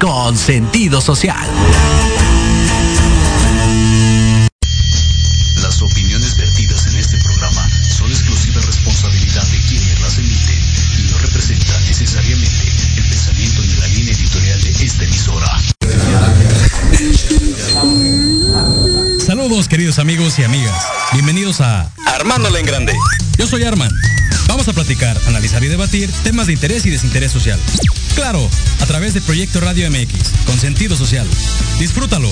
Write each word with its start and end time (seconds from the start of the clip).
Con 0.00 0.36
sentido 0.36 1.00
social. 1.00 1.48
Las 5.56 5.82
opiniones 5.82 6.36
vertidas 6.36 6.86
en 6.86 6.96
este 6.96 7.18
programa 7.18 7.68
son 7.88 8.08
exclusiva 8.08 8.60
responsabilidad 8.60 9.44
de 9.44 9.58
quienes 9.68 10.00
las 10.00 10.18
emiten 10.18 10.60
y 10.98 11.10
no 11.10 11.18
representan 11.18 11.84
necesariamente 11.86 12.68
el 12.96 13.08
pensamiento 13.08 13.60
ni 13.62 13.74
la 13.74 13.86
línea 13.88 14.14
editorial 14.14 14.62
de 14.62 14.70
esta 14.70 15.02
emisora. 15.04 15.58
Saludos 19.18 19.66
queridos 19.66 19.98
amigos 19.98 20.38
y 20.38 20.44
amigas. 20.44 20.86
Bienvenidos 21.12 21.60
a 21.60 21.90
Armándola 22.06 22.60
en 22.60 22.66
Grande. 22.66 22.94
Yo 23.36 23.48
soy 23.48 23.64
Arman. 23.64 23.90
A 24.68 24.72
platicar, 24.74 25.18
analizar 25.26 25.64
y 25.64 25.68
debatir 25.68 26.10
temas 26.24 26.46
de 26.46 26.52
interés 26.52 26.84
y 26.84 26.90
desinterés 26.90 27.32
social. 27.32 27.58
Claro, 28.14 28.46
a 28.80 28.86
través 28.86 29.14
de 29.14 29.22
Proyecto 29.22 29.60
Radio 29.60 29.90
MX, 29.90 30.12
con 30.44 30.58
sentido 30.58 30.94
social. 30.94 31.26
Disfrútalo. 31.78 32.28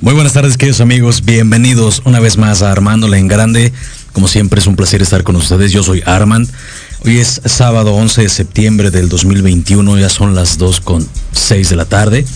Muy 0.00 0.14
buenas 0.14 0.32
tardes, 0.32 0.56
queridos 0.56 0.80
amigos. 0.80 1.24
Bienvenidos 1.24 2.02
una 2.04 2.18
vez 2.18 2.38
más 2.38 2.62
a 2.62 2.72
Armándola 2.72 3.18
en 3.18 3.28
Grande. 3.28 3.72
Como 4.12 4.28
siempre 4.28 4.60
es 4.60 4.66
un 4.66 4.76
placer 4.76 5.02
estar 5.02 5.22
con 5.22 5.36
ustedes. 5.36 5.72
Yo 5.72 5.82
soy 5.82 6.02
Armand. 6.06 6.48
Hoy 7.06 7.18
es 7.20 7.40
sábado 7.44 7.94
11 7.94 8.22
de 8.22 8.28
septiembre 8.28 8.90
del 8.90 9.08
2021. 9.08 9.96
Ya 9.96 10.08
son 10.08 10.34
las 10.34 10.58
2 10.58 10.80
con 10.80 11.06
6 11.30 11.70
de 11.70 11.76
la 11.76 11.84
tarde. 11.84 12.26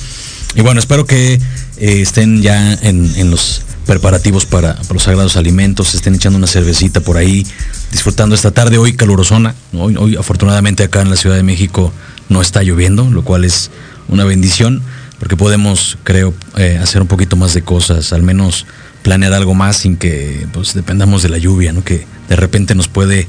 Y 0.54 0.60
bueno, 0.60 0.78
espero 0.78 1.06
que 1.06 1.34
eh, 1.34 1.40
estén 1.78 2.40
ya 2.40 2.74
en, 2.74 3.32
los 3.32 3.62
preparativos 3.84 4.46
para, 4.46 4.78
los 4.88 5.02
sagrados 5.02 5.36
alimentos, 5.36 5.96
estén 5.96 6.14
echando 6.14 6.38
una 6.38 6.46
cervecita 6.46 7.00
por 7.00 7.16
ahí, 7.16 7.44
disfrutando 7.90 8.36
esta 8.36 8.52
tarde 8.52 8.78
hoy 8.78 8.92
calurosona. 8.92 9.56
Hoy, 9.72 9.96
hoy 9.96 10.14
afortunadamente 10.14 10.84
acá 10.84 11.02
en 11.02 11.10
la 11.10 11.16
Ciudad 11.16 11.34
de 11.34 11.42
México 11.42 11.92
no 12.28 12.40
está 12.40 12.62
lloviendo, 12.62 13.10
lo 13.10 13.24
cual 13.24 13.44
es 13.44 13.72
una 14.06 14.24
bendición 14.24 14.82
porque 15.18 15.36
podemos, 15.36 15.98
creo, 16.04 16.32
eh, 16.56 16.78
hacer 16.80 17.02
un 17.02 17.08
poquito 17.08 17.34
más 17.34 17.54
de 17.54 17.62
cosas, 17.62 18.12
al 18.12 18.22
menos 18.22 18.66
planear 19.02 19.32
algo 19.32 19.54
más 19.54 19.78
sin 19.78 19.96
que 19.96 20.46
pues, 20.52 20.74
dependamos 20.74 21.24
de 21.24 21.28
la 21.28 21.38
lluvia, 21.38 21.72
¿no? 21.72 21.82
que 21.82 22.06
de 22.28 22.36
repente 22.36 22.76
nos 22.76 22.86
puede 22.86 23.26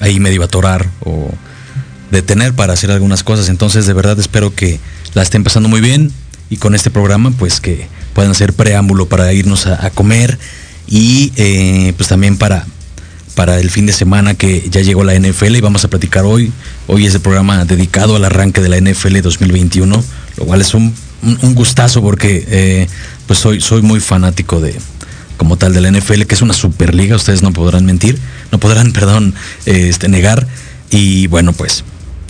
ahí 0.00 0.20
medio 0.20 0.42
atorar 0.42 0.88
o 1.04 1.30
detener 2.10 2.54
para 2.54 2.72
hacer 2.72 2.90
algunas 2.90 3.22
cosas. 3.22 3.48
Entonces, 3.48 3.86
de 3.86 3.92
verdad 3.92 4.18
espero 4.18 4.54
que 4.54 4.80
la 5.14 5.22
estén 5.22 5.44
pasando 5.44 5.68
muy 5.68 5.80
bien 5.80 6.12
y 6.48 6.56
con 6.56 6.74
este 6.74 6.90
programa, 6.90 7.30
pues 7.32 7.60
que 7.60 7.88
puedan 8.14 8.30
hacer 8.32 8.52
preámbulo 8.52 9.08
para 9.08 9.32
irnos 9.32 9.66
a, 9.66 9.90
comer 9.90 10.38
y 10.88 11.32
eh, 11.36 11.92
pues 11.96 12.08
también 12.08 12.36
para, 12.36 12.66
para 13.34 13.60
el 13.60 13.70
fin 13.70 13.86
de 13.86 13.92
semana 13.92 14.34
que 14.34 14.68
ya 14.70 14.80
llegó 14.80 15.04
la 15.04 15.18
NFL 15.18 15.56
y 15.56 15.60
vamos 15.60 15.84
a 15.84 15.88
platicar 15.88 16.24
hoy. 16.24 16.52
Hoy 16.86 17.06
es 17.06 17.14
el 17.14 17.20
programa 17.20 17.64
dedicado 17.64 18.16
al 18.16 18.24
arranque 18.24 18.60
de 18.60 18.68
la 18.68 18.80
NFL 18.80 19.20
2021, 19.20 20.04
lo 20.36 20.44
cual 20.44 20.60
es 20.60 20.74
un 20.74 20.94
un, 21.22 21.54
gustazo 21.54 22.02
porque 22.02 22.44
eh, 22.48 22.86
pues 23.26 23.38
soy, 23.38 23.60
soy 23.60 23.82
muy 23.82 24.00
fanático 24.00 24.60
de 24.60 24.76
como 25.40 25.56
tal 25.56 25.72
de 25.72 25.80
la 25.80 25.90
NFL, 25.90 26.24
que 26.24 26.34
es 26.34 26.42
una 26.42 26.52
superliga, 26.52 27.16
ustedes 27.16 27.42
no 27.42 27.50
podrán 27.50 27.86
mentir, 27.86 28.18
no 28.52 28.60
podrán, 28.60 28.92
perdón, 28.98 29.34
este, 29.64 30.06
negar. 30.10 30.46
Y 30.90 31.28
bueno, 31.28 31.54
pues 31.54 31.82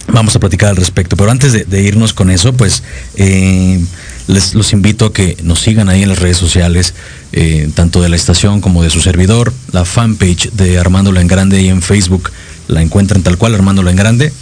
vamos 0.06 0.36
a 0.36 0.38
platicar 0.38 0.68
al 0.68 0.76
respecto. 0.76 1.16
Pero 1.16 1.32
antes 1.32 1.68
de, 1.68 1.82
irnos 1.82 2.14
con 2.14 2.30
eso, 2.30 2.52
pues 2.52 2.84
eh, 3.16 3.84
les 4.28 4.54
los 4.54 4.72
invito 4.72 5.06
a 5.06 5.12
que 5.12 5.36
nos 5.42 5.58
sigan 5.58 5.88
ahí 5.88 6.04
en 6.04 6.08
las 6.08 6.20
redes 6.20 6.36
sociales, 6.36 6.94
eh, 7.32 7.68
tanto 7.74 8.00
de 8.00 8.10
la 8.10 8.14
estación 8.14 8.60
como 8.60 8.84
de 8.84 8.90
su 8.90 9.00
servidor, 9.00 9.52
la 9.72 9.84
fanpage 9.84 10.52
de 10.52 10.78
Armando 10.78 11.12
en 11.18 11.26
Grande 11.26 11.60
y 11.60 11.68
en 11.68 11.82
Facebook 11.82 12.30
la 12.68 12.80
encuentran 12.80 13.24
tal 13.24 13.38
cual, 13.38 13.56
Armando 13.56 13.88
en 13.90 13.96
Grande. 13.96 14.32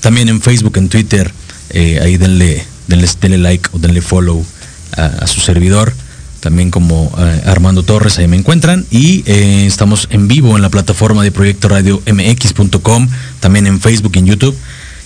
También 0.00 0.28
en 0.28 0.40
Facebook, 0.40 0.76
en 0.76 0.88
Twitter, 0.88 1.32
ahí 1.74 2.16
denle 2.16 2.64
denle, 2.86 3.38
like 3.38 3.68
o 3.72 3.78
denle 3.78 4.02
follow 4.02 4.44
a, 4.96 5.26
su 5.26 5.40
servidor, 5.40 5.92
también 6.44 6.70
como 6.70 7.10
eh, 7.18 7.42
Armando 7.46 7.84
Torres, 7.84 8.18
ahí 8.18 8.28
me 8.28 8.36
encuentran. 8.36 8.84
Y 8.90 9.24
eh, 9.24 9.64
estamos 9.66 10.08
en 10.10 10.28
vivo 10.28 10.56
en 10.56 10.60
la 10.60 10.68
plataforma 10.68 11.22
de 11.22 11.32
Proyecto 11.32 11.70
Radio 11.70 12.02
MX.com, 12.06 13.08
también 13.40 13.66
en 13.66 13.80
Facebook 13.80 14.12
y 14.14 14.18
en 14.18 14.26
YouTube. 14.26 14.54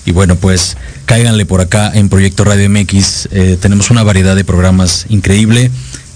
Y 0.05 0.11
bueno, 0.11 0.35
pues 0.35 0.77
cáiganle 1.07 1.47
por 1.47 1.61
acá 1.61 1.93
en 1.95 2.09
Proyecto 2.09 2.43
Radio 2.43 2.69
MX. 2.69 3.29
Eh, 3.31 3.57
tenemos 3.61 3.93
una 3.93 4.03
variedad 4.03 4.35
de 4.35 4.43
programas 4.43 5.07
increíble 5.11 5.71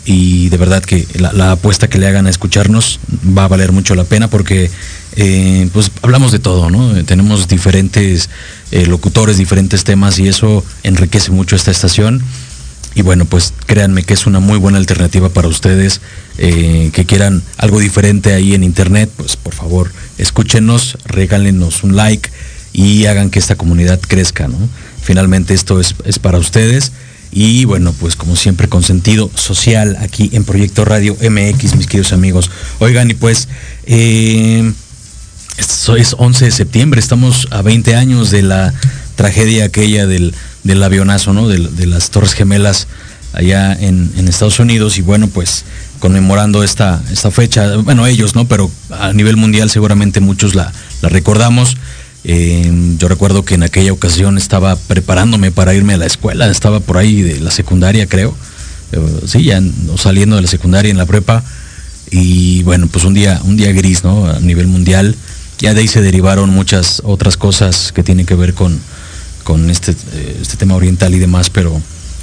y 0.04 0.48
de 0.48 0.56
verdad 0.56 0.82
que 0.82 1.06
la, 1.14 1.52
apuesta 1.52 1.88
que 1.88 1.98
le 1.98 2.08
hagan 2.08 2.26
a 2.26 2.30
escucharnos 2.30 2.98
va 3.38 3.44
a 3.44 3.48
valer 3.48 3.70
mucho 3.70 3.94
la 3.94 4.02
pena 4.02 4.28
porque 4.28 4.72
pues 5.72 5.92
hablamos 6.02 6.32
de 6.32 6.40
todo, 6.40 6.68
¿no? 6.68 7.04
Tenemos 7.04 7.46
diferentes 7.46 8.28
locutores, 8.72 9.36
diferentes 9.36 9.84
temas 9.84 10.18
y 10.18 10.26
eso 10.26 10.64
enriquece 10.82 11.30
mucho 11.30 11.54
esta 11.54 11.70
estación. 11.70 12.24
Y 12.94 13.02
bueno, 13.02 13.24
pues 13.24 13.54
créanme 13.66 14.02
que 14.02 14.14
es 14.14 14.26
una 14.26 14.40
muy 14.40 14.58
buena 14.58 14.78
alternativa 14.78 15.28
para 15.28 15.48
ustedes 15.48 16.00
eh, 16.38 16.90
que 16.92 17.04
quieran 17.04 17.42
algo 17.56 17.78
diferente 17.78 18.32
ahí 18.32 18.54
en 18.54 18.64
internet, 18.64 19.10
pues 19.16 19.36
por 19.36 19.54
favor 19.54 19.90
escúchenos, 20.18 20.98
regálenos 21.04 21.84
un 21.84 21.96
like 21.96 22.30
y 22.72 23.06
hagan 23.06 23.30
que 23.30 23.38
esta 23.38 23.56
comunidad 23.56 24.00
crezca, 24.00 24.48
¿no? 24.48 24.56
Finalmente 25.02 25.54
esto 25.54 25.80
es, 25.80 25.94
para 26.20 26.38
ustedes 26.38 26.92
y 27.32 27.64
bueno, 27.64 27.94
pues 27.98 28.14
como 28.14 28.36
siempre 28.36 28.68
con 28.68 28.82
sentido 28.82 29.30
social 29.34 29.96
aquí 30.00 30.30
en 30.32 30.44
Proyecto 30.44 30.84
Radio 30.84 31.14
MX, 31.14 31.76
mis 31.76 31.86
queridos 31.86 32.12
amigos. 32.12 32.50
Oigan, 32.78 33.10
y 33.10 33.14
pues 33.14 33.48
eh, 33.86 34.70
es 35.56 36.14
11 36.18 36.44
de 36.44 36.50
septiembre, 36.50 37.00
estamos 37.00 37.48
a 37.50 37.62
20 37.62 37.94
años 37.96 38.30
de 38.30 38.42
la 38.42 38.72
tragedia 39.14 39.64
aquella 39.64 40.06
del, 40.06 40.34
avionazo, 40.82 41.32
¿no? 41.32 41.48
De, 41.48 41.86
las 41.86 42.10
Torres 42.10 42.34
Gemelas 42.34 42.88
allá 43.32 43.72
en, 43.72 44.12
Estados 44.28 44.58
Unidos 44.58 44.98
y 44.98 45.02
bueno, 45.02 45.28
pues 45.28 45.64
conmemorando 45.98 46.62
esta, 46.62 47.02
esta 47.12 47.30
fecha, 47.30 47.76
bueno, 47.76 48.06
ellos, 48.06 48.34
¿no? 48.34 48.46
Pero 48.46 48.70
a 48.90 49.12
nivel 49.12 49.36
mundial 49.36 49.70
seguramente 49.70 50.20
muchos 50.20 50.54
la, 50.54 50.72
recordamos. 51.02 51.76
Eh, 52.24 52.70
yo 52.98 53.08
recuerdo 53.08 53.44
que 53.44 53.54
en 53.54 53.64
aquella 53.64 53.92
ocasión 53.92 54.38
estaba 54.38 54.76
preparándome 54.76 55.50
para 55.50 55.74
irme 55.74 55.94
a 55.94 55.96
la 55.96 56.06
escuela, 56.06 56.48
estaba 56.48 56.80
por 56.80 56.96
ahí 56.96 57.22
de 57.22 57.40
la 57.40 57.50
secundaria, 57.50 58.06
creo. 58.06 58.36
Eh, 58.92 59.00
sí, 59.26 59.44
ya 59.44 59.60
saliendo 59.96 60.36
de 60.36 60.42
la 60.42 60.48
secundaria 60.48 60.90
en 60.90 60.98
la 60.98 61.06
prepa. 61.06 61.42
Y 62.10 62.62
bueno, 62.62 62.88
pues 62.88 63.04
un 63.04 63.14
día, 63.14 63.40
un 63.44 63.56
día 63.56 63.72
gris, 63.72 64.04
¿no? 64.04 64.26
A 64.26 64.38
nivel 64.38 64.66
mundial. 64.66 65.16
Ya 65.58 65.74
de 65.74 65.80
ahí 65.80 65.88
se 65.88 66.02
derivaron 66.02 66.50
muchas 66.50 67.00
otras 67.04 67.36
cosas 67.36 67.92
que 67.92 68.02
tienen 68.02 68.26
que 68.26 68.34
ver 68.34 68.52
con, 68.52 68.80
con 69.42 69.70
este, 69.70 69.92
eh, 69.92 70.38
este 70.40 70.56
tema 70.56 70.74
oriental 70.74 71.14
y 71.14 71.18
demás, 71.18 71.50
pero, 71.50 71.80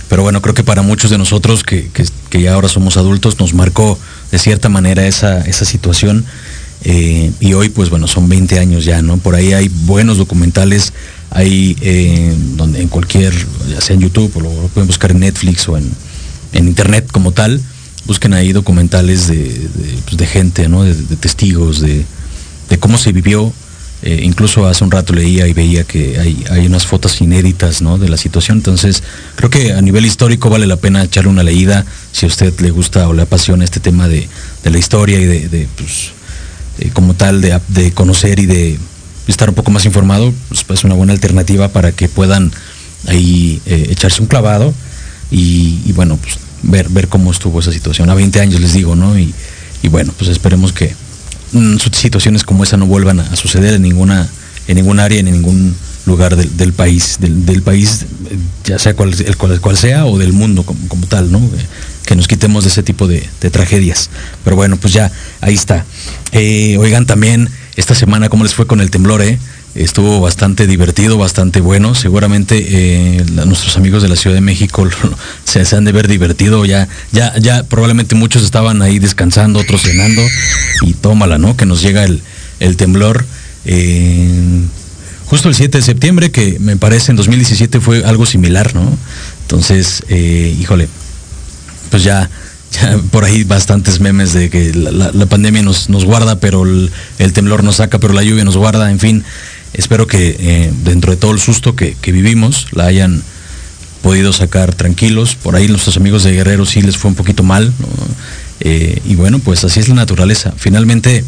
pero 0.07 0.23
bueno, 0.23 0.41
creo 0.41 0.53
que 0.53 0.63
para 0.63 0.81
muchos 0.81 1.11
de 1.11 1.17
nosotros 1.17 1.63
que, 1.63 1.89
ya 2.31 2.53
ahora 2.53 2.69
somos 2.69 2.97
adultos 2.97 3.39
nos 3.39 3.53
marcó 3.53 3.97
de 4.31 4.39
cierta 4.39 4.69
manera 4.69 5.05
esa, 5.05 5.41
esa 5.41 5.65
situación. 5.65 6.25
Eh, 6.83 7.31
y 7.41 7.53
hoy, 7.53 7.69
pues 7.69 7.89
bueno, 7.89 8.07
son 8.07 8.29
20 8.29 8.57
años 8.57 8.85
ya, 8.85 9.01
¿no? 9.01 9.17
Por 9.17 9.35
ahí 9.35 9.51
hay 9.51 9.67
buenos 9.67 10.17
documentales, 10.17 10.93
hay 11.29 11.75
eh, 11.81 12.33
donde 12.55 12.81
en 12.81 12.87
cualquier, 12.87 13.33
ya 13.69 13.81
sea 13.81 13.95
en 13.95 14.01
YouTube 14.01 14.31
o 14.37 14.39
lo, 14.39 14.49
pueden 14.69 14.87
buscar 14.87 15.11
en 15.11 15.19
Netflix 15.19 15.67
o 15.67 15.77
en, 15.77 15.91
Internet 16.53 17.07
como 17.11 17.31
tal, 17.31 17.61
busquen 18.07 18.33
ahí 18.33 18.53
documentales 18.53 19.27
de, 19.27 19.69
pues, 20.09 20.29
gente, 20.29 20.67
¿no? 20.67 20.83
de 20.83 20.95
testigos, 21.15 21.79
de, 21.79 22.05
de 22.69 22.79
cómo 22.79 22.97
se 22.97 23.11
vivió. 23.11 23.53
Eh, 24.01 24.21
incluso 24.23 24.65
hace 24.65 24.85
un 24.85 24.91
rato 24.91 25.13
leía 25.13 25.45
y 25.47 25.51
veía 25.51 25.83
que 25.83 26.17
hay, 26.17 26.65
unas 26.65 26.85
fotos 26.85 27.19
inéditas 27.19 27.79
de 27.99 28.09
la 28.09 28.17
situación. 28.17 28.57
Entonces, 28.57 29.03
creo 29.35 29.49
que 29.49 29.73
a 29.73 29.81
nivel 29.81 30.05
histórico 30.05 30.49
vale 30.49 30.67
la 30.67 30.77
pena 30.77 31.03
echarle 31.03 31.29
una 31.29 31.43
leída 31.43 31.85
si 32.11 32.25
a 32.25 32.29
usted 32.29 32.57
le 32.61 32.71
gusta 32.71 33.09
o 33.09 33.13
le 33.13 33.23
apasiona 33.23 33.65
este 33.65 33.79
tema 33.79 34.07
de, 34.07 34.27
la 34.63 34.77
historia 34.77 35.19
y 35.19 35.25
de, 35.25 35.67
pues, 35.75 36.11
como 36.93 37.13
tal, 37.13 37.41
de, 37.41 37.91
conocer 37.91 38.39
y 38.39 38.45
de 38.45 38.79
estar 39.27 39.49
un 39.49 39.55
poco 39.55 39.71
más 39.71 39.85
informado, 39.85 40.33
pues, 40.47 40.65
es 40.69 40.83
una 40.85 40.95
buena 40.95 41.11
alternativa 41.11 41.67
para 41.67 41.91
que 41.91 42.07
puedan 42.07 42.51
ahí 43.07 43.61
eh, 43.65 43.87
echarse 43.89 44.21
un 44.21 44.27
clavado 44.27 44.73
y, 45.29 45.91
bueno, 45.91 46.17
pues 46.17 46.39
ver, 46.63 47.07
cómo 47.09 47.31
estuvo 47.31 47.59
esa 47.59 47.73
situación. 47.73 48.09
A 48.09 48.15
20 48.15 48.39
años 48.39 48.61
les 48.61 48.73
digo, 48.73 48.95
¿no? 48.95 49.19
Y, 49.19 49.33
y 49.83 49.87
bueno, 49.89 50.13
pues 50.17 50.29
esperemos 50.29 50.71
que, 50.71 50.95
situaciones 51.91 52.43
como 52.43 52.63
esa 52.63 52.77
no 52.77 52.85
vuelvan 52.85 53.19
a 53.19 53.35
suceder 53.35 53.73
en 53.75 53.81
ninguna, 53.81 54.27
en 54.67 54.75
ningún 54.75 54.99
área, 54.99 55.19
en 55.19 55.25
ningún 55.25 55.75
lugar 56.05 56.35
del, 56.35 56.73
país, 56.73 57.17
del, 57.19 57.61
país, 57.61 58.05
ya 58.63 58.79
sea 58.79 58.95
cual, 58.95 59.13
el 59.13 59.61
cual, 59.61 59.77
sea, 59.77 60.05
o 60.05 60.17
del 60.17 60.33
mundo 60.33 60.63
como, 60.63 61.05
tal, 61.07 61.31
¿no? 61.31 61.41
Que 62.05 62.15
nos 62.15 62.27
quitemos 62.27 62.63
de 62.63 62.71
ese 62.71 62.83
tipo 62.83 63.07
de, 63.07 63.21
tragedias. 63.51 64.09
Pero 64.43 64.55
bueno, 64.55 64.77
pues 64.77 64.93
ya, 64.93 65.11
ahí 65.41 65.53
está. 65.53 65.85
Eh, 66.31 66.77
oigan 66.79 67.05
también, 67.05 67.49
esta 67.75 67.95
semana, 67.95 68.29
¿cómo 68.29 68.43
les 68.43 68.55
fue 68.55 68.65
con 68.65 68.81
el 68.81 68.89
temblor, 68.89 69.21
eh? 69.21 69.37
Estuvo 69.75 70.19
bastante 70.19 70.67
divertido, 70.67 71.17
bastante 71.17 71.61
bueno. 71.61 71.95
Seguramente 71.95 72.65
eh, 73.17 73.25
nuestros 73.45 73.77
amigos 73.77 74.01
de 74.01 74.09
la 74.09 74.15
Ciudad 74.15 74.35
de 74.35 74.41
México 74.41 74.87
se, 75.43 75.75
han 75.75 75.85
de 75.85 75.91
ver 75.91 76.07
divertido. 76.07 76.65
Ya, 76.65 76.87
ya, 77.11 77.37
ya 77.37 77.63
probablemente 77.63 78.15
muchos 78.15 78.43
estaban 78.43 78.81
ahí 78.81 78.99
descansando, 78.99 79.59
otros 79.59 79.81
cenando. 79.81 80.21
Y 80.81 80.93
tómala, 80.93 81.37
¿no? 81.37 81.55
Que 81.55 81.65
nos 81.65 81.81
llega 81.81 82.05
el, 82.05 82.75
temblor. 82.77 83.25
justo 85.25 85.49
el 85.49 85.55
7 85.55 85.77
de 85.77 85.83
septiembre, 85.83 86.31
que 86.31 86.57
me 86.59 86.77
parece 86.77 87.11
en 87.11 87.17
2017 87.17 87.79
fue 87.79 88.03
algo 88.03 88.25
similar, 88.25 88.73
¿no? 88.75 88.97
Entonces, 89.43 90.03
eh, 90.09 90.55
híjole, 90.59 90.87
pues 91.89 92.03
ya, 92.03 92.29
por 93.11 93.23
ahí 93.23 93.43
bastantes 93.43 93.99
memes 93.99 94.33
de 94.33 94.49
que 94.49 94.73
la, 94.73 95.25
pandemia 95.25 95.63
nos, 95.63 95.89
nos, 95.89 96.05
guarda, 96.05 96.39
pero 96.39 96.63
el, 96.63 97.33
temblor 97.33 97.63
nos 97.63 97.77
saca, 97.77 97.99
pero 97.99 98.13
la 98.13 98.23
lluvia 98.23 98.43
nos 98.43 98.57
guarda, 98.57 98.91
en 98.91 98.99
fin 98.99 99.23
espero 99.73 100.07
que 100.07 100.35
eh, 100.39 100.73
dentro 100.83 101.11
de 101.11 101.17
todo 101.17 101.31
el 101.31 101.39
susto 101.39 101.75
que, 101.75 101.95
vivimos 102.05 102.67
la 102.71 102.85
hayan 102.85 103.23
podido 104.01 104.33
sacar 104.33 104.73
tranquilos. 104.73 105.35
Por 105.35 105.55
ahí 105.55 105.67
nuestros 105.67 105.97
amigos 105.97 106.23
de 106.23 106.31
Guerrero 106.31 106.65
sí 106.65 106.81
les 106.81 106.97
fue 106.97 107.09
un 107.09 107.15
poquito 107.15 107.43
mal. 107.43 107.73
Eh, 108.61 109.01
y 109.05 109.15
bueno, 109.15 109.39
pues 109.39 109.63
así 109.63 109.79
es 109.79 109.89
la 109.89 109.95
naturaleza. 109.95 110.53
Finalmente 110.57 111.23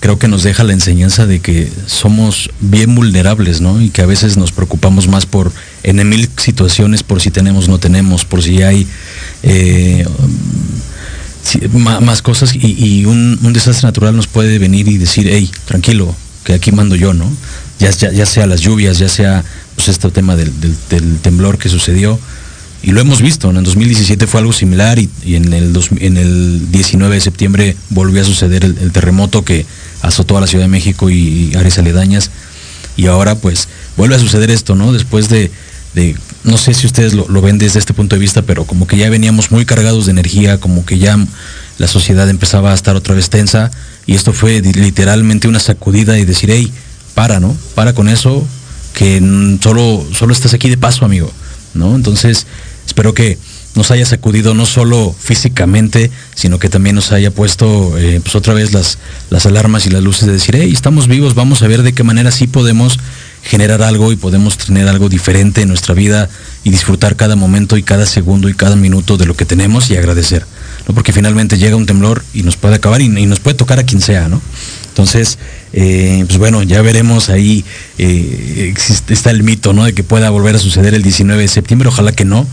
creo 0.00 0.18
que 0.18 0.28
nos 0.28 0.42
deja 0.42 0.62
la 0.64 0.72
enseñanza 0.72 1.26
de 1.26 1.40
que 1.40 1.70
somos 1.86 2.50
bien 2.60 2.94
vulnerables, 2.94 3.60
¿no? 3.60 3.80
Y 3.80 3.90
que 3.90 4.02
a 4.02 4.06
veces 4.06 4.36
nos 4.36 4.52
preocupamos 4.52 5.08
más 5.08 5.26
por 5.26 5.52
en 5.82 6.08
mil 6.08 6.28
situaciones, 6.36 7.02
por 7.02 7.20
si 7.20 7.30
tenemos, 7.30 7.68
no 7.68 7.78
tenemos, 7.78 8.24
por 8.24 8.42
si 8.42 8.62
hay 8.62 8.86
eh, 9.42 10.06
más, 11.72 12.22
cosas 12.22 12.54
y, 12.54 13.04
un, 13.04 13.38
un, 13.42 13.52
desastre 13.52 13.86
natural 13.86 14.16
nos 14.16 14.26
puede 14.26 14.58
venir 14.58 14.88
y 14.88 14.98
decir, 14.98 15.28
hey, 15.30 15.50
tranquilo, 15.64 16.14
que 16.44 16.54
aquí 16.54 16.72
mando 16.72 16.96
yo, 16.96 17.14
¿no? 17.14 17.30
Ya, 17.78 17.92
sea 18.26 18.46
las 18.46 18.60
lluvias, 18.60 18.98
ya 18.98 19.08
sea 19.08 19.44
pues, 19.74 19.88
este 19.88 20.10
tema 20.10 20.36
del, 20.36 20.52
temblor 21.22 21.58
que 21.58 21.68
sucedió. 21.68 22.18
Y 22.82 22.92
lo 22.92 23.00
hemos 23.00 23.20
visto, 23.20 23.50
en 23.50 23.56
el 23.56 23.64
2017 23.64 24.26
fue 24.26 24.40
algo 24.40 24.52
similar 24.52 24.98
y, 24.98 25.10
en, 25.24 25.52
el 25.52 25.76
en 25.98 26.16
el 26.16 26.70
19 26.70 27.14
de 27.14 27.20
septiembre 27.20 27.76
volvió 27.90 28.22
a 28.22 28.24
suceder 28.24 28.64
el, 28.64 28.92
terremoto 28.92 29.44
que 29.44 29.66
azotó 30.02 30.38
a 30.38 30.40
la 30.40 30.46
Ciudad 30.46 30.64
de 30.64 30.68
México 30.68 31.10
y, 31.10 31.54
áreas 31.56 31.78
aledañas. 31.78 32.30
Y 32.96 33.06
ahora 33.06 33.34
pues 33.34 33.68
vuelve 33.96 34.14
a 34.14 34.18
suceder 34.18 34.50
esto, 34.50 34.74
¿no? 34.74 34.92
Después 34.92 35.28
de, 35.28 35.50
no 36.44 36.58
sé 36.58 36.74
si 36.74 36.86
ustedes 36.86 37.12
lo, 37.12 37.28
lo, 37.28 37.42
ven 37.42 37.58
desde 37.58 37.78
este 37.78 37.92
punto 37.92 38.16
de 38.16 38.20
vista, 38.20 38.42
pero 38.42 38.64
como 38.64 38.86
que 38.86 38.96
ya 38.96 39.10
veníamos 39.10 39.50
muy 39.50 39.66
cargados 39.66 40.06
de 40.06 40.12
energía, 40.12 40.58
como 40.58 40.86
que 40.86 40.98
ya 40.98 41.18
la 41.78 41.88
sociedad 41.88 42.28
empezaba 42.30 42.72
a 42.72 42.74
estar 42.74 42.96
otra 42.96 43.14
vez 43.14 43.28
tensa 43.28 43.70
y 44.06 44.14
esto 44.14 44.32
fue 44.32 44.60
literalmente 44.60 45.48
una 45.48 45.58
sacudida 45.58 46.18
y 46.18 46.24
decir, 46.24 46.50
hey, 46.52 46.72
para, 47.16 47.40
¿no? 47.40 47.56
Para 47.74 47.94
con 47.94 48.10
eso, 48.10 48.46
que 48.92 49.18
solo, 49.62 50.06
solo 50.12 50.32
estás 50.34 50.52
aquí 50.52 50.68
de 50.68 50.76
paso, 50.76 51.06
amigo, 51.06 51.32
¿no? 51.72 51.96
Entonces, 51.96 52.46
espero 52.86 53.14
que 53.14 53.38
nos 53.74 53.90
haya 53.90 54.04
sacudido 54.04 54.52
no 54.52 54.66
solo 54.66 55.16
físicamente, 55.18 56.10
sino 56.34 56.58
que 56.58 56.68
también 56.68 56.94
nos 56.94 57.12
haya 57.12 57.30
puesto 57.30 57.96
eh, 57.96 58.20
pues 58.22 58.34
otra 58.34 58.52
vez 58.52 58.74
las, 58.74 58.98
las 59.30 59.46
alarmas 59.46 59.86
y 59.86 59.90
las 59.90 60.02
luces 60.02 60.26
de 60.26 60.34
decir, 60.34 60.56
hey, 60.56 60.70
estamos 60.70 61.08
vivos, 61.08 61.34
vamos 61.34 61.62
a 61.62 61.68
ver 61.68 61.82
de 61.82 61.94
qué 61.94 62.02
manera 62.02 62.30
sí 62.30 62.46
podemos 62.46 62.98
generar 63.42 63.82
algo 63.82 64.12
y 64.12 64.16
podemos 64.16 64.58
tener 64.58 64.86
algo 64.86 65.08
diferente 65.08 65.62
en 65.62 65.68
nuestra 65.68 65.94
vida 65.94 66.28
y 66.64 66.70
disfrutar 66.70 67.16
cada 67.16 67.34
momento 67.34 67.78
y 67.78 67.82
cada 67.82 68.04
segundo 68.04 68.50
y 68.50 68.54
cada 68.54 68.76
minuto 68.76 69.16
de 69.16 69.24
lo 69.24 69.34
que 69.34 69.46
tenemos 69.46 69.90
y 69.90 69.96
agradecer. 69.96 70.44
¿no? 70.86 70.94
Porque 70.94 71.14
finalmente 71.14 71.56
llega 71.56 71.76
un 71.76 71.86
temblor 71.86 72.22
y 72.34 72.42
nos 72.42 72.56
puede 72.56 72.74
acabar 72.74 73.00
y, 73.00 73.06
y 73.06 73.24
nos 73.24 73.40
puede 73.40 73.56
tocar 73.56 73.78
a 73.78 73.84
quien 73.84 74.02
sea, 74.02 74.28
¿no? 74.28 74.42
Entonces, 74.96 75.36
eh, 75.74 76.24
pues 76.26 76.38
bueno, 76.38 76.62
ya 76.62 76.80
veremos 76.80 77.28
ahí, 77.28 77.66
eh, 77.98 78.72
está 79.10 79.30
el 79.30 79.42
mito, 79.42 79.74
¿no? 79.74 79.84
De 79.84 79.92
que 79.92 80.02
pueda 80.02 80.30
volver 80.30 80.56
a 80.56 80.58
suceder 80.58 80.94
el 80.94 81.02
19 81.02 81.42
de 81.42 81.48
septiembre, 81.48 81.90
ojalá 81.90 82.12
que 82.12 82.24
no. 82.24 82.46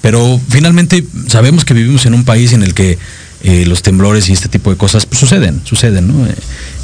Pero 0.00 0.40
finalmente 0.48 1.04
sabemos 1.26 1.64
que 1.64 1.74
vivimos 1.74 2.06
en 2.06 2.14
un 2.14 2.24
país 2.24 2.52
en 2.52 2.62
el 2.62 2.74
que 2.74 2.96
eh, 3.42 3.66
los 3.66 3.82
temblores 3.82 4.28
y 4.28 4.34
este 4.34 4.48
tipo 4.48 4.70
de 4.70 4.76
cosas 4.76 5.04
pues, 5.04 5.18
suceden, 5.18 5.62
suceden, 5.64 6.06
¿no? 6.06 6.28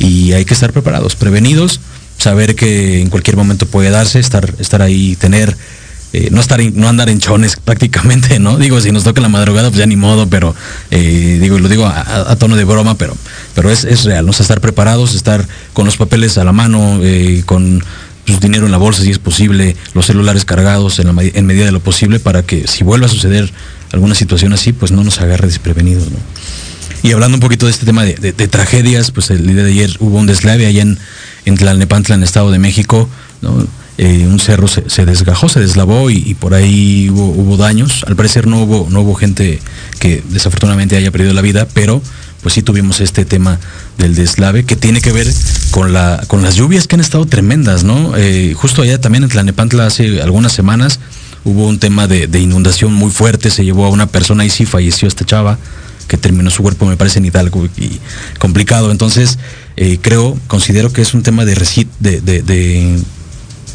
y 0.00 0.32
hay 0.32 0.44
que 0.44 0.54
estar 0.54 0.72
preparados, 0.72 1.14
prevenidos, 1.14 1.78
saber 2.18 2.56
que 2.56 3.00
en 3.00 3.08
cualquier 3.08 3.36
momento 3.36 3.66
puede 3.66 3.90
darse, 3.90 4.18
estar, 4.18 4.54
estar 4.58 4.82
ahí, 4.82 5.14
tener 5.14 5.56
eh, 6.16 6.30
no 6.30 6.40
estar 6.40 6.58
no 6.72 6.88
andar 6.88 7.10
en 7.10 7.18
chones 7.20 7.56
prácticamente, 7.62 8.38
¿no? 8.38 8.56
Digo, 8.56 8.80
si 8.80 8.90
nos 8.90 9.04
toca 9.04 9.20
la 9.20 9.28
madrugada, 9.28 9.68
pues 9.68 9.80
ya 9.80 9.84
ni 9.84 9.96
modo, 9.96 10.26
pero 10.26 10.54
eh, 10.90 11.36
digo, 11.42 11.58
lo 11.58 11.68
digo 11.68 11.84
a, 11.84 12.34
tono 12.36 12.56
de 12.56 12.64
broma, 12.64 12.96
pero, 12.96 13.14
pero 13.54 13.70
es, 13.70 14.04
real, 14.04 14.24
¿no? 14.24 14.30
estar 14.30 14.62
preparados, 14.62 15.14
estar 15.14 15.46
con 15.74 15.84
los 15.84 15.98
papeles 15.98 16.38
a 16.38 16.44
la 16.44 16.52
mano, 16.52 17.00
eh, 17.02 17.42
con 17.44 17.84
su 18.26 18.40
dinero 18.40 18.64
en 18.64 18.72
la 18.72 18.78
bolsa 18.78 19.02
si 19.02 19.10
es 19.10 19.18
posible, 19.18 19.76
los 19.92 20.06
celulares 20.06 20.46
cargados 20.46 20.98
en, 21.00 21.08
en, 21.18 21.46
medida 21.46 21.66
de 21.66 21.72
lo 21.72 21.80
posible 21.80 22.18
para 22.18 22.42
que 22.42 22.66
si 22.66 22.82
vuelva 22.82 23.08
a 23.08 23.10
suceder 23.10 23.52
alguna 23.92 24.14
situación 24.14 24.54
así, 24.54 24.72
pues 24.72 24.92
no 24.92 25.04
nos 25.04 25.20
agarre 25.20 25.48
desprevenidos, 25.48 26.10
¿no? 26.10 26.16
Y 27.02 27.12
hablando 27.12 27.36
un 27.36 27.40
poquito 27.40 27.66
de 27.66 27.72
este 27.72 27.84
tema 27.84 28.04
de, 28.04 28.32
tragedias, 28.48 29.10
pues 29.10 29.28
el 29.30 29.46
día 29.46 29.64
de 29.64 29.70
ayer 29.70 29.94
hubo 30.00 30.16
un 30.16 30.26
deslave 30.26 30.64
allá 30.64 30.80
en, 30.80 30.98
en 31.44 31.56
Tlalnepantla, 31.58 32.14
en 32.14 32.22
el 32.22 32.24
Estado 32.24 32.50
de 32.50 32.58
México, 32.58 33.06
¿no? 33.42 33.66
Eh, 33.98 34.26
un 34.26 34.38
cerro 34.38 34.68
se, 34.68 35.06
desgajó, 35.06 35.48
se 35.48 35.60
deslavó 35.60 36.10
y, 36.10 36.34
por 36.34 36.54
ahí 36.54 37.08
hubo, 37.10 37.56
daños. 37.56 38.04
Al 38.06 38.16
parecer 38.16 38.46
no 38.46 38.62
hubo, 38.62 38.88
no 38.90 39.00
hubo 39.00 39.14
gente 39.14 39.60
que 39.98 40.22
desafortunadamente 40.28 40.96
haya 40.96 41.10
perdido 41.10 41.32
la 41.32 41.40
vida, 41.40 41.66
pero 41.72 42.02
pues 42.42 42.54
sí 42.54 42.62
tuvimos 42.62 43.00
este 43.00 43.24
tema 43.24 43.58
del 43.98 44.14
deslave 44.14 44.64
que 44.64 44.76
tiene 44.76 45.00
que 45.00 45.12
ver 45.12 45.26
con, 45.70 45.92
la, 45.92 46.22
con 46.28 46.42
las 46.42 46.54
lluvias 46.54 46.86
que 46.86 46.94
han 46.94 47.00
estado 47.00 47.26
tremendas, 47.26 47.82
¿no? 47.82 48.16
Eh, 48.16 48.52
justo 48.54 48.82
allá 48.82 49.00
también 49.00 49.24
en 49.24 49.30
Tlanepantla 49.30 49.86
hace 49.86 50.20
algunas 50.22 50.52
semanas 50.52 51.00
hubo 51.44 51.66
un 51.66 51.78
tema 51.78 52.06
de, 52.06 52.38
inundación 52.38 52.92
muy 52.92 53.10
fuerte, 53.10 53.50
se 53.50 53.64
llevó 53.64 53.86
a 53.86 53.88
una 53.88 54.06
persona 54.06 54.44
y 54.44 54.50
sí 54.50 54.66
falleció 54.66 55.08
esta 55.08 55.24
chava 55.24 55.58
que 56.08 56.16
terminó 56.16 56.50
su 56.50 56.62
cuerpo, 56.62 56.86
me 56.86 56.96
parece, 56.96 57.18
en 57.18 57.24
Hidalgo 57.24 57.66
y 57.76 57.98
complicado. 58.38 58.90
Entonces, 58.92 59.38
eh, 59.76 59.98
creo, 60.00 60.38
considero 60.48 60.92
que 60.92 61.02
es 61.02 61.14
un 61.14 61.22
tema 61.22 61.44
de, 61.44 61.54
de 62.00 63.00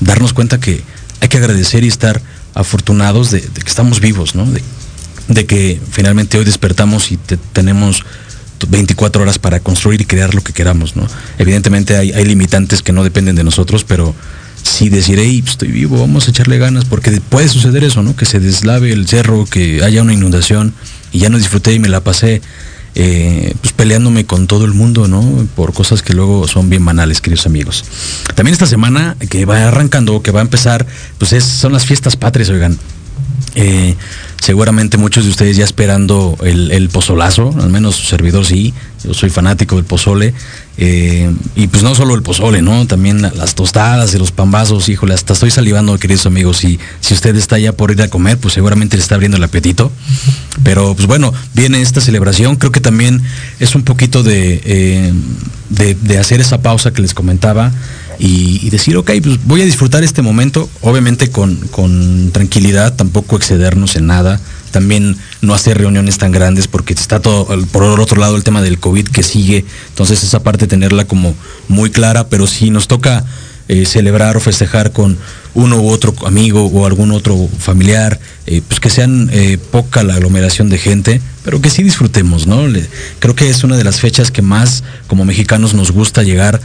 darnos 0.02 0.34
cuenta 0.34 0.60
que 0.60 0.82
hay 1.22 1.30
que 1.30 1.38
agradecer 1.38 1.84
y 1.84 1.88
estar 1.88 2.22
afortunados 2.54 3.32
de, 3.32 3.42
que 3.42 3.70
estamos 3.70 4.02
vivos, 4.02 4.36
¿no? 4.36 4.46
De, 4.46 5.46
que 5.46 5.80
finalmente 5.92 6.38
hoy 6.38 6.44
despertamos 6.44 7.12
y 7.12 7.18
tenemos 7.54 8.04
24 8.68 9.22
horas 9.22 9.40
para 9.40 9.62
construir 9.62 10.02
y 10.02 10.06
crear 10.06 10.36
lo 10.36 10.44
que 10.44 10.52
queramos, 10.52 10.96
¿no? 10.96 11.08
Evidentemente 11.38 11.96
hay, 11.96 12.26
limitantes 12.26 12.82
que 12.82 12.92
no 12.92 13.04
dependen 13.04 13.36
de 13.36 13.44
nosotros, 13.44 13.86
pero 13.86 14.14
sí 14.62 14.90
decir, 14.90 15.20
hey, 15.20 15.42
pues, 15.42 15.54
estoy 15.54 15.70
vivo, 15.70 16.00
vamos 16.00 16.28
a 16.28 16.32
echarle 16.32 16.58
ganas, 16.58 16.86
porque 16.86 17.22
puede 17.22 17.48
suceder 17.48 17.84
eso, 17.84 18.04
¿no? 18.04 18.16
Que 18.16 18.26
se 18.26 18.40
deslave 18.40 18.92
el 18.92 19.08
cerro, 19.08 19.46
que 19.46 19.84
haya 19.84 20.02
una 20.02 20.14
inundación 20.14 20.74
y 21.14 21.20
ya 21.20 21.30
no 21.30 21.38
disfruté 21.38 21.74
y 21.74 21.80
me 21.80 21.90
la 21.90 22.02
pasé 22.04 22.42
eh, 22.96 23.54
pues 23.62 23.74
peleándome 23.74 24.26
con 24.26 24.48
todo 24.48 24.66
el 24.66 24.74
mundo, 24.74 25.08
¿no? 25.08 25.48
Por 25.56 25.74
cosas 25.74 26.02
que 26.02 26.14
luego 26.14 26.48
son 26.48 26.70
bien 26.70 26.84
banales, 26.84 27.22
queridos 27.22 27.46
amigos. 27.46 27.86
También 28.36 28.54
esta 28.54 28.66
semana 28.66 29.16
que 29.30 29.46
va 29.46 29.68
arrancando, 29.68 30.22
que 30.22 30.32
va 30.32 30.40
a 30.40 30.44
empezar, 30.44 30.86
pues 31.18 31.34
es, 31.34 31.44
son 31.44 31.74
las 31.74 31.86
fiestas 31.86 32.16
patrias, 32.16 32.50
oigan. 32.50 32.78
Eh, 33.56 33.96
seguramente 34.42 34.98
muchos 34.98 35.26
de 35.26 35.30
ustedes 35.30 35.58
ya 35.58 35.66
esperando 35.66 36.38
el, 36.42 36.90
pozolazo, 36.90 37.54
al 37.60 37.70
menos 37.70 37.96
su 37.98 38.06
servidor 38.06 38.46
sí, 38.46 38.74
yo 39.04 39.14
soy 39.14 39.30
fanático 39.30 39.76
del 39.76 39.86
pozole. 39.86 40.34
Eh, 40.78 41.30
y 41.56 41.68
pues 41.68 41.84
no 41.84 41.94
solo 41.94 42.16
el 42.16 42.24
pozole, 42.24 42.62
¿no? 42.62 42.88
También 42.88 43.22
las 43.22 43.56
tostadas 43.56 44.14
y 44.16 44.18
los 44.18 44.32
pambazos, 44.32 44.90
híjole, 44.90 45.14
hasta 45.14 45.34
estoy 45.34 45.52
salivando, 45.52 45.98
queridos 46.00 46.26
amigos. 46.26 46.64
Y 46.64 46.80
si 47.02 47.14
usted 47.14 47.36
está 47.36 47.60
ya 47.60 47.74
por 47.74 47.92
ir 47.92 48.02
a 48.02 48.08
comer, 48.08 48.38
pues 48.38 48.54
seguramente 48.54 48.98
le 48.98 49.04
está 49.04 49.16
abriendo 49.16 49.38
el 49.38 49.44
apetito. 49.44 49.92
Pero 50.64 50.96
pues 50.96 51.08
bueno, 51.08 51.34
viene 51.54 51.82
esta 51.82 52.02
celebración. 52.02 52.56
Creo 52.56 52.72
que 52.72 52.80
también 52.80 53.22
es 53.60 53.76
un 53.76 53.84
poquito 53.84 54.24
de, 54.24 54.62
eh, 54.66 55.14
de 55.70 56.18
hacer 56.18 56.40
esa 56.42 56.62
pausa 56.62 56.92
que 56.92 57.02
les 57.02 57.14
comentaba 57.14 57.72
y, 58.24 58.70
decir, 58.70 58.96
ok, 58.98 59.10
pues 59.24 59.44
voy 59.46 59.64
a 59.64 59.66
disfrutar 59.66 60.04
este 60.04 60.22
momento, 60.22 60.70
obviamente 60.82 61.32
con, 61.32 62.30
tranquilidad, 62.32 62.94
tampoco 62.96 63.36
excedernos 63.36 63.96
en 63.96 64.06
nada, 64.06 64.40
también 64.70 65.18
no 65.42 65.56
hacer 65.56 65.80
reuniones 65.80 66.20
tan 66.20 66.32
grandes 66.32 66.68
porque 66.68 66.94
está 66.94 67.20
todo, 67.20 67.48
por 67.72 68.00
otro 68.00 68.20
lado, 68.20 68.36
el 68.38 68.44
tema 68.44 68.62
del 68.62 68.78
COVID 68.78 69.08
que 69.08 69.24
sigue, 69.24 69.66
entonces 69.90 70.24
esa 70.24 70.44
parte 70.44 70.68
tenerla 70.68 71.06
como 71.06 71.34
muy 71.68 71.90
clara, 71.90 72.28
pero 72.28 72.46
si 72.46 72.70
nos 72.70 72.88
toca 72.88 73.26
eh, 73.68 73.88
celebrar 73.88 74.38
o 74.38 74.40
festejar 74.40 74.92
con 74.92 75.18
uno 75.56 75.82
u 75.82 75.90
otro 75.90 76.14
amigo 76.28 76.68
o 76.68 76.86
algún 76.86 77.12
otro 77.12 77.50
familiar, 77.58 78.20
eh, 78.46 78.62
pues 78.68 78.80
que 78.80 78.92
sean 78.92 79.32
eh, 79.34 79.58
poca 79.72 80.04
la 80.04 80.14
aglomeración 80.14 80.70
de 80.70 80.78
gente, 80.78 81.22
pero 81.44 81.60
que 81.60 81.72
sí 81.72 81.82
disfrutemos, 81.82 82.46
¿no? 82.46 82.68
creo 83.18 83.34
que 83.34 83.50
es 83.50 83.64
una 83.64 83.78
de 83.78 83.84
las 83.84 84.00
fechas 84.00 84.30
que 84.30 84.44
más 84.44 84.84
como 85.08 85.26
mexicanos 85.26 85.74
nos 85.74 85.90
gusta 85.90 86.22
llegar 86.22 86.62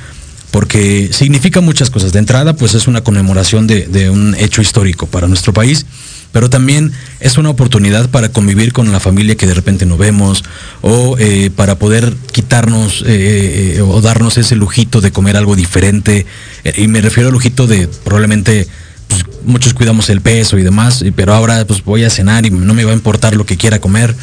porque 0.57 1.11
significa 1.13 1.61
muchas 1.61 1.91
cosas. 1.91 2.15
De 2.15 2.19
entrada, 2.19 2.57
pues 2.57 2.73
es 2.73 2.87
una 2.89 3.05
conmemoración 3.05 3.67
de, 3.67 4.09
un 4.09 4.35
hecho 4.37 4.63
histórico 4.63 5.07
para 5.07 5.29
nuestro 5.29 5.53
país 5.53 5.85
pero 6.33 6.51
también 6.51 6.93
es 7.21 7.39
una 7.39 7.51
oportunidad 7.51 8.11
para 8.11 8.31
convivir 8.31 8.73
con 8.73 8.91
la 8.93 9.01
familia 9.01 9.37
que 9.37 9.47
de 9.47 9.55
repente 9.55 9.87
no 9.87 9.97
vemos 9.97 10.45
o 10.83 11.17
eh, 11.19 11.51
para 11.55 11.79
poder 11.79 12.13
quitarnos 12.33 13.05
eh, 13.07 13.81
o 13.83 14.01
darnos 14.03 14.37
ese 14.37 14.55
lujito 14.55 15.01
de 15.01 15.13
comer 15.13 15.37
algo 15.37 15.57
diferente. 15.57 16.27
y 16.77 16.89
me 16.89 17.01
refiero 17.01 17.29
al 17.29 17.35
lujito 17.35 17.67
de 17.67 17.89
probablemente 18.05 18.67
pues, 19.09 19.25
muchos 19.45 19.73
cuidamos 19.73 20.11
el 20.11 20.21
peso 20.21 20.59
y 20.59 20.63
demás, 20.63 21.05
pero 21.15 21.33
ahora 21.33 21.65
pues 21.67 21.85
voy 21.85 22.05
a 22.05 22.11
cenar 22.11 22.45
y 22.45 22.51
no 22.51 22.75
me 22.75 22.85
va 22.85 22.93
a 22.93 22.95
importar 22.95 23.35
lo 23.37 23.47
que 23.47 23.57
quiera 23.57 23.79
comer 23.79 24.15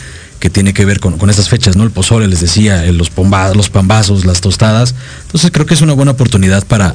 que 0.44 0.50
tiene 0.50 0.74
que 0.74 0.84
ver 0.84 1.00
con, 1.00 1.30
estas 1.30 1.48
fechas, 1.48 1.78
¿no? 1.78 1.86
El 1.86 1.92
pozole, 1.92 2.28
les 2.28 2.42
decía, 2.42 2.84
los, 2.92 3.14
los 3.56 3.70
pambazos, 3.70 4.26
las 4.26 4.42
tostadas. 4.42 4.94
Entonces 5.22 5.52
creo 5.54 5.66
que 5.66 5.74
es 5.74 5.80
una 5.80 5.94
buena 5.94 6.12
oportunidad 6.12 6.68
para, 6.68 6.94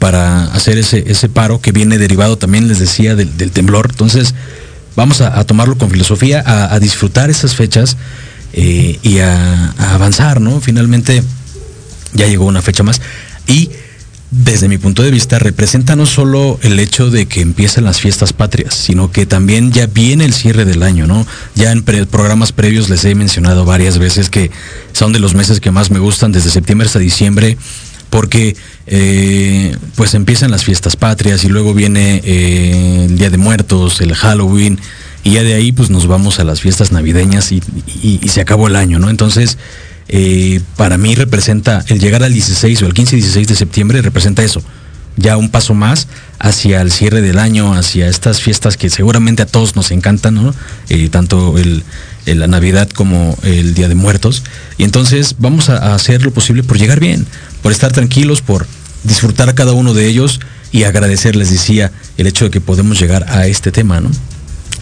para 0.00 0.46
hacer 0.46 0.78
ese, 0.78 1.04
ese 1.06 1.28
paro 1.28 1.60
que 1.60 1.70
viene 1.70 1.96
derivado 1.96 2.38
también, 2.38 2.66
les 2.66 2.80
decía, 2.80 3.14
del, 3.14 3.52
temblor. 3.52 3.86
Entonces 3.88 4.34
vamos 4.96 5.20
a, 5.20 5.44
tomarlo 5.44 5.78
con 5.78 5.92
filosofía, 5.92 6.42
a, 6.44 6.76
disfrutar 6.80 7.30
esas 7.30 7.54
fechas 7.54 7.96
eh, 8.52 8.98
y 9.00 9.20
a, 9.20 9.74
a, 9.78 9.94
avanzar, 9.94 10.40
¿no? 10.40 10.60
Finalmente 10.60 11.22
ya 12.14 12.26
llegó 12.26 12.46
una 12.46 12.62
fecha 12.62 12.82
más. 12.82 13.00
Y 13.46 13.70
desde 14.32 14.66
mi 14.66 14.78
punto 14.78 15.02
de 15.02 15.10
vista, 15.10 15.38
representa 15.38 15.94
no 15.94 16.06
solo 16.06 16.58
el 16.62 16.78
hecho 16.78 17.10
de 17.10 17.26
que 17.26 17.42
empiezan 17.42 17.84
las 17.84 18.00
fiestas 18.00 18.32
patrias, 18.32 18.74
sino 18.74 19.12
que 19.12 19.26
también 19.26 19.72
ya 19.72 19.86
viene 19.86 20.24
el 20.24 20.32
cierre 20.32 20.64
del 20.64 20.82
año, 20.82 21.06
¿no? 21.06 21.26
Ya 21.54 21.70
en 21.70 21.82
programas 21.82 22.50
previos 22.50 22.88
les 22.88 23.04
he 23.04 23.14
mencionado 23.14 23.66
varias 23.66 23.98
veces 23.98 24.30
que 24.30 24.50
son 24.92 25.12
de 25.12 25.18
los 25.18 25.34
meses 25.34 25.60
que 25.60 25.70
más 25.70 25.90
me 25.90 25.98
gustan, 25.98 26.32
desde 26.32 26.48
septiembre 26.48 26.86
hasta 26.86 26.98
diciembre, 26.98 27.58
porque 28.08 28.56
eh, 28.86 29.76
pues 29.96 30.14
empiezan 30.14 30.50
las 30.50 30.64
fiestas 30.64 30.96
patrias 30.96 31.44
y 31.44 31.48
luego 31.48 31.74
viene 31.74 32.22
eh, 32.24 33.06
el 33.10 33.18
Día 33.18 33.28
de 33.28 33.36
Muertos, 33.36 34.00
el 34.00 34.14
Halloween, 34.14 34.78
y 35.24 35.32
ya 35.32 35.42
de 35.42 35.52
ahí 35.52 35.72
pues 35.72 35.90
nos 35.90 36.06
vamos 36.06 36.40
a 36.40 36.44
las 36.44 36.62
fiestas 36.62 36.90
navideñas 36.90 37.52
y, 37.52 37.62
y 38.02 38.28
se 38.28 38.40
acabó 38.40 38.66
el 38.66 38.76
año, 38.76 38.98
¿no? 38.98 39.10
Entonces, 39.10 39.58
eh, 40.08 40.60
para 40.76 40.98
mí 40.98 41.14
representa, 41.14 41.84
el 41.88 42.00
llegar 42.00 42.22
al 42.22 42.32
16 42.32 42.82
o 42.82 42.86
el 42.86 42.94
15-16 42.94 43.46
de 43.46 43.54
septiembre 43.54 44.02
representa 44.02 44.42
eso, 44.42 44.62
ya 45.16 45.36
un 45.36 45.50
paso 45.50 45.74
más 45.74 46.08
hacia 46.38 46.80
el 46.80 46.90
cierre 46.90 47.20
del 47.20 47.38
año, 47.38 47.74
hacia 47.74 48.08
estas 48.08 48.40
fiestas 48.40 48.76
que 48.76 48.90
seguramente 48.90 49.42
a 49.42 49.46
todos 49.46 49.76
nos 49.76 49.90
encantan, 49.90 50.54
eh, 50.88 51.08
tanto 51.08 51.58
el, 51.58 51.84
la 52.26 52.46
Navidad 52.46 52.88
como 52.90 53.36
el 53.42 53.74
Día 53.74 53.88
de 53.88 53.94
Muertos. 53.94 54.42
Y 54.78 54.84
entonces 54.84 55.36
vamos 55.38 55.68
a, 55.68 55.94
hacer 55.94 56.22
lo 56.22 56.32
posible 56.32 56.62
por 56.62 56.78
llegar 56.78 57.00
bien, 57.00 57.26
por 57.62 57.72
estar 57.72 57.92
tranquilos, 57.92 58.40
por 58.40 58.66
disfrutar 59.04 59.48
a 59.48 59.54
cada 59.54 59.72
uno 59.72 59.94
de 59.94 60.06
ellos 60.06 60.40
y 60.72 60.84
agradecer, 60.84 61.36
les 61.36 61.50
decía, 61.50 61.92
el 62.16 62.26
hecho 62.26 62.46
de 62.46 62.50
que 62.50 62.60
podemos 62.60 62.98
llegar 62.98 63.26
a 63.28 63.46
este 63.46 63.70
tema, 63.70 64.00
¿no? 64.00 64.10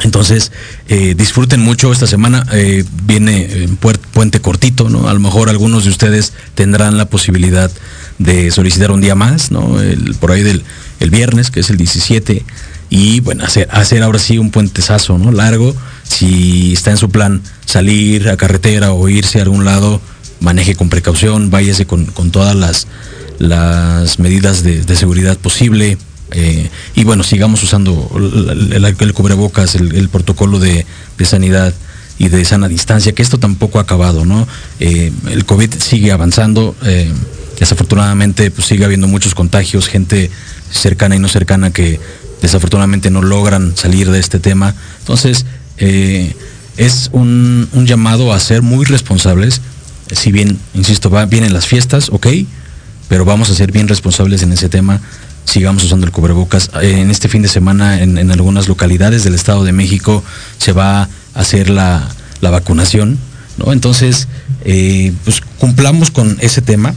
Entonces, 0.02 0.52
eh, 0.88 1.14
disfruten 1.16 1.60
mucho 1.60 1.92
esta 1.92 2.06
semana. 2.06 2.46
Eh, 2.52 2.84
viene 3.04 3.68
puente 4.12 4.40
cortito, 4.40 4.88
¿no? 4.88 5.08
A 5.08 5.14
lo 5.14 5.20
mejor 5.20 5.48
algunos 5.48 5.84
de 5.84 5.90
ustedes 5.90 6.32
tendrán 6.54 6.96
la 6.96 7.06
posibilidad 7.06 7.70
de 8.18 8.50
solicitar 8.50 8.90
un 8.90 9.00
día 9.00 9.14
más, 9.14 9.50
¿no? 9.50 9.76
Por 10.20 10.32
ahí 10.32 10.42
del 10.42 10.64
el 11.00 11.10
viernes, 11.10 11.50
que 11.50 11.60
es 11.60 11.70
el 11.70 11.76
17. 11.76 12.44
Y 12.90 13.20
bueno, 13.20 13.44
hacer, 13.44 14.02
ahora 14.02 14.18
sí 14.18 14.38
un 14.38 14.50
puentesazo, 14.50 15.18
¿no? 15.18 15.32
Largo. 15.32 15.74
Si 16.04 16.74
está 16.74 16.90
en 16.90 16.96
su 16.96 17.10
plan 17.10 17.42
salir 17.64 18.28
a 18.28 18.36
carretera 18.36 18.92
o 18.92 19.08
irse 19.08 19.38
a 19.38 19.42
algún 19.42 19.64
lado, 19.64 20.00
maneje 20.40 20.74
con 20.74 20.88
precaución, 20.88 21.50
váyase 21.50 21.86
con, 21.86 22.06
todas 22.30 22.54
las, 22.54 22.86
las 23.38 24.18
medidas 24.18 24.62
de, 24.62 24.82
de 24.82 24.96
seguridad 24.96 25.38
posible 25.38 25.98
eh, 26.32 26.70
y 26.94 27.04
bueno, 27.04 27.22
sigamos 27.22 27.62
usando 27.62 28.10
el, 28.72 29.14
cubrebocas, 29.14 29.74
el, 29.74 30.08
protocolo 30.08 30.58
de, 30.58 30.86
sanidad 31.24 31.74
y 32.18 32.28
de 32.28 32.44
sana 32.44 32.68
distancia, 32.68 33.12
que 33.12 33.22
esto 33.22 33.38
tampoco 33.38 33.78
ha 33.78 33.82
acabado, 33.82 34.24
¿no? 34.24 34.46
Eh, 34.78 35.12
el 35.30 35.44
COVID 35.44 35.74
sigue 35.78 36.12
avanzando, 36.12 36.74
eh, 36.84 37.10
desafortunadamente 37.58 38.50
pues 38.50 38.68
sigue 38.68 38.84
habiendo 38.84 39.08
muchos 39.08 39.34
contagios, 39.34 39.88
gente 39.88 40.30
cercana 40.70 41.16
y 41.16 41.18
no 41.18 41.28
cercana 41.28 41.72
que 41.72 42.00
desafortunadamente 42.42 43.10
no 43.10 43.22
logran 43.22 43.76
salir 43.76 44.10
de 44.10 44.18
este 44.18 44.38
tema. 44.38 44.74
Entonces, 45.00 45.46
es 46.76 47.10
un, 47.12 47.68
llamado 47.86 48.32
a 48.32 48.40
ser 48.40 48.62
muy 48.62 48.84
responsables, 48.84 49.60
si 50.12 50.32
bien, 50.32 50.58
insisto, 50.74 51.10
vienen 51.28 51.52
las 51.52 51.66
fiestas, 51.66 52.08
ok, 52.10 52.26
pero 53.08 53.24
vamos 53.24 53.50
a 53.50 53.54
ser 53.54 53.72
bien 53.72 53.88
responsables 53.88 54.42
en 54.42 54.52
ese 54.52 54.68
tema 54.68 55.00
sigamos 55.44 55.84
usando 55.84 56.06
el 56.06 56.12
cubrebocas. 56.12 56.70
En 56.80 57.10
este 57.10 57.28
fin 57.28 57.42
de 57.42 57.48
semana 57.48 58.00
en, 58.02 58.30
algunas 58.30 58.68
localidades 58.68 59.24
del 59.24 59.34
Estado 59.34 59.64
de 59.64 59.72
México 59.72 60.22
se 60.58 60.72
va 60.72 61.02
a 61.02 61.08
hacer 61.34 61.70
la, 61.70 62.08
vacunación, 62.40 63.18
¿no? 63.58 63.72
Entonces, 63.72 64.28
eh, 64.64 65.12
pues 65.24 65.40
cumplamos 65.58 66.10
con 66.10 66.38
ese 66.40 66.62
tema, 66.62 66.94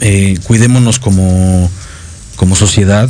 eh, 0.00 0.38
cuidémonos 0.44 0.98
como, 0.98 1.70
como 2.36 2.56
sociedad 2.56 3.08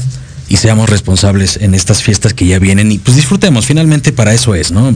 y 0.49 0.59
seamos 0.59 0.91
responsables 0.91 1.59
en 1.61 1.75
estas 1.75 2.03
fiestas 2.03 2.35
que 2.35 2.47
ya 2.47 2.59
vienen 2.59 2.93
y 2.93 2.99
pues 2.99 3.17
disfrutemos, 3.17 3.67
finalmente 3.67 4.13
para 4.13 4.35
eso 4.35 4.55
es, 4.55 4.71
¿no? 4.71 4.95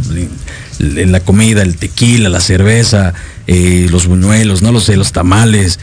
La 0.79 1.21
comida, 1.21 1.63
el 1.63 1.77
tequila, 1.77 2.29
la 2.29 2.41
cerveza, 2.41 3.15
eh, 3.47 3.87
los 3.91 4.07
buñuelos, 4.07 4.63
¿no? 4.63 4.73
Los, 4.73 4.89
los 4.89 5.13
tamales, 5.13 5.81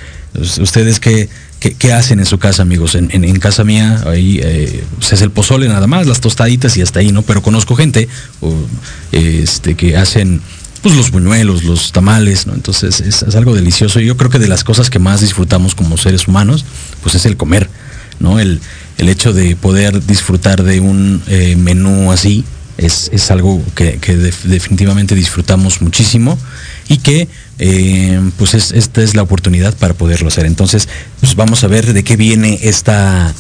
ustedes 0.60 1.00
que 1.00 1.30
¿Qué, 1.74 1.94
hacen 1.94 2.20
en 2.20 2.26
su 2.26 2.38
casa, 2.38 2.62
amigos? 2.62 2.96
En, 2.96 3.40
casa 3.40 3.64
mía, 3.64 4.04
ahí 4.06 4.40
eh, 4.44 4.84
pues, 4.98 5.14
es 5.14 5.22
el 5.22 5.32
pozole 5.32 5.68
nada 5.68 5.88
más, 5.88 6.06
las 6.06 6.22
tostaditas 6.22 6.78
y 6.78 6.82
hasta 6.82 7.00
ahí, 7.00 7.12
¿no? 7.12 7.24
Pero 7.24 7.42
conozco 7.42 7.76
gente 7.76 8.08
este, 9.12 9.76
que 9.76 9.98
hacen 9.98 10.42
pues 10.82 10.96
los 10.96 11.10
buñuelos, 11.10 11.64
los 11.64 11.92
tamales, 11.92 12.46
¿no? 12.46 12.54
Entonces 12.54 13.00
es, 13.00 13.24
algo 13.36 13.56
delicioso. 13.56 14.00
Y 14.00 14.06
yo 14.06 14.18
creo 14.18 14.30
que 14.30 14.38
de 14.38 14.48
las 14.48 14.64
cosas 14.64 14.92
que 14.92 15.00
más 15.00 15.22
disfrutamos 15.22 15.74
como 15.74 15.98
seres 15.98 16.28
humanos, 16.28 16.64
pues 17.02 17.16
es 17.16 17.26
el 17.26 17.38
comer, 17.38 17.70
¿no? 18.20 18.40
El, 18.40 18.62
hecho 18.98 19.34
de 19.34 19.56
poder 19.56 20.06
disfrutar 20.06 20.64
de 20.64 20.80
un 20.80 21.22
eh, 21.28 21.56
menú 21.56 22.12
así 22.12 22.44
es, 22.78 23.32
algo 23.32 23.64
que, 23.74 23.98
definitivamente 24.44 25.16
disfrutamos 25.16 25.82
muchísimo 25.82 26.38
y 26.88 26.98
que 26.98 27.28
eh, 27.58 28.20
pues 28.38 28.54
esta 28.54 29.02
es 29.02 29.16
la 29.16 29.22
oportunidad 29.22 29.76
para 29.78 29.94
poderlo 29.94 30.28
hacer. 30.28 30.46
Entonces, 30.46 30.90
pues 31.20 31.36
vamos 31.36 31.64
a 31.64 31.68
ver 31.68 31.94
de 31.94 32.04
qué 32.04 32.18
viene 32.18 32.60
esta, 32.64 33.34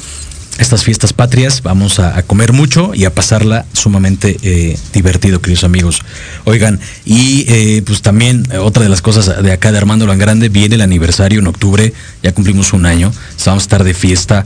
estas 0.58 0.84
fiestas 0.84 1.12
patrias. 1.12 1.62
Vamos 1.64 2.00
a, 2.00 2.22
comer 2.24 2.54
mucho 2.54 2.94
y 2.94 3.06
a 3.06 3.14
pasarla 3.14 3.66
sumamente 3.74 4.38
eh, 4.42 4.78
divertido, 4.94 5.42
queridos 5.42 5.66
amigos. 5.66 6.02
Oigan, 6.46 6.80
y 7.04 7.46
eh, 7.50 7.84
pues 7.86 8.02
también 8.02 8.48
otra 8.60 8.84
de 8.84 8.90
las 8.90 9.02
cosas 9.02 9.44
de 9.44 9.52
acá 9.52 9.72
de 9.72 9.80
Armando 9.80 10.08
Lan 10.08 10.20
Grande, 10.20 10.50
viene 10.50 10.76
el 10.76 10.82
aniversario 10.82 11.40
en 11.40 11.48
octubre, 11.48 11.94
ya 12.24 12.34
cumplimos 12.34 12.72
un 12.74 12.86
año, 12.86 13.12
vamos 13.46 13.64
a 13.64 13.66
estar 13.66 13.84
de 13.84 13.94
fiesta. 13.94 14.46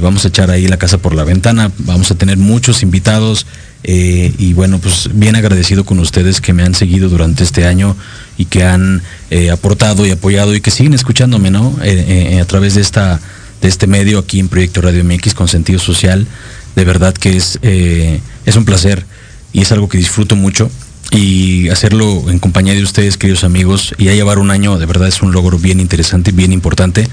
vamos 0.00 0.24
a 0.24 0.28
echar 0.28 0.50
ahí 0.50 0.68
la 0.68 0.76
casa 0.76 0.98
por 0.98 1.14
la 1.14 1.24
ventana, 1.24 1.72
vamos 1.78 2.10
a 2.10 2.14
tener 2.14 2.36
muchos 2.36 2.82
invitados, 2.82 3.46
y 3.82 4.52
bueno, 4.52 4.78
pues 4.78 5.08
bien 5.14 5.36
agradecido 5.36 5.84
con 5.84 5.98
ustedes 6.00 6.40
que 6.40 6.52
me 6.52 6.62
han 6.62 6.74
seguido 6.74 7.08
durante 7.08 7.42
este 7.42 7.66
año 7.66 7.96
y 8.40 8.46
que 8.46 8.64
han 8.64 9.02
eh, 9.28 9.50
aportado 9.50 10.06
y 10.06 10.10
apoyado 10.10 10.54
y 10.54 10.62
que 10.62 10.70
siguen 10.70 10.94
escuchándome, 10.94 11.50
¿no? 11.50 11.76
Eh, 11.82 12.38
a 12.40 12.44
través 12.46 12.74
de 12.74 12.80
esta 12.80 13.20
de 13.60 13.68
este 13.68 13.86
medio 13.86 14.18
aquí 14.18 14.40
en 14.40 14.48
Proyecto 14.48 14.80
Radio 14.80 15.04
MX 15.04 15.34
con 15.34 15.46
sentido 15.46 15.78
social. 15.78 16.26
De 16.74 16.84
verdad 16.86 17.12
que 17.12 17.36
es, 17.36 17.58
es 17.60 18.56
un 18.56 18.64
placer 18.64 19.04
y 19.52 19.60
es 19.60 19.72
algo 19.72 19.90
que 19.90 19.98
disfruto 19.98 20.36
mucho. 20.36 20.70
Y 21.10 21.68
hacerlo 21.68 22.30
en 22.30 22.38
compañía 22.38 22.72
de 22.72 22.82
ustedes, 22.82 23.18
queridos 23.18 23.44
amigos, 23.44 23.94
y 23.98 24.04
ya 24.04 24.14
llevar 24.14 24.38
un 24.38 24.50
año, 24.50 24.78
de 24.78 24.86
verdad 24.86 25.08
es 25.08 25.20
un 25.20 25.32
logro 25.32 25.58
bien 25.58 25.78
interesante, 25.78 26.32
bien 26.32 26.52
importante. 26.52 27.06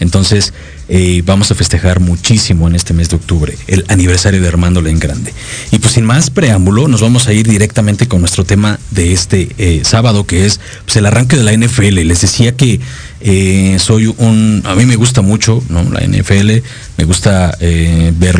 Entonces, 0.00 0.52
eh, 0.88 1.22
vamos 1.24 1.50
a 1.50 1.54
festejar 1.54 2.00
muchísimo 2.00 2.66
en 2.66 2.74
este 2.74 2.94
mes 2.94 3.10
de 3.10 3.16
octubre, 3.16 3.56
el 3.68 3.84
aniversario 3.88 4.40
de 4.40 4.48
Armando 4.48 4.84
en 4.84 4.98
Grande. 4.98 5.32
Y 5.70 5.78
pues 5.78 5.94
sin 5.94 6.04
más 6.04 6.30
preámbulo, 6.30 6.88
nos 6.88 7.00
vamos 7.00 7.28
a 7.28 7.32
ir 7.32 7.46
directamente 7.46 8.08
con 8.08 8.20
nuestro 8.20 8.44
tema 8.44 8.80
de 8.90 9.12
este 9.12 9.50
eh, 9.58 9.82
sábado, 9.84 10.26
que 10.26 10.46
es 10.46 10.58
pues, 10.84 10.96
el 10.96 11.06
arranque 11.06 11.36
de 11.36 11.44
la 11.44 11.52
NFL. 11.52 11.94
Les 12.06 12.22
decía 12.22 12.56
que 12.56 12.80
eh, 13.20 13.76
soy 13.78 14.06
un, 14.06 14.62
a 14.64 14.74
mí 14.74 14.86
me 14.86 14.96
gusta 14.96 15.20
mucho 15.20 15.62
¿no? 15.68 15.84
la 15.92 16.00
NFL, 16.00 16.62
me 17.00 17.06
gusta 17.06 17.56
eh, 17.60 18.12
ver 18.18 18.36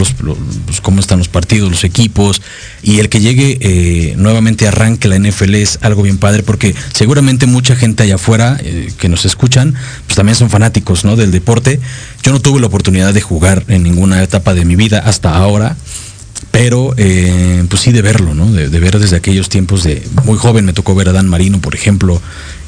pues, 0.66 0.82
cómo 0.82 1.00
están 1.00 1.18
los 1.18 1.28
partidos, 1.28 1.70
los 1.70 1.82
equipos, 1.82 2.42
y 2.82 2.98
el 2.98 3.08
que 3.08 3.18
llegue 3.18 3.56
eh, 3.58 4.14
nuevamente 4.18 4.68
arranque 4.68 5.08
la 5.08 5.18
NFL 5.18 5.54
es 5.54 5.78
algo 5.80 6.02
bien 6.02 6.18
padre, 6.18 6.42
porque 6.42 6.74
seguramente 6.92 7.46
mucha 7.46 7.74
gente 7.74 8.02
allá 8.02 8.16
afuera 8.16 8.60
que 8.98 9.08
nos 9.08 9.24
escuchan, 9.24 9.74
pues 10.04 10.14
también 10.14 10.36
son 10.36 10.50
fanáticos 10.50 11.06
¿no? 11.06 11.16
del 11.16 11.30
deporte. 11.30 11.80
Yo 12.22 12.32
no 12.32 12.40
tuve 12.40 12.60
la 12.60 12.66
oportunidad 12.66 13.14
de 13.14 13.22
jugar 13.22 13.64
en 13.68 13.82
ninguna 13.82 14.22
etapa 14.22 14.52
de 14.52 14.66
mi 14.66 14.76
vida 14.76 14.98
hasta 14.98 15.34
ahora 15.34 15.78
pero 16.50 16.94
pues 16.96 17.80
sí 17.80 17.92
de 17.92 18.02
verlo, 18.02 18.34
¿no? 18.34 18.50
De, 18.50 18.66
ver 18.80 18.98
desde 18.98 19.16
aquellos 19.16 19.48
tiempos 19.48 19.84
de 19.84 20.02
muy 20.24 20.36
joven 20.36 20.64
me 20.64 20.72
tocó 20.72 20.94
ver 20.94 21.08
a 21.08 21.12
Dan 21.12 21.28
Marino, 21.28 21.60
por 21.60 21.76
ejemplo, 21.76 22.20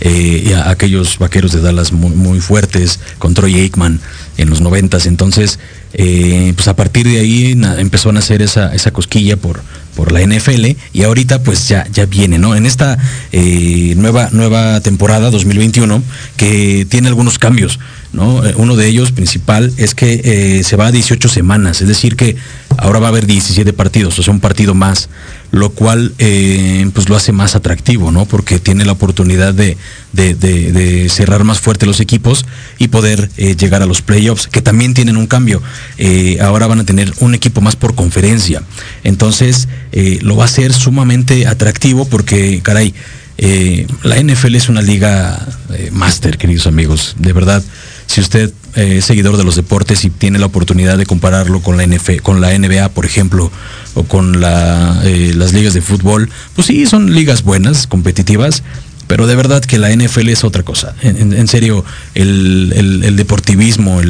eh, 0.05 0.45
y 0.47 0.53
a 0.53 0.69
aquellos 0.69 1.19
vaqueros 1.19 1.53
de 1.53 1.61
Dallas 1.61 1.93
muy, 1.93 2.11
muy 2.11 2.41
fuertes, 2.41 2.99
con 3.19 3.35
Troy 3.35 3.55
Aikman 3.61 4.01
en 4.37 4.51
los 4.51 4.61
noventas. 4.61 5.07
Entonces, 5.07 5.59
eh, 5.95 6.53
pues 6.57 6.67
a 6.69 6.75
partir 6.75 7.07
de 7.07 7.19
ahí 7.21 7.55
na- 7.55 7.79
empezó 7.81 8.09
a 8.11 8.13
nacer 8.13 8.43
esa, 8.43 8.75
esa 8.75 8.91
cosquilla 8.91 9.37
por, 9.37 9.63
por 9.95 10.11
la 10.11 10.21
NFL 10.23 10.77
y 10.93 11.03
ahorita 11.03 11.43
pues 11.43 11.69
ya, 11.69 11.87
ya 11.93 12.07
viene, 12.07 12.39
¿no? 12.39 12.57
En 12.57 12.67
esta 12.67 12.99
eh, 13.31 13.95
nueva, 13.97 14.29
nueva 14.33 14.81
temporada 14.81 15.31
2021 15.31 16.03
que 16.37 16.87
tiene 16.89 17.09
algunos 17.09 17.39
cambios, 17.39 17.79
¿no? 18.13 18.43
Uno 18.57 18.75
de 18.75 18.89
ellos 18.89 19.13
principal 19.13 19.73
es 19.77 19.95
que 19.95 20.63
se 20.65 20.77
va 20.77 20.87
a 20.87 20.93
18 20.93 21.29
semanas, 21.29 21.81
es 21.83 21.89
decir 21.89 22.17
que 22.17 22.37
ahora 22.79 22.99
va 22.99 23.07
a 23.07 23.11
haber 23.11 23.27
17 23.27 23.73
partidos, 23.75 24.19
o 24.19 24.23
sea, 24.23 24.33
un 24.33 24.41
partido 24.41 24.75
más, 24.75 25.09
lo 25.53 25.71
cual 25.71 26.15
eh, 26.19 26.89
pues 26.95 27.09
lo 27.11 27.15
hace 27.17 27.31
más 27.31 27.55
atractivo, 27.55 28.11
¿no? 28.11 28.25
Porque 28.25 28.59
tiene 28.59 28.85
la 28.87 28.93
oportunidad 28.93 29.53
de, 29.55 29.77
de- 30.13 30.35
de- 30.35 30.73
de 30.73 31.09
cerrar 31.11 31.45
más 31.45 31.61
fuerte 31.61 31.87
los 31.87 32.01
equipos 32.01 32.47
y 32.79 32.89
poder 32.89 33.31
eh, 33.37 33.55
llegar 33.55 33.83
a 33.83 33.87
los 33.87 34.01
playoffs, 34.03 34.49
que 34.49 34.63
también 34.63 34.95
tienen 34.95 35.17
un 35.19 35.27
cambio. 35.27 35.63
Eh, 35.99 36.39
ahora 36.41 36.67
van 36.67 36.81
a 36.81 36.85
tener 36.85 37.13
un 37.21 37.35
equipo 37.35 37.61
más 37.61 37.77
por 37.77 37.95
conferencia. 37.95 38.63
Entonces, 39.05 39.69
eh, 39.93 40.19
lo 40.23 40.37
va 40.37 40.45
a 40.45 40.47
hacer 40.47 40.73
sumamente 40.73 41.47
atractivo 41.47 42.07
porque, 42.09 42.61
caray, 42.63 42.95
eh, 43.39 43.87
la 44.03 44.17
NFL 44.23 44.55
es 44.57 44.69
una 44.71 44.81
liga 44.83 45.39
eh, 45.75 45.91
máster, 45.93 46.39
queridos 46.39 46.67
amigos. 46.67 47.15
De 47.19 47.33
verdad, 47.35 47.63
si 48.07 48.21
usted 48.23 48.53
eh, 48.75 48.99
es 48.99 49.05
seguidor 49.05 49.37
de 49.37 49.45
los 49.45 49.57
deportes 49.57 50.05
y 50.05 50.11
tiene 50.11 50.39
la 50.39 50.47
oportunidad 50.47 50.97
de 50.97 51.05
compararlo 51.05 51.61
con 51.61 51.77
la 51.77 51.87
NFL, 51.87 52.21
con 52.23 52.41
la 52.41 52.57
NBA, 52.59 52.89
por 52.91 53.05
ejemplo, 53.05 53.51
o 53.95 54.05
con 54.05 54.41
la, 54.41 55.03
eh, 55.05 55.33
las 55.37 55.53
ligas 55.53 55.75
de 55.75 55.83
fútbol, 55.83 56.31
pues 56.55 56.69
sí, 56.69 56.87
son 56.87 57.15
ligas 57.15 57.43
buenas, 57.43 57.87
competitivas, 57.87 58.63
pero 59.09 59.27
de 59.27 59.37
verdad 59.37 59.63
que 59.63 59.79
la 59.79 59.95
NFL 59.95 60.31
es 60.31 60.43
otra 60.43 60.63
cosa. 60.63 60.95
En, 61.03 61.47
serio, 61.49 61.85
el, 62.15 63.15
deportivismo, 63.15 64.01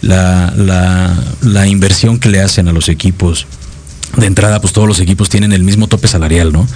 la, 0.00 1.66
inversión 1.66 2.18
que 2.18 2.30
le 2.30 2.40
hacen 2.40 2.66
a 2.68 2.72
los 2.72 2.88
equipos, 2.88 3.46
de 4.16 4.26
entrada, 4.26 4.58
pues 4.58 4.72
todos 4.72 4.88
los 4.88 5.00
equipos 5.00 5.28
tienen 5.28 5.52
el 5.52 5.64
mismo 5.64 5.86
tope 5.86 6.08
salarial, 6.08 6.50
¿no? 6.50 6.66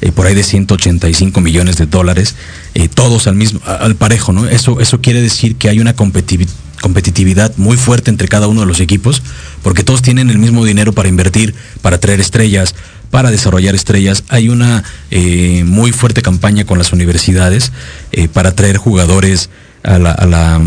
Eh, 0.00 0.10
por 0.10 0.26
ahí 0.26 0.34
de 0.34 0.42
185 0.42 1.40
millones 1.40 1.76
de 1.76 1.86
dólares, 1.86 2.34
eh, 2.74 2.88
todos 2.88 3.28
al 3.28 3.36
mismo, 3.36 3.60
al 3.64 3.94
parejo, 3.94 4.32
¿no? 4.32 4.48
Eso, 4.48 4.80
eso 4.80 5.00
quiere 5.00 5.22
decir 5.22 5.54
que 5.54 5.68
hay 5.68 5.78
una 5.78 5.94
competivi- 5.94 6.48
competitividad 6.80 7.52
muy 7.56 7.76
fuerte 7.76 8.10
entre 8.10 8.28
cada 8.28 8.48
uno 8.48 8.60
de 8.60 8.66
los 8.66 8.80
equipos, 8.80 9.22
porque 9.62 9.84
todos 9.84 10.02
tienen 10.02 10.30
el 10.30 10.38
mismo 10.38 10.64
dinero 10.64 10.92
para 10.92 11.08
invertir, 11.08 11.54
para 11.82 11.98
traer 11.98 12.20
estrellas, 12.20 12.74
para 13.10 13.30
desarrollar 13.30 13.74
estrellas. 13.74 14.24
Hay 14.28 14.48
una 14.48 14.84
eh, 15.10 15.64
muy 15.64 15.92
fuerte 15.92 16.22
campaña 16.22 16.64
con 16.64 16.78
las 16.78 16.92
universidades 16.92 17.72
eh, 18.12 18.28
para 18.28 18.54
traer 18.54 18.76
jugadores 18.76 19.50
a 19.82 19.98
la, 19.98 20.12
a 20.12 20.26
la, 20.26 20.60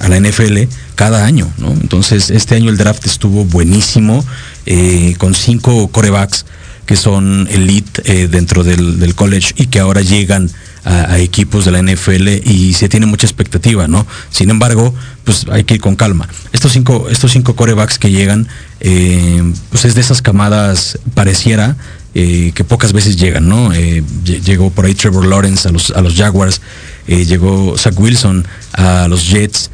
a 0.00 0.08
la 0.08 0.20
NFL 0.20 0.62
cada 0.94 1.24
año, 1.24 1.50
¿no? 1.58 1.72
Entonces, 1.72 2.30
este 2.30 2.54
año 2.54 2.70
el 2.70 2.76
draft 2.76 3.06
estuvo 3.06 3.44
buenísimo, 3.44 4.24
eh, 4.64 5.14
con 5.18 5.34
cinco 5.34 5.88
corebacks 5.88 6.46
que 6.86 6.96
son 6.96 7.48
elite 7.50 8.02
eh, 8.04 8.28
dentro 8.28 8.62
del, 8.62 8.98
del 8.98 9.14
college 9.14 9.52
y 9.56 9.66
que 9.66 9.80
ahora 9.80 10.00
llegan 10.00 10.50
a, 10.86 11.18
equipos 11.18 11.64
de 11.64 11.72
la 11.72 11.82
NFL 11.82 12.28
y 12.44 12.72
se 12.74 12.88
tiene 12.88 13.06
mucha 13.06 13.26
expectativa, 13.26 13.88
¿no? 13.88 14.06
Sin 14.30 14.48
embargo, 14.50 14.94
pues 15.24 15.46
hay 15.50 15.64
que 15.64 15.74
ir 15.74 15.80
con 15.80 15.96
calma. 15.96 16.28
Estos 16.52 16.72
cinco, 16.72 17.08
estos 17.10 17.32
cinco 17.32 17.56
corebacks 17.56 17.98
que 17.98 18.10
llegan, 18.10 18.46
eh, 18.80 19.42
pues 19.70 19.84
es 19.84 19.94
de 19.96 20.00
esas 20.00 20.22
camadas, 20.22 20.98
pareciera, 21.14 21.76
eh, 22.14 22.52
que 22.54 22.64
pocas 22.64 22.92
veces 22.92 23.16
llegan, 23.16 23.48
¿no? 23.48 23.72
Eh, 23.74 24.02
lle- 24.24 24.40
llegó 24.40 24.70
por 24.70 24.86
ahí 24.86 24.94
Trevor 24.94 25.26
Lawrence 25.26 25.68
a 25.68 25.72
los, 25.72 25.90
a 25.90 26.00
los 26.00 26.14
Jaguars, 26.14 26.60
eh, 27.08 27.24
llegó 27.26 27.76
Zach 27.76 27.98
Wilson 27.98 28.46
a 28.72 29.08
los 29.08 29.28
Jets, 29.28 29.70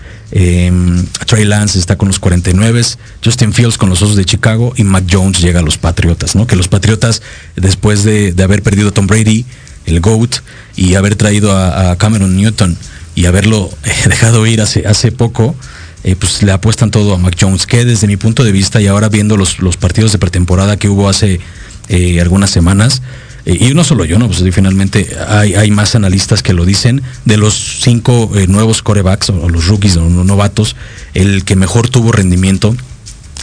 Trey 1.27 1.45
Lance 1.45 1.79
está 1.79 1.97
con 1.97 2.09
los 2.09 2.19
49, 2.19 2.83
Justin 3.23 3.53
Fields 3.53 3.77
con 3.77 3.91
los 3.91 4.01
Osos 4.01 4.17
de 4.17 4.25
Chicago 4.25 4.73
y 4.77 4.83
Mac 4.85 5.05
Jones 5.11 5.41
llega 5.41 5.61
a 5.61 5.63
los 5.63 5.77
Patriotas, 5.77 6.35
¿no? 6.35 6.47
Que 6.47 6.57
los 6.57 6.69
Patriotas, 6.69 7.21
después 7.55 8.03
de, 8.03 8.33
de 8.33 8.43
haber 8.43 8.63
perdido 8.63 8.89
a 8.89 8.93
Tom 8.93 9.07
Brady, 9.07 9.45
el 9.87 10.01
GOAT, 10.01 10.37
y 10.77 10.95
haber 10.95 11.17
traído 11.17 11.57
a, 11.57 11.97
Cameron 11.97 12.37
Newton 12.37 12.77
y 13.15 13.27
haberlo 13.27 13.71
eh, 13.85 13.93
dejado 14.09 14.47
ir 14.47 14.61
hace, 14.61 14.87
hace 14.87 15.13
poco, 15.13 15.55
eh, 16.05 16.17
pues 16.17 16.43
le 16.43 16.51
apuestan 16.51 16.91
todo 16.91 17.15
a 17.15 17.19
Mac 17.19 17.37
Jones, 17.39 17.67
que 17.67 17.85
desde 17.85 18.09
mi 18.09 18.17
punto 18.17 18.43
de 18.43 18.51
vista 18.51 18.81
y 18.81 18.89
ahora 18.89 19.09
viendo 19.09 19.37
los, 19.37 19.61
los 19.61 19.77
partidos 19.77 20.11
de 20.11 20.19
pretemporada 20.19 20.77
que 20.77 20.89
hubo 20.89 21.09
hace 21.09 21.39
eh, 21.89 22.21
algunas 22.21 22.51
semanas, 22.51 23.03
eh, 23.47 23.57
y 23.61 23.75
no 23.75 23.85
solo 23.85 24.05
yo, 24.05 24.19
no, 24.19 24.27
pues 24.27 24.43
finalmente 24.53 25.17
hay, 25.29 25.55
hay 25.55 25.71
más 25.71 25.95
analistas 25.95 26.43
que 26.43 26.55
lo 26.55 26.65
dicen, 26.65 27.03
de 27.25 27.37
los 27.37 27.81
cinco 27.83 28.33
nuevos 28.49 28.83
corebacks 28.83 29.31
o, 29.31 29.49
los 29.49 29.69
rookies 29.69 29.97
o 29.97 30.09
novatos, 30.09 30.75
el 31.15 31.45
que 31.45 31.55
mejor 31.55 31.89
tuvo 31.89 32.11
rendimiento 32.11 32.75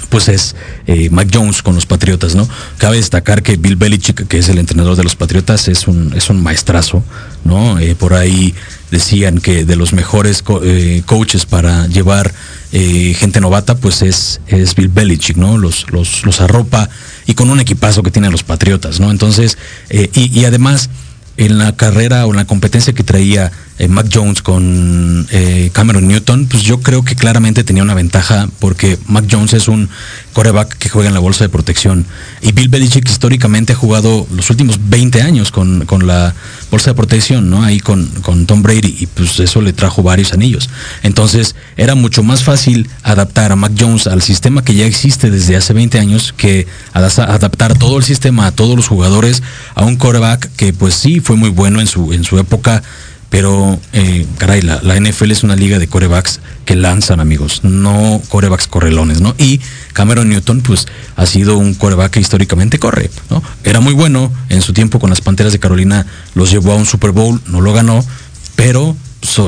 pues 0.09 0.27
es 0.27 0.55
eh, 0.87 1.09
Mac 1.09 1.29
Jones 1.33 1.61
con 1.61 1.75
los 1.75 1.85
Patriotas, 1.85 2.35
¿no? 2.35 2.47
Cabe 2.77 2.97
destacar 2.97 3.43
que 3.43 3.57
Bill 3.57 3.75
Belichick, 3.75 4.27
que 4.27 4.39
es 4.39 4.49
el 4.49 4.57
entrenador 4.57 4.95
de 4.95 5.03
los 5.03 5.15
Patriotas, 5.15 5.67
es 5.67 5.87
un, 5.87 6.13
es 6.15 6.29
un 6.29 6.41
maestrazo, 6.41 7.03
¿no? 7.45 7.79
Eh, 7.79 7.95
por 7.95 8.13
ahí 8.13 8.53
decían 8.91 9.39
que 9.39 9.65
de 9.65 9.75
los 9.75 9.93
mejores 9.93 10.43
eh, 10.63 11.03
coaches 11.05 11.45
para 11.45 11.87
llevar 11.87 12.33
gente 12.71 13.41
novata, 13.41 13.77
pues 13.77 14.03
es, 14.03 14.41
es 14.45 14.75
Bill 14.75 14.89
Belichick, 14.89 15.37
¿no? 15.37 15.57
Los, 15.57 15.91
los, 15.91 16.23
los 16.25 16.39
arropa 16.39 16.87
y 17.25 17.33
con 17.33 17.49
un 17.49 17.59
equipazo 17.59 18.03
que 18.03 18.11
tienen 18.11 18.31
los 18.31 18.43
Patriotas, 18.43 18.99
¿no? 18.99 19.09
Entonces, 19.09 19.57
y, 19.89 20.39
y 20.39 20.45
además, 20.45 20.89
en 21.37 21.57
la 21.57 21.75
carrera 21.75 22.27
o 22.27 22.31
en 22.31 22.35
la 22.35 22.45
competencia 22.45 22.93
que 22.93 23.03
traía 23.03 23.51
eh, 23.79 23.87
Mac 23.87 24.07
Jones 24.13 24.41
con 24.41 25.27
eh, 25.31 25.69
Cameron 25.73 26.07
Newton, 26.07 26.47
pues 26.47 26.63
yo 26.63 26.81
creo 26.81 27.03
que 27.03 27.15
claramente 27.15 27.63
tenía 27.63 27.81
una 27.81 27.93
ventaja 27.93 28.47
porque 28.59 28.99
Mac 29.07 29.25
Jones 29.29 29.53
es 29.53 29.67
un 29.67 29.89
coreback 30.33 30.77
que 30.77 30.89
juega 30.89 31.07
en 31.07 31.13
la 31.13 31.19
bolsa 31.19 31.45
de 31.45 31.49
protección 31.49 32.05
y 32.41 32.51
Bill 32.51 32.69
Belichick 32.69 33.09
históricamente 33.09 33.73
ha 33.73 33.75
jugado 33.75 34.27
los 34.35 34.49
últimos 34.49 34.79
20 34.89 35.21
años 35.21 35.51
con, 35.51 35.85
con 35.85 36.05
la 36.05 36.35
bolsa 36.69 36.91
de 36.91 36.95
protección, 36.95 37.49
¿no? 37.49 37.63
Ahí 37.63 37.79
con, 37.79 38.05
con 38.21 38.45
Tom 38.45 38.61
Brady 38.61 38.95
y 38.99 39.07
pues 39.07 39.39
eso 39.39 39.61
le 39.61 39.73
trajo 39.73 40.03
varios 40.03 40.33
anillos. 40.33 40.69
Entonces 41.01 41.55
era 41.77 41.95
mucho 41.95 42.21
más 42.21 42.43
fácil 42.43 42.89
adaptar 43.03 43.51
a 43.51 43.55
Mac 43.55 43.71
Jones 43.79 44.07
al 44.07 44.21
sistema 44.21 44.63
que 44.63 44.75
ya 44.75 44.85
existe 44.85 45.31
desde 45.31 45.55
hace 45.55 45.73
20 45.73 45.99
años 45.99 46.33
que 46.35 46.67
adaptar 46.93 47.77
todo 47.77 47.97
el 47.97 48.03
sistema 48.03 48.47
a 48.47 48.51
todos 48.51 48.75
los 48.75 48.87
jugadores 48.87 49.41
a 49.75 49.85
un 49.85 49.95
coreback 49.95 50.49
que 50.55 50.73
pues 50.73 50.95
sí 50.95 51.19
fue 51.19 51.35
muy 51.35 51.49
bueno 51.49 51.79
en 51.79 51.87
su, 51.87 52.13
en 52.13 52.23
su 52.23 52.37
época, 52.39 52.83
pero 53.29 53.79
eh, 53.93 54.25
caray, 54.37 54.61
la, 54.61 54.81
la 54.81 54.99
NFL 54.99 55.31
es 55.31 55.43
una 55.43 55.55
liga 55.55 55.79
de 55.79 55.87
corebacks 55.87 56.39
que 56.65 56.75
lanzan 56.75 57.19
amigos, 57.19 57.63
no 57.63 58.21
corebacks 58.29 58.67
correlones, 58.67 59.21
¿no? 59.21 59.35
Y 59.37 59.59
Cameron 59.93 60.29
Newton 60.29 60.61
pues 60.61 60.87
ha 61.15 61.25
sido 61.25 61.57
un 61.57 61.73
coreback 61.73 62.13
que 62.13 62.19
históricamente 62.19 62.79
corre, 62.79 63.09
¿no? 63.29 63.43
Era 63.63 63.79
muy 63.79 63.93
bueno 63.93 64.31
en 64.49 64.61
su 64.61 64.73
tiempo 64.73 64.99
con 64.99 65.09
las 65.09 65.21
Panteras 65.21 65.53
de 65.53 65.59
Carolina, 65.59 66.05
los 66.33 66.51
llevó 66.51 66.73
a 66.73 66.75
un 66.75 66.85
Super 66.85 67.11
Bowl, 67.11 67.41
no 67.47 67.61
lo 67.61 67.73
ganó, 67.73 68.03
pero 68.55 68.95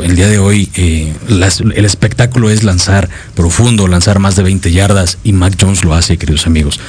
el 0.04 0.16
día 0.16 0.28
de 0.28 0.38
hoy 0.38 0.70
eh, 0.76 1.14
el 1.28 1.86
espectáculo 1.86 2.50
es 2.50 2.64
lanzar 2.64 3.10
profundo, 3.36 3.88
lanzar 3.88 4.20
más 4.20 4.36
de 4.36 4.44
20 4.44 4.72
yardas 4.72 5.18
y 5.24 5.34
Mac 5.34 5.56
Jones 5.60 5.84
lo 5.84 5.94
hace, 5.94 6.18
queridos 6.18 6.46
amigos. 6.48 6.80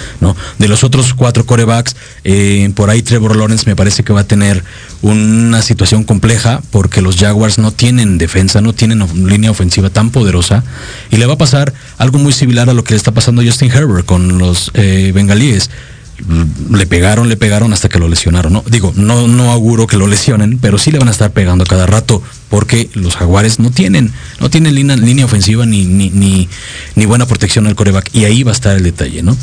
De 0.59 0.69
los 0.69 0.85
otros 0.85 1.15
cuatro 1.15 1.47
corebacks, 1.47 1.97
eh, 2.25 2.71
por 2.75 2.91
ahí 2.91 3.03
Trevor 3.03 3.37
Lawrence 3.37 3.67
me 3.67 3.77
parece 3.77 4.03
que 4.03 4.13
va 4.13 4.21
a 4.21 4.27
tener 4.27 4.63
una 5.01 5.63
situación 5.63 6.05
compleja 6.05 6.63
porque 6.71 7.03
los 7.03 7.17
Jaguars 7.17 7.59
no 7.59 7.73
tienen 7.73 8.19
defensa, 8.19 8.61
no 8.61 8.73
tienen 8.73 9.05
línea 9.29 9.51
ofensiva 9.51 9.91
tan 9.91 10.11
poderosa 10.11 10.63
y 11.11 11.17
le 11.17 11.27
va 11.27 11.35
a 11.35 11.39
pasar 11.39 11.73
algo 11.99 12.19
muy 12.19 12.33
similar 12.33 12.71
a 12.71 12.75
lo 12.75 12.85
que 12.85 12.95
le 12.95 12.99
está 12.99 13.13
pasando 13.13 13.43
a 13.43 13.45
Justin 13.45 13.71
Herbert 13.71 14.07
con 14.07 14.39
los 14.39 14.71
eh, 14.75 15.13
bengalíes 15.15 15.71
le 16.71 16.87
pegaron, 16.87 17.29
le 17.29 17.37
pegaron 17.37 17.73
hasta 17.73 17.89
que 17.89 17.99
lo 17.99 18.09
lesionaron. 18.09 18.53
¿no? 18.53 18.65
Digo, 18.69 18.93
no, 18.97 19.27
no 19.27 19.51
auguro 19.51 19.87
que 19.87 19.97
lo 19.97 20.07
lesionen, 20.07 20.59
pero 20.59 20.79
sí 20.79 20.91
le 20.91 20.99
van 20.99 21.09
a 21.09 21.11
estar 21.11 21.33
pegando 21.33 21.65
cada 21.65 21.87
rato, 21.87 22.23
porque 22.49 22.89
los 22.95 23.17
jaguares 23.17 23.59
no 23.59 23.71
tienen, 23.71 24.13
no 24.41 24.51
tienen 24.51 24.75
línea, 24.75 24.97
línea 24.97 25.25
ofensiva 25.25 25.67
ni, 25.67 25.85
ni, 25.85 26.11
ni, 26.95 27.07
buena 27.07 27.27
protección 27.27 27.67
al 27.67 27.75
coreback. 27.75 28.11
Y 28.13 28.25
ahí 28.25 28.43
va 28.43 28.53
a 28.53 28.55
estar 28.55 28.77
el 28.77 28.83
detalle, 28.83 29.23
¿no? 29.23 29.37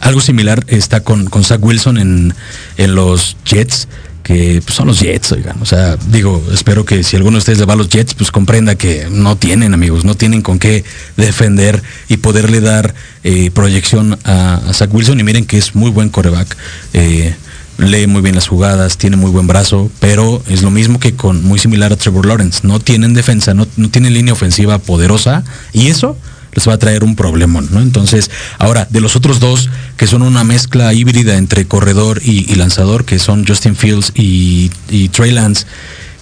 Algo 0.00 0.20
similar 0.20 0.64
está 0.68 1.00
con, 1.00 1.26
con 1.26 1.44
Zach 1.44 1.62
Wilson 1.62 1.98
en, 1.98 2.34
en 2.76 2.94
los 2.94 3.36
Jets, 3.44 3.88
que 4.24 4.60
pues, 4.64 4.74
son 4.74 4.88
los 4.88 4.98
Jets, 4.98 5.30
oigan. 5.32 5.62
O 5.62 5.66
sea, 5.66 5.96
digo, 6.08 6.44
espero 6.52 6.84
que 6.84 7.04
si 7.04 7.14
alguno 7.14 7.36
de 7.36 7.38
ustedes 7.38 7.60
le 7.60 7.66
va 7.66 7.74
a 7.74 7.76
los 7.76 7.88
Jets, 7.88 8.14
pues 8.14 8.32
comprenda 8.32 8.74
que 8.74 9.06
no 9.10 9.36
tienen, 9.36 9.74
amigos, 9.74 10.04
no 10.04 10.16
tienen 10.16 10.42
con 10.42 10.58
qué 10.58 10.82
defender 11.16 11.80
y 12.08 12.16
poderle 12.16 12.60
dar 12.60 12.94
eh, 13.22 13.52
proyección 13.52 14.18
a, 14.24 14.56
a 14.66 14.72
Zach 14.72 14.92
Wilson. 14.92 15.20
Y 15.20 15.22
miren 15.22 15.44
que 15.44 15.58
es 15.58 15.76
muy 15.76 15.90
buen 15.90 16.08
coreback. 16.08 16.56
eh, 16.94 17.36
lee 17.78 18.06
muy 18.06 18.22
bien 18.22 18.34
las 18.34 18.48
jugadas, 18.48 18.98
tiene 18.98 19.16
muy 19.16 19.30
buen 19.30 19.46
brazo, 19.46 19.90
pero 20.00 20.42
es 20.48 20.62
lo 20.62 20.70
mismo 20.70 21.00
que 21.00 21.14
con 21.14 21.44
muy 21.44 21.58
similar 21.58 21.92
a 21.92 21.96
Trevor 21.96 22.26
Lawrence. 22.26 22.60
No 22.62 22.80
tienen 22.80 23.14
defensa, 23.14 23.54
no, 23.54 23.66
no 23.76 23.90
tienen 23.90 24.14
línea 24.14 24.32
ofensiva 24.32 24.78
poderosa 24.78 25.44
y 25.72 25.88
eso 25.88 26.16
les 26.54 26.68
va 26.68 26.74
a 26.74 26.78
traer 26.78 27.04
un 27.04 27.16
problema, 27.16 27.60
¿no? 27.60 27.80
Entonces, 27.80 28.30
ahora, 28.58 28.86
de 28.90 29.00
los 29.00 29.16
otros 29.16 29.40
dos, 29.40 29.68
que 29.96 30.06
son 30.06 30.22
una 30.22 30.44
mezcla 30.44 30.92
híbrida 30.92 31.36
entre 31.36 31.66
corredor 31.66 32.20
y, 32.24 32.54
lanzador, 32.54 33.04
que 33.04 33.18
son 33.18 33.46
Justin 33.46 33.76
Fields 33.76 34.12
y, 34.14 34.70
Trey 35.10 35.32
Lance, 35.32 35.66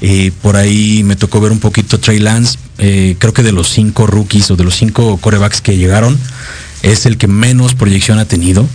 Eh, 0.05 0.33
por 0.43 0.57
ahí 0.57 1.05
me 1.05 1.15
tocó 1.15 1.41
ver 1.41 1.53
un 1.53 1.61
poquito 1.61 2.01
Trey 2.01 2.19
Lance. 2.19 2.59
Eh, 2.79 3.15
creo 3.21 3.33
que 3.33 3.45
de 3.45 3.53
los 3.53 3.69
cinco 3.69 4.09
rookies 4.09 4.51
o 4.51 4.57
de 4.57 4.65
los 4.65 4.75
cinco 4.75 5.17
corebacks 5.19 5.61
que 5.61 5.77
llegaron, 5.77 6.19
es 6.83 7.07
el 7.07 7.17
que 7.19 7.29
menos 7.29 7.75
proyección 7.75 8.19
ha 8.19 8.25
tenido. 8.25 8.69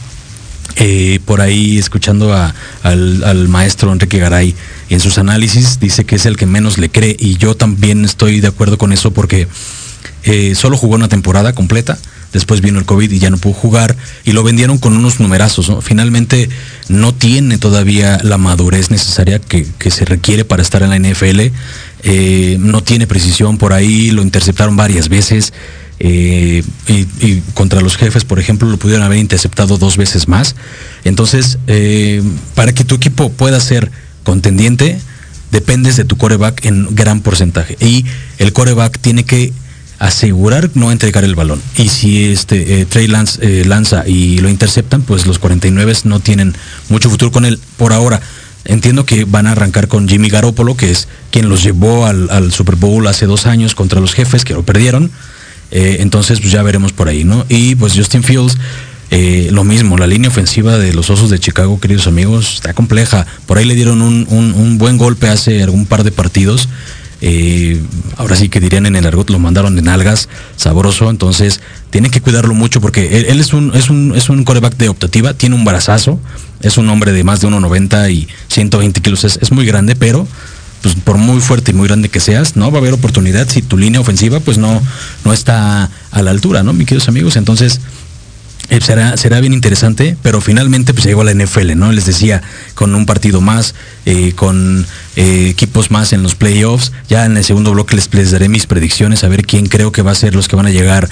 Eh, 0.80 1.20
por 1.26 1.42
ahí 1.42 1.80
escuchando 1.80 2.36
al, 2.84 3.48
maestro 3.48 3.92
Enrique 3.92 4.20
Garay 4.20 4.54
en 4.90 5.00
sus 5.00 5.18
análisis, 5.18 5.80
dice 5.80 6.06
que 6.06 6.16
es 6.16 6.26
el 6.28 6.38
que 6.38 6.46
menos 6.46 6.78
le 6.78 6.90
cree 6.90 7.16
y 7.20 7.38
yo 7.38 7.56
también 7.56 8.06
estoy 8.06 8.42
de 8.42 8.48
acuerdo 8.48 8.78
con 8.78 8.94
eso 8.94 9.10
porque 9.12 9.48
solo 10.56 10.78
jugó 10.78 10.96
una 10.96 11.08
temporada 11.08 11.54
completa 11.54 11.98
después 12.34 12.62
vino 12.62 12.80
el 12.80 12.86
COVID 12.86 13.12
y 13.12 13.20
ya 13.20 13.30
no 13.30 13.38
pudo 13.38 13.54
jugar 13.54 13.96
y 14.24 14.32
lo 14.32 14.44
vendieron 14.44 14.78
con 14.78 14.96
unos 14.96 15.20
numerazos. 15.20 15.72
Finalmente 15.82 16.50
no 16.90 17.14
tiene 17.14 17.58
todavía 17.58 18.20
la 18.24 18.38
madurez 18.38 18.92
necesaria 18.92 19.40
que, 19.40 19.66
se 19.90 20.06
requiere 20.06 20.46
para 20.46 20.62
estar 20.62 20.84
en 20.84 20.90
la 20.90 21.00
NFL. 21.00 21.52
Eh, 22.04 22.58
no 22.60 22.84
tiene 22.84 23.08
precisión 23.08 23.58
por 23.58 23.74
ahí, 23.74 24.12
lo 24.12 24.22
interceptaron 24.22 24.76
varias 24.76 25.10
veces. 25.10 25.54
Eh, 26.00 26.64
y, 26.88 27.42
contra 27.56 27.82
los 27.82 27.98
jefes, 27.98 28.24
por 28.24 28.40
ejemplo, 28.40 28.70
lo 28.70 28.78
pudieron 28.78 29.04
haber 29.04 29.18
interceptado 29.18 29.78
dos 29.78 29.98
veces 29.98 30.28
más. 30.28 30.56
Entonces, 31.04 31.58
eh, 31.68 32.22
para 32.54 32.74
que 32.74 32.84
tu 32.84 32.96
equipo 32.96 33.32
pueda 33.32 33.60
ser 33.60 33.92
contendiente, 34.24 35.00
dependes 35.52 35.96
de 35.96 36.04
tu 36.04 36.18
coreback 36.18 36.66
en 36.66 36.94
gran 36.94 37.22
porcentaje. 37.22 37.78
Y 37.80 38.06
el 38.38 38.54
coreback 38.54 39.00
tiene 39.00 39.24
que 39.24 39.54
asegurar 40.00 40.70
no 40.76 40.92
entregar 40.92 41.24
el 41.24 41.36
balón. 41.36 41.62
Y 41.78 41.90
si 41.90 42.26
este 42.26 42.82
eh, 42.82 42.86
Trey 42.86 43.08
Lance, 43.08 43.40
eh, 43.42 43.66
lanza 43.66 44.08
y 44.08 44.40
lo 44.40 44.50
interceptan, 44.50 45.02
pues 45.02 45.26
los 45.26 45.40
49 45.40 45.94
no 46.04 46.20
tienen 46.20 46.54
mucho 46.90 47.10
futuro 47.10 47.32
con 47.32 47.46
él 47.46 47.60
por 47.78 47.94
ahora. 47.94 48.22
Entiendo 48.66 49.06
que 49.06 49.24
van 49.24 49.48
a 49.48 49.54
arrancar 49.54 49.88
con 49.88 50.08
Jimmy 50.10 50.30
Garoppolo, 50.30 50.76
que 50.76 50.92
es 50.92 51.08
quien 51.32 51.48
los 51.50 51.64
llevó 51.64 52.06
al, 52.06 52.52
Super 52.52 52.76
Bowl 52.76 53.08
hace 53.08 53.26
dos 53.26 53.46
años 53.46 53.76
contra 53.76 54.02
los 54.02 54.14
jefes, 54.14 54.44
que 54.44 54.54
lo 54.54 54.64
perdieron. 54.64 55.10
Eh, 55.72 55.98
entonces, 56.00 56.42
pues 56.42 56.52
ya 56.52 56.64
veremos 56.64 56.92
por 56.92 57.08
ahí, 57.08 57.24
¿no? 57.24 57.46
Y 57.48 57.76
pues 57.76 57.94
Justin 57.96 58.24
Fields, 58.24 58.58
lo 59.52 59.64
mismo, 59.64 59.98
la 59.98 60.06
línea 60.06 60.30
ofensiva 60.30 60.78
de 60.78 60.94
los 60.94 61.10
Osos 61.10 61.30
de 61.30 61.40
Chicago, 61.40 61.80
queridos 61.80 62.08
amigos, 62.08 62.56
está 62.56 62.74
compleja. 62.74 63.26
Por 63.46 63.58
ahí 63.58 63.64
le 63.64 63.74
dieron 63.74 64.02
un, 64.02 64.28
un 64.30 64.78
buen 64.78 64.98
golpe 64.98 65.30
hace 65.30 65.64
algún 65.64 65.86
par 65.86 66.04
de 66.04 66.12
partidos 66.12 66.68
eh, 67.22 67.82
ahora 68.18 68.36
sí 68.36 68.50
que 68.50 68.60
dirían 68.60 68.86
en 68.86 68.96
el 68.96 69.06
argot, 69.06 69.30
lo 69.30 69.40
mandaron 69.40 69.76
de 69.76 69.82
nalgas, 69.82 70.30
sabroso, 70.56 71.10
entonces 71.10 71.62
tienen 71.90 72.12
que 72.12 72.22
cuidarlo 72.22 72.54
mucho 72.54 72.80
porque 72.82 73.20
él, 73.20 73.40
es, 73.40 73.54
un, 73.54 73.76
es, 73.76 73.90
un, 73.90 74.14
es 74.16 74.30
un 74.30 74.44
coreback 74.44 74.78
de 74.78 74.90
optativa, 74.90 75.34
tiene 75.34 75.56
un 75.56 75.66
brazazo, 75.66 76.20
es 76.62 76.78
un 76.78 76.90
hombre 76.90 77.12
de 77.12 77.24
más 77.24 77.42
de 77.42 77.48
1,90 77.48 78.12
y 78.12 78.28
120 78.50 79.02
kilos, 79.02 79.24
es, 79.24 79.52
muy 79.52 79.66
grande, 79.66 79.96
pero 79.96 80.28
pues 80.82 80.94
por 80.94 81.18
muy 81.18 81.42
fuerte 81.42 81.72
y 81.72 81.74
muy 81.74 81.88
grande 81.88 82.10
que 82.10 82.20
seas, 82.20 82.56
no 82.56 82.70
va 82.70 82.78
a 82.78 82.82
haber 82.82 82.94
oportunidad 82.94 83.50
si 83.50 83.64
tu 83.64 83.78
línea 83.78 84.00
ofensiva 84.00 84.40
pues 84.40 84.60
no, 84.60 84.80
no 85.26 85.34
está 85.34 85.90
a 86.12 86.22
la 86.22 86.32
altura, 86.32 86.62
¿no, 86.62 86.74
mis 86.74 86.88
queridos 86.88 87.08
amigos? 87.08 87.36
Entonces, 87.36 87.82
eh, 88.70 88.82
será, 88.82 89.16
será 89.16 89.40
bien 89.40 89.54
interesante, 89.54 90.18
pero 90.22 90.42
finalmente 90.42 90.94
pues 90.94 91.06
llegó 91.06 91.22
a 91.22 91.24
la 91.24 91.34
NFL, 91.34 91.78
¿no? 91.78 91.94
Les 91.94 92.06
decía, 92.06 92.42
con 92.76 92.94
un 92.96 93.06
partido 93.06 93.40
más, 93.40 93.76
eh, 94.06 94.34
con 94.36 94.86
eh, 95.16 95.48
equipos 95.50 95.90
más 95.90 96.12
en 96.12 96.22
los 96.22 96.36
playoffs. 96.36 96.92
Ya 97.08 97.26
en 97.26 97.38
el 97.38 97.46
segundo 97.46 97.72
bloque 97.72 97.96
les, 97.96 98.14
les, 98.14 98.32
daré 98.32 98.50
mis 98.50 98.66
predicciones, 98.66 99.24
a 99.24 99.30
ver 99.30 99.46
quién 99.46 99.68
creo 99.68 99.94
que 99.94 100.02
va 100.02 100.12
a 100.12 100.16
ser 100.16 100.36
los 100.36 100.50
que 100.50 100.56
van 100.56 100.66
a 100.66 100.72
llegar 100.72 101.10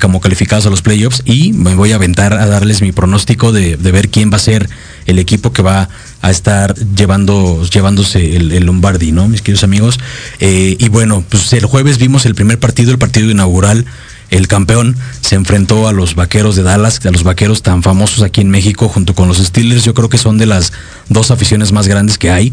como 0.00 0.22
calificados 0.22 0.64
a 0.64 0.70
los 0.70 0.80
playoffs. 0.80 1.20
Y 1.26 1.52
me 1.52 1.74
voy 1.74 1.92
a 1.92 1.96
aventar 1.96 2.32
a 2.32 2.46
darles 2.46 2.80
mi 2.80 2.92
pronóstico 2.92 3.52
de, 3.52 3.76
ver 3.76 4.08
quién 4.08 4.32
va 4.32 4.36
a 4.36 4.40
ser 4.40 4.70
el 5.04 5.18
equipo 5.18 5.52
que 5.52 5.60
va 5.60 5.90
a 6.22 6.30
estar 6.30 6.74
llevando, 6.96 7.62
llevándose 7.68 8.36
el 8.36 8.64
Lombardi, 8.64 9.12
¿no? 9.12 9.28
Mis 9.28 9.42
queridos 9.42 9.62
amigos. 9.62 10.00
y 10.40 10.88
bueno, 10.88 11.22
pues 11.28 11.52
el 11.52 11.66
jueves 11.66 11.98
vimos 11.98 12.24
el 12.24 12.34
primer 12.34 12.58
partido, 12.58 12.90
el 12.90 12.96
partido 12.96 13.30
inaugural 13.30 13.84
el 14.30 14.46
campeón 14.48 14.96
se 15.20 15.34
enfrentó 15.34 15.88
a 15.88 15.92
los 15.92 16.14
vaqueros 16.14 16.56
de 16.56 16.62
Dallas, 16.62 17.04
a 17.04 17.10
los 17.10 17.24
vaqueros 17.24 17.62
tan 17.62 17.82
famosos 17.82 18.22
aquí 18.22 18.40
en 18.40 18.50
México, 18.50 18.88
junto 18.88 19.14
con 19.14 19.28
los 19.28 19.38
Steelers. 19.38 19.84
Yo 19.84 19.92
creo 19.92 20.08
que 20.08 20.18
son 20.18 20.38
de 20.38 20.46
las 20.46 20.72
dos 21.08 21.30
aficiones 21.30 21.72
más 21.72 21.88
grandes 21.88 22.16
que 22.16 22.30
hay. 22.30 22.52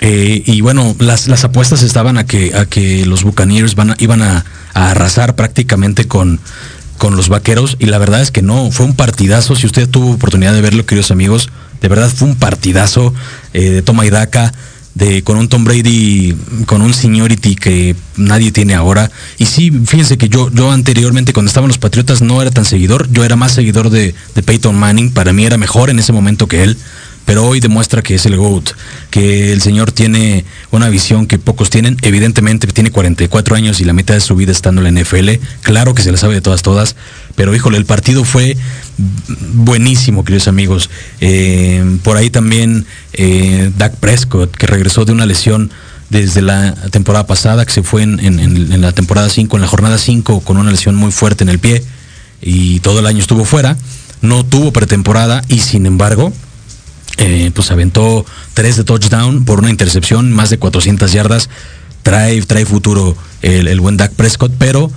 Eh, 0.00 0.42
y 0.44 0.60
bueno, 0.60 0.94
las, 0.98 1.28
apuestas 1.44 1.82
estaban 1.82 2.18
a 2.18 2.26
que, 2.26 2.54
a 2.54 2.66
que 2.66 3.04
los 3.06 3.24
Buccaneers 3.24 3.74
van 3.74 3.96
iban 3.98 4.22
a, 4.22 4.44
arrasar 4.74 5.34
prácticamente 5.34 6.06
con, 6.06 6.40
con 6.98 7.16
los 7.16 7.28
vaqueros. 7.28 7.76
Y 7.78 7.86
la 7.86 7.98
verdad 7.98 8.20
es 8.20 8.30
que 8.30 8.42
no, 8.42 8.70
fue 8.70 8.86
un 8.86 8.94
partidazo. 8.94 9.56
Si 9.56 9.66
usted 9.66 9.88
tuvo 9.88 10.12
oportunidad 10.12 10.52
de 10.52 10.60
verlo, 10.60 10.84
queridos 10.84 11.10
amigos, 11.10 11.48
de 11.80 11.88
verdad 11.88 12.10
fue 12.14 12.28
un 12.28 12.36
partidazo 12.36 13.14
eh, 13.54 13.70
de 13.70 13.82
toma 13.82 14.04
y 14.04 14.10
daca 14.10 14.52
con 15.24 15.38
un 15.38 15.48
Tom 15.48 15.64
Brady, 15.64 16.34
con 16.66 16.82
un 16.82 16.92
seniority 16.92 17.54
que 17.54 17.94
nadie 18.16 18.52
tiene 18.52 18.74
ahora. 18.74 19.10
Y 19.38 19.46
sí, 19.46 19.70
fíjense 19.70 20.18
que 20.18 20.28
yo, 20.28 20.50
yo 20.52 20.70
anteriormente 20.70 21.32
cuando 21.32 21.48
estaban 21.48 21.68
los 21.68 21.78
Patriotas 21.78 22.22
no 22.22 22.42
era 22.42 22.50
tan 22.50 22.64
seguidor, 22.64 23.08
yo 23.10 23.24
era 23.24 23.36
más 23.36 23.52
seguidor 23.52 23.90
de, 23.90 24.14
de 24.34 24.42
Peyton 24.42 24.76
Manning, 24.76 25.12
para 25.12 25.32
mí 25.32 25.44
era 25.44 25.56
mejor 25.56 25.90
en 25.90 25.98
ese 25.98 26.12
momento 26.12 26.46
que 26.46 26.62
él 26.62 26.76
pero 27.28 27.44
hoy 27.44 27.60
demuestra 27.60 28.00
que 28.00 28.14
es 28.14 28.24
el 28.24 28.38
GOAT, 28.38 28.70
que 29.10 29.52
el 29.52 29.60
señor 29.60 29.92
tiene 29.92 30.46
una 30.70 30.88
visión 30.88 31.26
que 31.26 31.38
pocos 31.38 31.68
tienen, 31.68 31.98
evidentemente 32.00 32.66
tiene 32.68 32.90
44 32.90 33.54
años 33.54 33.82
y 33.82 33.84
la 33.84 33.92
mitad 33.92 34.14
de 34.14 34.22
su 34.22 34.34
vida 34.34 34.50
estando 34.50 34.80
en 34.80 34.94
la 34.94 35.02
NFL, 35.02 35.32
claro 35.60 35.94
que 35.94 36.02
se 36.02 36.10
la 36.10 36.16
sabe 36.16 36.32
de 36.32 36.40
todas, 36.40 36.62
todas, 36.62 36.96
pero 37.34 37.54
híjole, 37.54 37.76
el 37.76 37.84
partido 37.84 38.24
fue 38.24 38.56
buenísimo, 39.52 40.24
queridos 40.24 40.48
amigos. 40.48 40.88
Eh, 41.20 41.98
por 42.02 42.16
ahí 42.16 42.30
también 42.30 42.86
eh, 43.12 43.72
Dak 43.76 43.96
Prescott, 43.96 44.56
que 44.56 44.66
regresó 44.66 45.04
de 45.04 45.12
una 45.12 45.26
lesión 45.26 45.70
desde 46.08 46.40
la 46.40 46.74
temporada 46.90 47.26
pasada, 47.26 47.66
que 47.66 47.72
se 47.72 47.82
fue 47.82 48.04
en, 48.04 48.20
en 48.20 48.80
la 48.80 48.92
temporada 48.92 49.28
5, 49.28 49.54
en 49.54 49.60
la 49.60 49.68
jornada 49.68 49.98
5, 49.98 50.40
con 50.40 50.56
una 50.56 50.70
lesión 50.70 50.94
muy 50.94 51.12
fuerte 51.12 51.44
en 51.44 51.50
el 51.50 51.58
pie, 51.58 51.84
y 52.40 52.80
todo 52.80 53.00
el 53.00 53.06
año 53.06 53.18
estuvo 53.18 53.44
fuera, 53.44 53.76
no 54.22 54.46
tuvo 54.46 54.72
pretemporada, 54.72 55.42
y 55.48 55.58
sin 55.58 55.84
embargo, 55.84 56.32
eh, 57.18 57.50
pues 57.52 57.72
aventó 57.72 58.24
tres 58.54 58.76
de 58.76 58.84
touchdown 58.84 59.44
por 59.44 59.58
una 59.58 59.70
intercepción, 59.70 60.32
más 60.32 60.50
de 60.50 60.58
400 60.58 61.12
yardas. 61.12 61.50
Trae, 62.04 62.40
trae 62.42 62.64
futuro 62.64 63.16
el, 63.42 63.80
buen 63.80 63.96
Dak 63.96 64.12
Prescott, 64.12 64.52
pero 64.56 64.90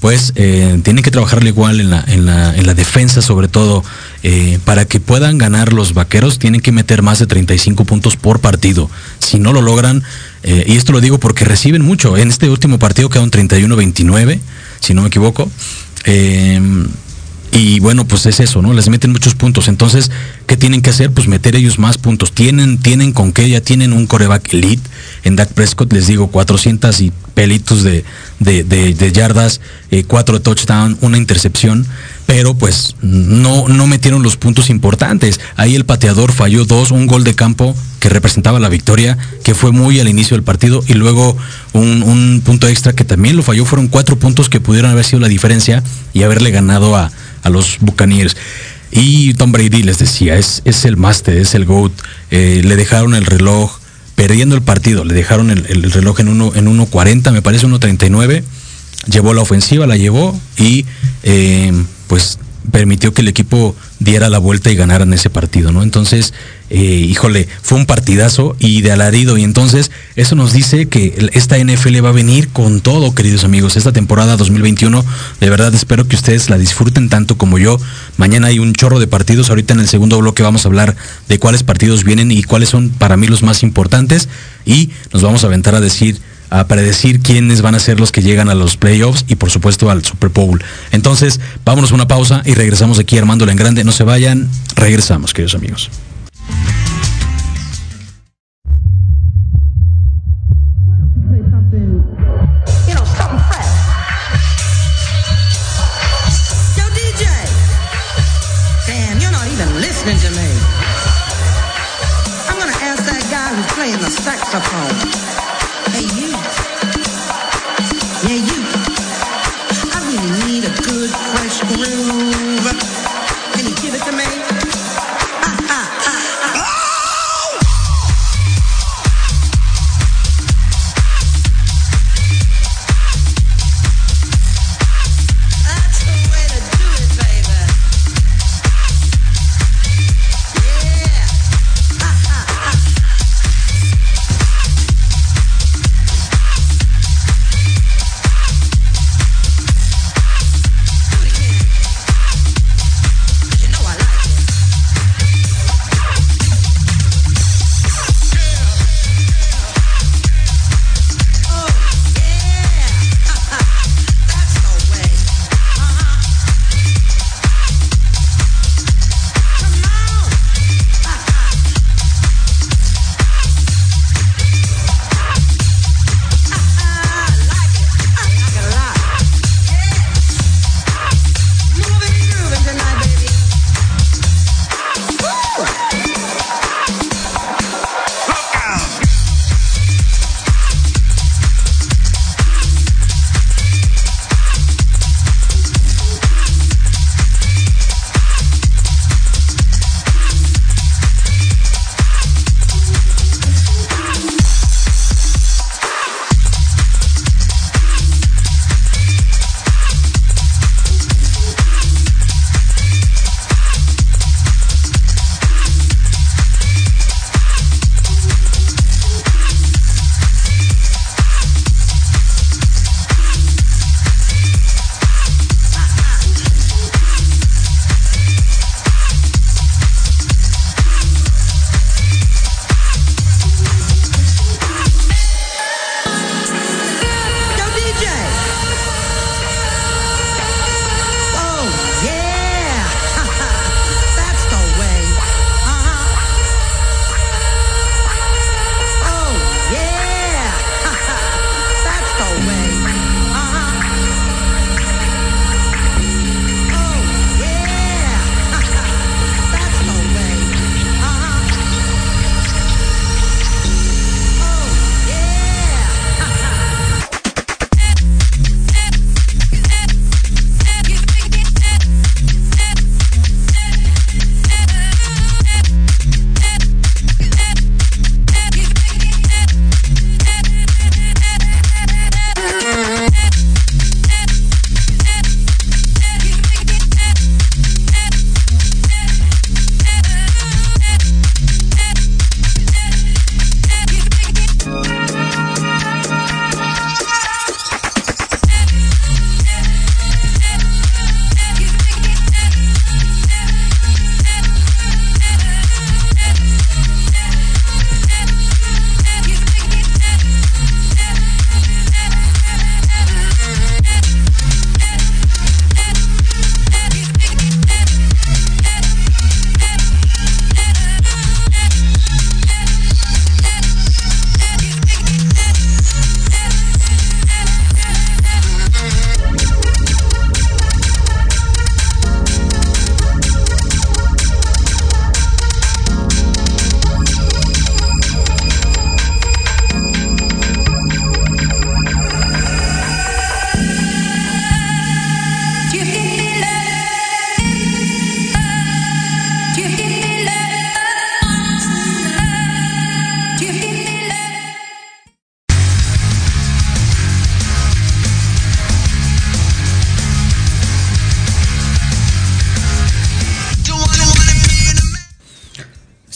pues 0.00 0.32
eh, 0.36 0.80
tiene 0.82 1.02
que 1.02 1.10
trabajarle 1.10 1.50
igual 1.50 1.80
en 1.80 1.90
la, 1.90 2.02
en 2.06 2.24
la, 2.26 2.74
defensa, 2.74 3.20
sobre 3.20 3.48
todo. 3.48 3.84
Eh, 4.22 4.58
para 4.64 4.86
que 4.86 5.00
puedan 5.00 5.36
ganar 5.36 5.74
los 5.74 5.92
vaqueros, 5.92 6.38
tienen 6.38 6.62
que 6.62 6.72
meter 6.72 7.02
más 7.02 7.18
de 7.18 7.26
35 7.26 7.84
puntos 7.84 8.16
por 8.16 8.40
partido. 8.40 8.90
Si 9.18 9.38
no 9.38 9.52
lo 9.52 9.60
logran, 9.60 10.02
y 10.42 10.76
esto 10.76 10.92
lo 10.92 11.00
digo 11.00 11.18
porque 11.18 11.44
reciben 11.44 11.82
mucho. 11.82 12.16
En 12.16 12.28
este 12.28 12.48
último 12.48 12.78
partido 12.78 13.10
quedaron 13.10 13.30
31-29, 13.30 14.40
si 14.80 14.94
no 14.94 15.02
me 15.02 15.08
equivoco. 15.08 15.50
Y 17.56 17.80
bueno, 17.80 18.06
pues 18.06 18.26
es 18.26 18.38
eso, 18.40 18.60
¿no? 18.60 18.74
Les 18.74 18.90
meten 18.90 19.12
muchos 19.12 19.34
puntos. 19.34 19.68
Entonces, 19.68 20.10
¿qué 20.46 20.58
tienen 20.58 20.82
que 20.82 20.90
hacer? 20.90 21.10
Pues 21.10 21.26
meter 21.26 21.56
ellos 21.56 21.78
más 21.78 21.96
puntos. 21.96 22.32
Tienen, 22.32 22.76
tienen 22.76 23.12
con 23.12 23.32
qué, 23.32 23.48
ya 23.48 23.62
tienen 23.62 23.94
un 23.94 24.06
coreback 24.06 24.52
elite. 24.52 24.82
En 25.24 25.36
Dak 25.36 25.54
Prescott 25.54 25.90
les 25.90 26.06
digo 26.06 26.26
400 26.26 27.00
y 27.00 27.12
pelitos 27.32 27.82
de, 27.82 28.04
de, 28.40 29.12
yardas, 29.12 29.62
eh, 29.90 30.04
cuatro 30.04 30.36
de 30.36 30.44
touchdown, 30.44 30.98
una 31.00 31.16
intercepción. 31.16 31.86
Pero 32.26 32.54
pues 32.58 32.94
no, 33.00 33.68
no 33.68 33.86
metieron 33.86 34.22
los 34.22 34.36
puntos 34.36 34.68
importantes. 34.68 35.40
Ahí 35.56 35.76
el 35.76 35.86
pateador 35.86 36.32
falló 36.32 36.66
dos, 36.66 36.90
un 36.90 37.06
gol 37.06 37.24
de 37.24 37.34
campo 37.34 37.74
que 38.00 38.10
representaba 38.10 38.60
la 38.60 38.68
victoria, 38.68 39.16
que 39.44 39.54
fue 39.54 39.72
muy 39.72 39.98
al 39.98 40.08
inicio 40.08 40.36
del 40.36 40.44
partido, 40.44 40.84
y 40.86 40.92
luego 40.92 41.34
un, 41.72 42.02
un 42.02 42.42
punto 42.44 42.68
extra 42.68 42.92
que 42.92 43.04
también 43.04 43.34
lo 43.34 43.42
falló. 43.42 43.64
Fueron 43.64 43.88
cuatro 43.88 44.18
puntos 44.18 44.50
que 44.50 44.60
pudieron 44.60 44.90
haber 44.90 45.06
sido 45.06 45.20
la 45.20 45.28
diferencia 45.28 45.82
y 46.12 46.22
haberle 46.22 46.50
ganado 46.50 46.96
a, 46.96 47.10
a 47.46 47.50
los 47.50 47.78
Buccaneers. 47.80 48.36
Y 48.90 49.34
Tom 49.34 49.52
Brady 49.52 49.82
les 49.82 49.98
decía, 49.98 50.36
es, 50.36 50.62
es 50.64 50.84
el 50.84 50.96
máster, 50.96 51.36
es 51.36 51.54
el 51.54 51.64
GOAT. 51.64 51.92
Eh, 52.30 52.62
le 52.64 52.76
dejaron 52.76 53.14
el 53.14 53.26
reloj, 53.26 53.78
perdiendo 54.14 54.54
el 54.54 54.62
partido, 54.62 55.04
le 55.04 55.14
dejaron 55.14 55.50
el, 55.50 55.92
reloj 55.92 56.20
en 56.20 56.28
1.40, 56.38 56.56
en 56.56 56.68
1, 56.68 57.32
me 57.32 57.42
parece 57.42 57.66
1.39. 57.66 58.42
Llevó 59.10 59.34
la 59.34 59.42
ofensiva, 59.42 59.86
la 59.86 59.96
llevó 59.96 60.38
y 60.56 60.84
eh, 61.22 61.72
pues 62.06 62.38
permitió 62.72 63.12
que 63.12 63.22
el 63.22 63.28
equipo 63.28 63.76
diera 63.98 64.28
la 64.28 64.38
vuelta 64.38 64.70
y 64.70 64.76
ganaran 64.76 65.12
ese 65.12 65.30
partido, 65.30 65.72
¿no? 65.72 65.82
Entonces, 65.82 66.34
eh, 66.68 66.78
híjole, 66.78 67.48
fue 67.62 67.78
un 67.78 67.86
partidazo 67.86 68.56
y 68.58 68.82
de 68.82 68.92
alarido. 68.92 69.38
Y 69.38 69.44
entonces, 69.44 69.90
eso 70.16 70.34
nos 70.34 70.52
dice 70.52 70.88
que 70.88 71.30
esta 71.32 71.56
NFL 71.58 72.04
va 72.04 72.10
a 72.10 72.12
venir 72.12 72.48
con 72.48 72.80
todo, 72.80 73.14
queridos 73.14 73.44
amigos. 73.44 73.76
Esta 73.76 73.92
temporada 73.92 74.36
2021, 74.36 75.04
de 75.40 75.50
verdad 75.50 75.74
espero 75.74 76.06
que 76.08 76.16
ustedes 76.16 76.50
la 76.50 76.58
disfruten 76.58 77.08
tanto 77.08 77.38
como 77.38 77.58
yo. 77.58 77.78
Mañana 78.16 78.48
hay 78.48 78.58
un 78.58 78.74
chorro 78.74 79.00
de 79.00 79.06
partidos. 79.06 79.48
Ahorita 79.48 79.74
en 79.74 79.80
el 79.80 79.88
segundo 79.88 80.18
bloque 80.18 80.42
vamos 80.42 80.64
a 80.64 80.68
hablar 80.68 80.96
de 81.28 81.38
cuáles 81.38 81.62
partidos 81.62 82.04
vienen 82.04 82.30
y 82.30 82.42
cuáles 82.42 82.68
son 82.68 82.90
para 82.90 83.16
mí 83.16 83.26
los 83.26 83.42
más 83.42 83.62
importantes. 83.62 84.28
Y 84.64 84.90
nos 85.12 85.22
vamos 85.22 85.44
a 85.44 85.46
aventar 85.46 85.74
a 85.74 85.80
decir 85.80 86.20
a 86.50 86.66
predecir 86.66 87.20
quiénes 87.20 87.62
van 87.62 87.74
a 87.74 87.78
ser 87.78 88.00
los 88.00 88.12
que 88.12 88.22
llegan 88.22 88.48
a 88.48 88.54
los 88.54 88.76
playoffs 88.76 89.24
y 89.28 89.36
por 89.36 89.50
supuesto 89.50 89.90
al 89.90 90.04
Super 90.04 90.30
Bowl. 90.30 90.62
Entonces, 90.92 91.40
vámonos 91.64 91.92
a 91.92 91.94
una 91.94 92.08
pausa 92.08 92.42
y 92.44 92.54
regresamos 92.54 92.98
aquí 92.98 93.18
armándola 93.18 93.52
en 93.52 93.58
grande. 93.58 93.84
No 93.84 93.92
se 93.92 94.04
vayan, 94.04 94.48
regresamos, 94.76 95.32
queridos 95.32 95.54
amigos. 95.54 95.90
saxophone. 114.26 115.05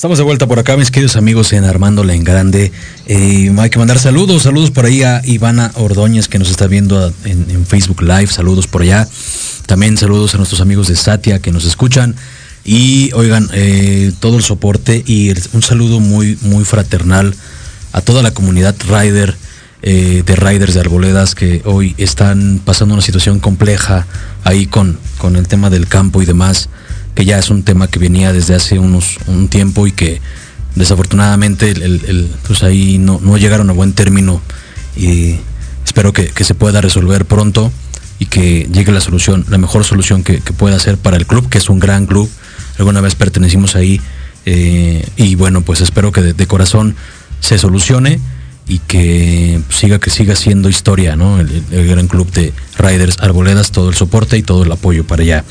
Estamos 0.01 0.17
de 0.17 0.25
vuelta 0.25 0.47
por 0.47 0.59
acá, 0.59 0.79
mis 0.79 0.91
queridos 0.91 1.17
amigos 1.17 1.53
en 1.53 1.65
Armándola 1.65 2.15
en 2.15 2.25
Grande. 2.25 2.73
Eh, 3.07 3.55
hay 3.59 3.69
que 3.69 3.79
mandar 3.79 3.99
saludos, 3.99 4.45
saludos 4.45 4.71
por 4.71 4.87
ahí 4.87 5.03
a 5.03 5.21
Ivana 5.27 5.73
Ordóñez 5.75 6.27
que 6.27 6.39
nos 6.39 6.49
está 6.49 6.67
viendo 6.67 7.13
en, 7.27 7.67
Facebook 7.67 8.01
Live, 8.01 8.29
saludos 8.29 8.67
por 8.67 8.81
allá. 8.81 9.07
También 9.67 9.99
saludos 9.99 10.35
a 10.35 10.39
nuestros 10.39 10.63
amigos 10.63 10.89
de 10.89 10.97
Satia 10.97 11.41
que 11.41 11.53
nos 11.53 11.67
escuchan. 11.67 12.17
Y 12.65 13.13
oigan, 13.13 13.51
eh, 13.53 14.11
todo 14.21 14.39
el 14.39 14.43
soporte 14.43 15.05
y 15.07 15.35
un 15.53 15.63
saludo 15.63 16.01
muy, 16.01 16.39
muy 16.41 16.65
fraternal 16.65 17.35
a 17.93 18.01
toda 18.01 18.23
la 18.23 18.31
comunidad 18.31 18.75
rider, 18.89 19.37
eh, 19.83 20.23
de 20.25 20.35
riders 20.35 20.73
de 20.73 20.81
arboledas 20.81 21.35
que 21.35 21.61
hoy 21.67 21.95
están 21.99 22.63
pasando 22.65 22.95
una 22.95 23.03
situación 23.03 23.39
compleja 23.39 24.07
ahí 24.45 24.67
con, 24.67 24.99
con 25.19 25.37
el 25.37 25.47
tema 25.47 25.69
del 25.69 25.89
campo 25.89 26.23
y 26.23 26.25
demás 26.25 26.71
que 27.21 27.27
ya 27.27 27.39
es 27.39 27.51
un 27.51 27.65
tema 27.65 27.87
que 27.87 27.99
venía 27.99 28.33
desde 28.33 28.55
hace 28.55 28.79
unos 28.79 29.19
un 29.27 29.49
tiempo 29.49 29.87
y 29.87 29.93
que 29.93 30.23
desafortunadamente 30.75 31.71
el, 31.71 32.31
pues 32.47 32.63
ahí 32.63 32.97
no, 32.97 33.21
no, 33.23 33.37
llegaron 33.37 33.69
a 33.69 33.75
buen 33.75 33.93
término 33.93 34.41
y 34.97 35.37
espero 35.85 36.15
que, 36.15 36.33
se 36.43 36.55
pueda 36.55 36.81
resolver 36.81 37.27
pronto 37.27 37.71
y 38.19 38.25
que 38.25 38.67
llegue 38.73 38.91
la 38.91 39.03
solución, 39.03 39.45
la 39.51 39.59
mejor 39.59 39.85
solución 39.85 40.23
que, 40.23 40.41
pueda 40.41 40.79
ser 40.79 40.97
para 40.97 41.19
el 41.19 41.27
club, 41.27 41.47
que 41.51 41.59
es 41.59 41.69
un 41.69 41.79
gran 41.79 42.07
club. 42.07 42.31
Alguna 42.79 43.03
vez 43.03 43.17
pertenecimos 43.17 43.77
ahí 43.77 44.01
eh, 44.47 45.07
y 45.19 45.35
bueno, 45.35 45.61
pues 45.61 45.83
espero 45.83 46.13
que 46.13 46.23
de, 46.23 46.47
corazón 46.47 46.97
se 47.41 47.59
solucione 47.59 48.19
y 48.71 48.79
que 48.79 49.61
siga 49.69 49.99
que 49.99 50.11
siga 50.11 50.37
siendo 50.37 50.69
historia, 50.69 51.17
¿no? 51.17 51.41
El, 51.41 51.89
gran 51.89 52.07
club 52.07 52.31
de 52.31 52.53
Riders 52.79 53.19
Arboledas, 53.19 53.73
todo 53.73 53.89
el 53.89 53.97
soporte 53.97 54.39
y 54.39 54.43
todo 54.43 54.63
el 54.63 54.71
apoyo 54.71 55.05
para 55.05 55.23
allá. 55.23 55.45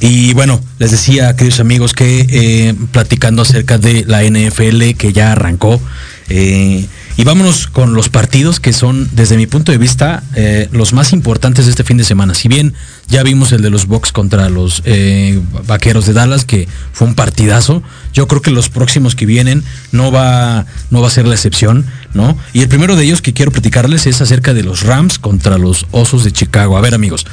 Y 0.00 0.34
bueno, 0.34 0.60
les 0.78 0.90
decía, 0.90 1.34
queridos 1.34 1.60
amigos, 1.60 1.94
que 1.94 2.26
eh, 2.28 2.74
platicando 2.90 3.40
acerca 3.40 3.78
de 3.78 4.04
la 4.06 4.22
NFL 4.22 4.98
que 4.98 5.12
ya 5.14 5.32
arrancó, 5.32 5.80
eh, 6.28 6.86
y 7.16 7.24
vámonos 7.24 7.66
con 7.66 7.94
los 7.94 8.08
partidos 8.08 8.58
que 8.58 8.72
son, 8.72 9.08
desde 9.12 9.36
mi 9.36 9.46
punto 9.46 9.72
de 9.72 9.78
vista, 9.78 10.22
eh, 10.34 10.68
los 10.72 10.92
más 10.92 11.12
importantes 11.12 11.66
de 11.66 11.70
este 11.70 11.84
fin 11.84 11.96
de 11.96 12.04
semana. 12.04 12.34
Si 12.34 12.48
bien 12.48 12.74
ya 13.08 13.22
vimos 13.22 13.52
el 13.52 13.62
de 13.62 13.70
los 13.70 13.86
Bucks 13.86 14.12
contra 14.12 14.48
los 14.48 14.82
eh, 14.84 15.40
Vaqueros 15.66 16.06
de 16.06 16.14
Dallas, 16.14 16.44
que 16.44 16.68
fue 16.92 17.06
un 17.06 17.14
partidazo, 17.14 17.82
yo 18.12 18.26
creo 18.26 18.40
que 18.40 18.50
los 18.50 18.70
próximos 18.70 19.14
que 19.14 19.26
vienen 19.26 19.62
no 19.90 20.10
va, 20.10 20.66
no 20.90 21.00
va 21.00 21.08
a 21.08 21.10
ser 21.10 21.26
la 21.26 21.34
excepción, 21.34 21.84
¿no? 22.14 22.36
Y 22.52 22.62
el 22.62 22.68
primero 22.68 22.96
de 22.96 23.04
ellos 23.04 23.20
que 23.20 23.34
quiero 23.34 23.52
platicarles 23.52 24.06
es 24.06 24.20
acerca 24.20 24.54
de 24.54 24.62
los 24.62 24.82
Rams 24.82 25.18
contra 25.18 25.58
los 25.58 25.86
Osos 25.90 26.24
de 26.24 26.32
Chicago. 26.32 26.76
A 26.76 26.80
ver, 26.80 26.94
amigos, 26.94 27.26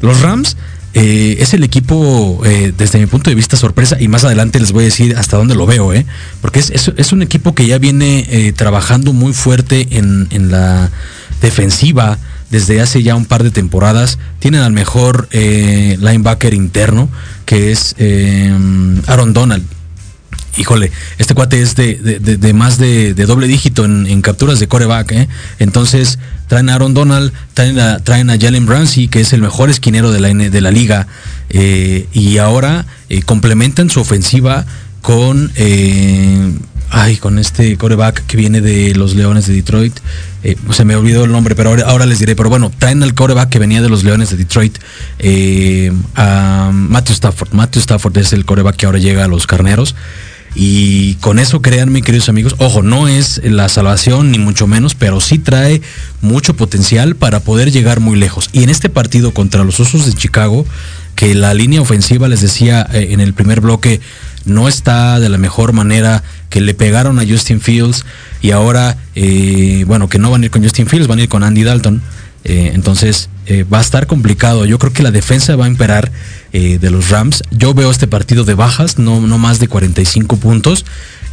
los 0.00 0.20
Rams 0.20 0.56
eh, 0.98 1.36
es 1.42 1.52
el 1.52 1.62
equipo, 1.62 2.40
eh, 2.46 2.72
desde 2.74 2.98
mi 2.98 3.04
punto 3.04 3.28
de 3.28 3.36
vista, 3.36 3.58
sorpresa, 3.58 3.98
y 4.00 4.08
más 4.08 4.24
adelante 4.24 4.58
les 4.58 4.72
voy 4.72 4.84
a 4.84 4.86
decir 4.86 5.14
hasta 5.18 5.36
dónde 5.36 5.54
lo 5.54 5.66
veo, 5.66 5.92
¿eh? 5.92 6.06
porque 6.40 6.58
es, 6.58 6.70
es, 6.70 7.12
un 7.12 7.20
equipo 7.20 7.54
que 7.54 7.66
ya 7.66 7.76
viene 7.76 8.26
eh, 8.30 8.54
trabajando 8.54 9.12
muy 9.12 9.34
fuerte 9.34 9.88
en, 9.90 10.26
en, 10.30 10.50
la 10.50 10.90
defensiva 11.42 12.16
desde 12.48 12.80
hace 12.80 13.02
ya 13.02 13.14
un 13.14 13.26
par 13.26 13.42
de 13.42 13.50
temporadas. 13.50 14.18
Tienen 14.38 14.62
al 14.62 14.72
mejor 14.72 15.28
linebacker 15.32 16.54
interno, 16.54 17.10
que 17.44 17.72
es 17.72 17.94
Aaron 19.06 19.34
Donald 19.34 19.75
híjole, 20.56 20.90
este 21.18 21.34
cuate 21.34 21.60
es 21.60 21.74
de, 21.74 21.94
de, 21.94 22.36
de, 22.36 22.52
más 22.52 22.78
de, 22.78 23.14
doble 23.14 23.46
dígito 23.46 23.84
en, 23.84 24.22
capturas 24.22 24.58
de 24.58 24.68
coreback, 24.68 25.12
¿eh? 25.12 25.28
Entonces 25.58 26.18
traen 26.48 26.70
a 26.70 26.74
Aaron 26.74 26.94
Donald, 26.94 27.32
traen 27.54 27.78
a, 27.78 27.98
traen 28.00 28.30
a 28.30 28.38
Jalen 28.38 28.66
Ramsey, 28.66 29.08
que 29.08 29.20
es 29.20 29.32
el 29.32 29.42
mejor 29.42 29.70
esquinero 29.70 30.10
de 30.10 30.20
la, 30.20 30.28
de 30.28 30.60
la 30.60 30.70
liga, 30.70 31.06
eh, 31.50 32.06
y 32.12 32.38
ahora 32.38 32.86
eh, 33.08 33.22
complementan 33.22 33.90
su 33.90 34.00
ofensiva 34.00 34.64
con, 35.02 35.52
ay, 36.90 37.16
con 37.18 37.38
este 37.38 37.76
coreback 37.76 38.26
que 38.26 38.36
viene 38.36 38.60
de 38.60 38.94
los 38.94 39.14
Leones 39.14 39.46
de 39.46 39.54
Detroit. 39.54 39.96
se 40.72 40.84
me 40.84 40.96
olvidó 40.96 41.24
el 41.24 41.32
nombre, 41.32 41.54
pero 41.54 41.70
ahora, 41.70 41.84
ahora, 41.86 42.06
les 42.06 42.18
diré. 42.18 42.34
Pero 42.34 42.48
bueno, 42.48 42.72
traen 42.76 43.02
al 43.04 43.14
coreback 43.14 43.48
que 43.48 43.60
venía 43.60 43.82
de 43.82 43.88
los 43.88 44.02
Leones 44.02 44.30
de 44.30 44.36
Detroit, 44.36 44.78
a 46.16 46.70
Matthew 46.72 47.14
Stafford. 47.14 47.52
Matthew 47.52 47.80
Stafford 47.82 48.18
es 48.18 48.32
el 48.32 48.44
coreback 48.44 48.76
que 48.76 48.86
ahora 48.86 48.98
llega 48.98 49.24
a 49.24 49.28
los 49.28 49.46
Carneros. 49.46 49.94
Y 50.58 51.16
con 51.16 51.38
eso, 51.38 51.60
créanme, 51.60 52.00
queridos 52.00 52.30
amigos, 52.30 52.56
ojo, 52.58 52.82
no 52.82 53.08
es 53.08 53.42
la 53.44 53.68
salvación 53.68 54.30
ni 54.30 54.38
mucho 54.38 54.66
menos, 54.66 54.94
pero 54.94 55.20
sí 55.20 55.38
trae 55.38 55.82
mucho 56.22 56.56
potencial 56.56 57.14
para 57.14 57.40
poder 57.40 57.70
llegar 57.70 58.00
muy 58.00 58.18
lejos. 58.18 58.48
Y 58.54 58.62
en 58.62 58.70
este 58.70 58.88
partido 58.88 59.34
contra 59.34 59.64
los 59.64 59.78
Osos 59.80 60.06
de 60.06 60.14
Chicago, 60.14 60.64
que 61.14 61.34
la 61.34 61.52
línea 61.52 61.82
ofensiva, 61.82 62.26
les 62.26 62.40
decía 62.40 62.86
eh, 62.94 63.08
en 63.10 63.20
el 63.20 63.34
primer 63.34 63.60
bloque, 63.60 64.00
no 64.46 64.66
está 64.66 65.20
de 65.20 65.28
la 65.28 65.36
mejor 65.36 65.74
manera, 65.74 66.22
que 66.48 66.62
le 66.62 66.72
pegaron 66.72 67.18
a 67.18 67.26
Justin 67.28 67.60
Fields 67.60 68.06
y 68.40 68.52
ahora, 68.52 68.96
eh, 69.14 69.84
bueno, 69.86 70.08
que 70.08 70.18
no 70.18 70.30
van 70.30 70.40
a 70.40 70.46
ir 70.46 70.50
con 70.50 70.62
Justin 70.62 70.86
Fields, 70.86 71.06
van 71.06 71.18
a 71.18 71.22
ir 71.24 71.28
con 71.28 71.42
Andy 71.42 71.64
Dalton. 71.64 72.00
Eh, 72.48 72.70
entonces 72.74 73.28
eh, 73.46 73.64
va 73.64 73.78
a 73.78 73.80
estar 73.80 74.06
complicado. 74.06 74.66
Yo 74.66 74.78
creo 74.78 74.92
que 74.92 75.02
la 75.02 75.10
defensa 75.10 75.56
va 75.56 75.64
a 75.64 75.68
imperar 75.68 76.12
eh, 76.52 76.78
de 76.78 76.90
los 76.90 77.10
Rams. 77.10 77.42
Yo 77.50 77.74
veo 77.74 77.90
este 77.90 78.06
partido 78.06 78.44
de 78.44 78.54
bajas, 78.54 78.98
no, 78.98 79.20
no 79.20 79.36
más 79.36 79.58
de 79.58 79.66
45 79.66 80.36
puntos. 80.36 80.86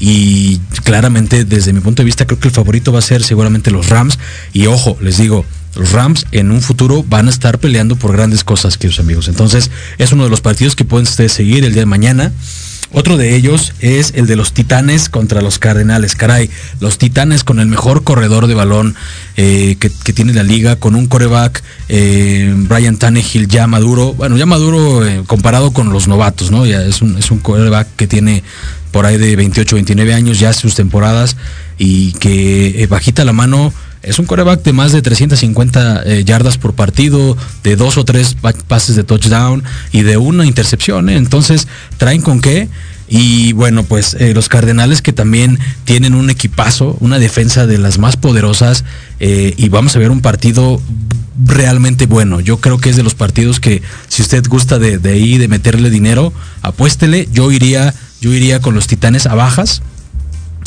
Y 0.06 0.58
claramente 0.84 1.46
desde 1.46 1.72
mi 1.72 1.80
punto 1.80 2.02
de 2.02 2.06
vista 2.06 2.26
creo 2.26 2.38
que 2.38 2.50
el 2.50 2.54
favorito 2.54 2.92
va 2.92 3.00
a 3.00 3.02
ser 3.02 3.24
seguramente 3.24 3.72
los 3.72 3.88
Rams. 3.88 4.20
Y 4.52 4.68
ojo, 4.68 4.98
les 5.00 5.18
digo, 5.18 5.46
los 5.78 5.94
Rams 5.94 6.26
en 6.34 6.52
un 6.52 6.62
futuro 6.62 7.06
van 7.08 7.28
a 7.28 7.30
estar 7.30 7.58
peleando 7.58 7.96
por 7.96 8.12
grandes 8.12 8.44
cosas, 8.44 8.78
queridos 8.78 9.00
amigos. 9.00 9.30
Entonces 9.30 9.72
es 9.98 10.12
uno 10.12 10.26
de 10.26 10.30
los 10.30 10.42
partidos 10.42 10.76
que 10.76 10.84
pueden 10.84 11.08
ustedes 11.08 11.32
seguir 11.32 11.64
el 11.64 11.72
día 11.72 11.84
de 11.84 11.86
mañana. 11.86 12.34
Otro 12.92 13.16
de 13.16 13.34
ellos 13.34 13.76
es 13.80 14.12
el 14.18 14.28
de 14.28 14.36
los 14.36 14.52
Titanes 14.52 15.08
contra 15.08 15.42
los 15.42 15.58
Cardenales. 15.58 16.16
Caray, 16.16 16.50
los 16.82 16.98
Titanes 16.98 17.46
con 17.46 17.62
el 17.62 17.68
mejor 17.68 18.04
corredor 18.04 18.48
de 18.48 18.56
balón 18.56 18.96
eh, 19.38 19.78
que, 19.80 19.90
tiene 20.12 20.34
la 20.34 20.44
liga, 20.44 20.76
con 20.76 20.96
un 20.96 21.08
coreback, 21.08 21.64
eh, 21.88 22.54
Brian 22.58 22.98
Tannehill 22.98 23.48
ya 23.48 23.68
maduro. 23.68 24.14
Bueno, 24.16 24.36
ya 24.36 24.46
maduro 24.46 25.08
eh, 25.08 25.24
comparado 25.26 25.72
con 25.72 25.94
los 25.94 26.10
novatos, 26.10 26.52
¿no? 26.52 26.66
Ya 26.66 26.84
es 26.84 27.02
un, 27.02 27.18
es 27.18 27.32
un 27.32 27.40
coreback 27.40 27.88
que 27.96 28.06
tiene 28.06 28.44
por 28.94 29.06
ahí 29.06 29.18
de 29.18 29.36
28, 29.36 29.76
29 29.76 30.14
años, 30.14 30.40
ya 30.40 30.54
sus 30.54 30.76
temporadas, 30.76 31.36
y 31.78 32.14
que 32.14 32.88
bajita 32.90 33.26
la 33.26 33.34
mano 33.34 33.74
es 34.04 34.20
un 34.20 34.26
coreback 34.26 34.64
de 34.64 34.74
más 34.74 34.92
de 34.92 35.02
350 35.02 36.04
eh, 36.06 36.24
yardas 36.26 36.58
por 36.58 36.74
partido, 36.74 37.38
de 37.64 37.76
dos 37.76 37.98
o 37.98 38.06
tres 38.06 38.36
pases 38.68 38.96
de 38.96 39.04
touchdown 39.04 39.64
y 39.92 40.04
de 40.04 40.18
una 40.18 40.46
intercepción. 40.46 41.10
¿eh? 41.10 41.16
Entonces, 41.16 41.68
¿traen 41.98 42.22
con 42.22 42.42
qué? 42.42 42.68
Y 43.08 43.54
bueno, 43.54 43.84
pues 43.84 44.16
eh, 44.20 44.34
los 44.34 44.50
Cardenales 44.50 45.02
que 45.02 45.14
también 45.14 45.58
tienen 45.86 46.16
un 46.16 46.30
equipazo, 46.30 46.98
una 47.00 47.18
defensa 47.18 47.66
de 47.66 47.78
las 47.78 47.98
más 47.98 48.18
poderosas 48.18 48.84
eh, 49.20 49.54
y 49.58 49.70
vamos 49.70 49.96
a 49.96 50.00
ver 50.00 50.12
un 50.12 50.22
partido 50.22 50.82
realmente 51.46 52.06
bueno. 52.06 52.40
Yo 52.40 52.58
creo 52.58 52.80
que 52.80 52.90
es 52.90 52.96
de 52.96 53.04
los 53.04 53.16
partidos 53.16 53.60
que 53.60 53.82
si 54.08 54.22
usted 54.22 54.44
gusta 54.48 54.80
de, 54.80 54.98
de 54.98 55.12
ahí, 55.12 55.38
de 55.38 55.48
meterle 55.48 55.90
dinero, 55.90 56.34
apuéstele. 56.62 57.30
Yo 57.32 57.52
iría, 57.52 57.94
yo 58.24 58.34
iría 58.34 58.62
con 58.62 58.74
los 58.74 58.88
Titanes 58.88 59.26
a 59.26 59.36
bajas. 59.36 59.82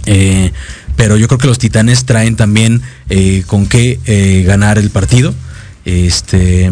Eh, 0.04 0.52
pero 0.94 1.16
yo 1.16 1.26
creo 1.26 1.38
que 1.38 1.46
los 1.46 1.58
Titanes 1.58 2.04
traen 2.04 2.36
también 2.36 2.82
eh, 3.08 3.44
con 3.46 3.66
qué 3.66 3.98
eh, 4.04 4.44
ganar 4.46 4.76
el 4.76 4.90
partido. 4.90 5.34
Este, 5.86 6.70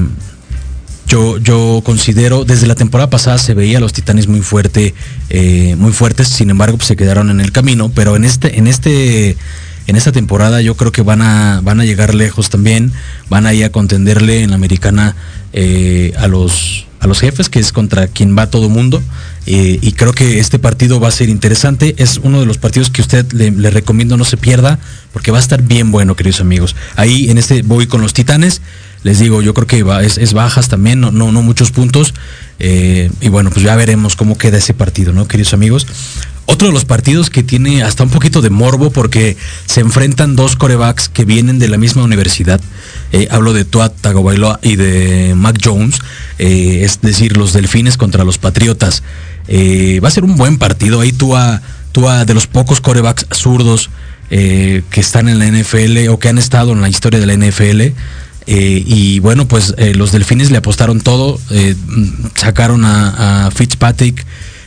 yo, 1.06 1.38
yo 1.38 1.80
considero, 1.82 2.44
desde 2.44 2.66
la 2.66 2.74
temporada 2.74 3.08
pasada 3.08 3.38
se 3.38 3.54
veía 3.54 3.78
a 3.78 3.80
los 3.80 3.94
Titanes 3.94 4.28
muy 4.28 4.42
fuerte, 4.42 4.94
muy 5.78 5.92
fuertes, 5.92 6.28
sin 6.28 6.50
embargo 6.50 6.76
pues, 6.76 6.88
se 6.88 6.96
quedaron 6.96 7.30
en 7.30 7.40
el 7.40 7.50
camino, 7.50 7.90
pero 7.94 8.16
en 8.16 8.24
este, 8.24 8.58
en 8.58 8.66
este, 8.66 9.36
en 9.86 9.96
esta 9.96 10.12
temporada 10.12 10.60
yo 10.60 10.76
creo 10.76 10.92
que 10.92 11.02
van 11.02 11.22
a, 11.22 11.60
van 11.62 11.80
a 11.80 11.84
llegar 11.84 12.14
lejos 12.14 12.50
también, 12.50 12.92
van 13.30 13.46
a 13.46 13.54
ir 13.54 13.64
a 13.64 13.70
contenderle 13.70 14.42
en 14.42 14.50
la 14.50 14.56
americana 14.56 15.16
a 16.18 16.26
los 16.26 16.86
a 17.04 17.06
los 17.06 17.20
jefes, 17.20 17.48
que 17.48 17.60
es 17.60 17.72
contra 17.72 18.08
quien 18.08 18.36
va 18.36 18.50
todo 18.50 18.68
mundo. 18.68 19.02
Eh, 19.46 19.78
y 19.80 19.92
creo 19.92 20.12
que 20.12 20.40
este 20.40 20.58
partido 20.58 21.00
va 21.00 21.08
a 21.08 21.12
ser 21.12 21.28
interesante. 21.28 21.94
Es 21.98 22.18
uno 22.22 22.40
de 22.40 22.46
los 22.46 22.58
partidos 22.58 22.90
que 22.90 23.02
usted 23.02 23.30
le, 23.32 23.50
le, 23.50 23.70
recomiendo 23.70 24.16
no 24.16 24.24
se 24.24 24.36
pierda, 24.36 24.78
porque 25.12 25.30
va 25.30 25.38
a 25.38 25.40
estar 25.40 25.62
bien 25.62 25.90
bueno, 25.90 26.16
queridos 26.16 26.40
amigos. 26.40 26.74
Ahí 26.96 27.30
en 27.30 27.38
este 27.38 27.62
voy 27.62 27.86
con 27.86 28.00
los 28.00 28.14
titanes. 28.14 28.62
Les 29.04 29.18
digo, 29.18 29.42
yo 29.42 29.52
creo 29.52 29.66
que 29.66 29.82
va, 29.82 30.02
es, 30.02 30.32
bajas 30.32 30.68
también, 30.68 30.98
no, 30.98 31.12
no, 31.12 31.30
muchos 31.30 31.70
puntos. 31.70 32.14
Eh, 32.58 33.10
y 33.20 33.28
bueno, 33.28 33.50
pues 33.50 33.62
ya 33.62 33.76
veremos 33.76 34.16
cómo 34.16 34.38
queda 34.38 34.56
ese 34.56 34.72
partido, 34.72 35.12
¿no, 35.12 35.28
queridos 35.28 35.52
amigos? 35.52 35.86
Otro 36.46 36.68
de 36.68 36.74
los 36.74 36.86
partidos 36.86 37.28
que 37.28 37.42
tiene 37.42 37.82
hasta 37.82 38.02
un 38.02 38.08
poquito 38.08 38.40
de 38.40 38.48
morbo 38.48 38.90
porque 38.90 39.36
se 39.66 39.80
enfrentan 39.80 40.36
dos 40.36 40.56
corebacks 40.56 41.10
que 41.10 41.26
vienen 41.26 41.58
de 41.58 41.68
la 41.68 41.76
misma 41.76 42.02
universidad. 42.02 42.62
Eh, 43.12 43.28
hablo 43.30 43.52
de 43.52 43.66
Tua 43.66 43.90
Tagovailoa 43.90 44.58
y 44.62 44.76
de 44.76 45.34
Mac 45.36 45.58
Jones, 45.62 45.98
eh, 46.38 46.80
es 46.82 47.02
decir, 47.02 47.36
los 47.36 47.52
Delfines 47.52 47.98
contra 47.98 48.24
los 48.24 48.38
Patriotas. 48.38 49.02
Va 49.46 50.08
a 50.08 50.10
ser 50.10 50.24
un 50.24 50.36
buen 50.36 50.56
partido. 50.56 51.00
Ahí 51.00 51.12
Tua, 51.12 51.60
Tua 51.92 52.24
de 52.24 52.32
los 52.32 52.46
pocos 52.46 52.80
corebacks 52.80 53.26
zurdos 53.32 53.90
que 54.30 54.82
están 54.94 55.28
en 55.28 55.38
la 55.38 55.46
NFL 55.46 56.08
o 56.08 56.18
que 56.18 56.28
han 56.28 56.38
estado 56.38 56.72
en 56.72 56.80
la 56.80 56.88
historia 56.88 57.20
de 57.20 57.26
la 57.26 57.34
NFL. 57.34 57.92
Y 58.46 59.18
bueno, 59.20 59.48
pues 59.48 59.74
los 59.94 60.12
Delfines 60.12 60.50
le 60.50 60.58
apostaron 60.58 61.00
todo, 61.00 61.40
sacaron 62.34 62.84
a, 62.84 63.50
Fitzpatrick 63.54 64.24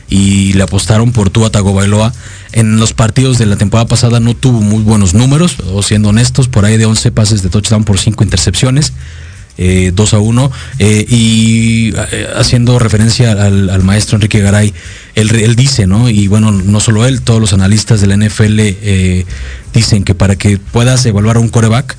y 0.08 0.54
le 0.54 0.62
apostaron 0.62 1.12
por 1.12 1.30
Tua 1.30 1.50
Tagovailoa. 1.50 2.12
En 2.52 2.78
los 2.78 2.94
partidos 2.94 3.38
de 3.38 3.46
la 3.46 3.56
temporada 3.56 3.86
pasada 3.86 4.20
no 4.20 4.34
tuvo 4.34 4.60
muy 4.60 4.82
buenos 4.82 5.14
números, 5.14 5.56
o 5.72 5.82
siendo 5.82 6.08
honestos, 6.08 6.48
por 6.48 6.64
ahí 6.64 6.76
de 6.76 6.86
11 6.86 7.10
pases 7.12 7.42
de 7.42 7.50
touchdown 7.50 7.84
por 7.84 7.98
5 7.98 8.24
intercepciones. 8.24 8.92
Eh, 9.60 9.90
2 9.92 10.14
a 10.14 10.18
1 10.20 10.52
eh, 10.78 11.04
y 11.08 11.90
eh, 12.12 12.28
haciendo 12.36 12.78
referencia 12.78 13.32
al, 13.32 13.82
maestro 13.82 14.14
Enrique 14.14 14.38
Garay 14.38 14.72
él, 15.16 15.34
él, 15.34 15.56
dice 15.56 15.88
no 15.88 16.08
y 16.08 16.28
bueno 16.28 16.52
no 16.52 16.78
solo 16.78 17.04
él 17.06 17.22
todos 17.22 17.40
los 17.40 17.52
analistas 17.52 18.00
de 18.00 18.06
la 18.06 18.16
NFL 18.16 18.60
eh, 18.60 19.26
dicen 19.74 20.04
que 20.04 20.14
para 20.14 20.36
que 20.36 20.58
puedas 20.58 21.04
evaluar 21.06 21.38
a 21.38 21.40
un 21.40 21.48
coreback 21.48 21.96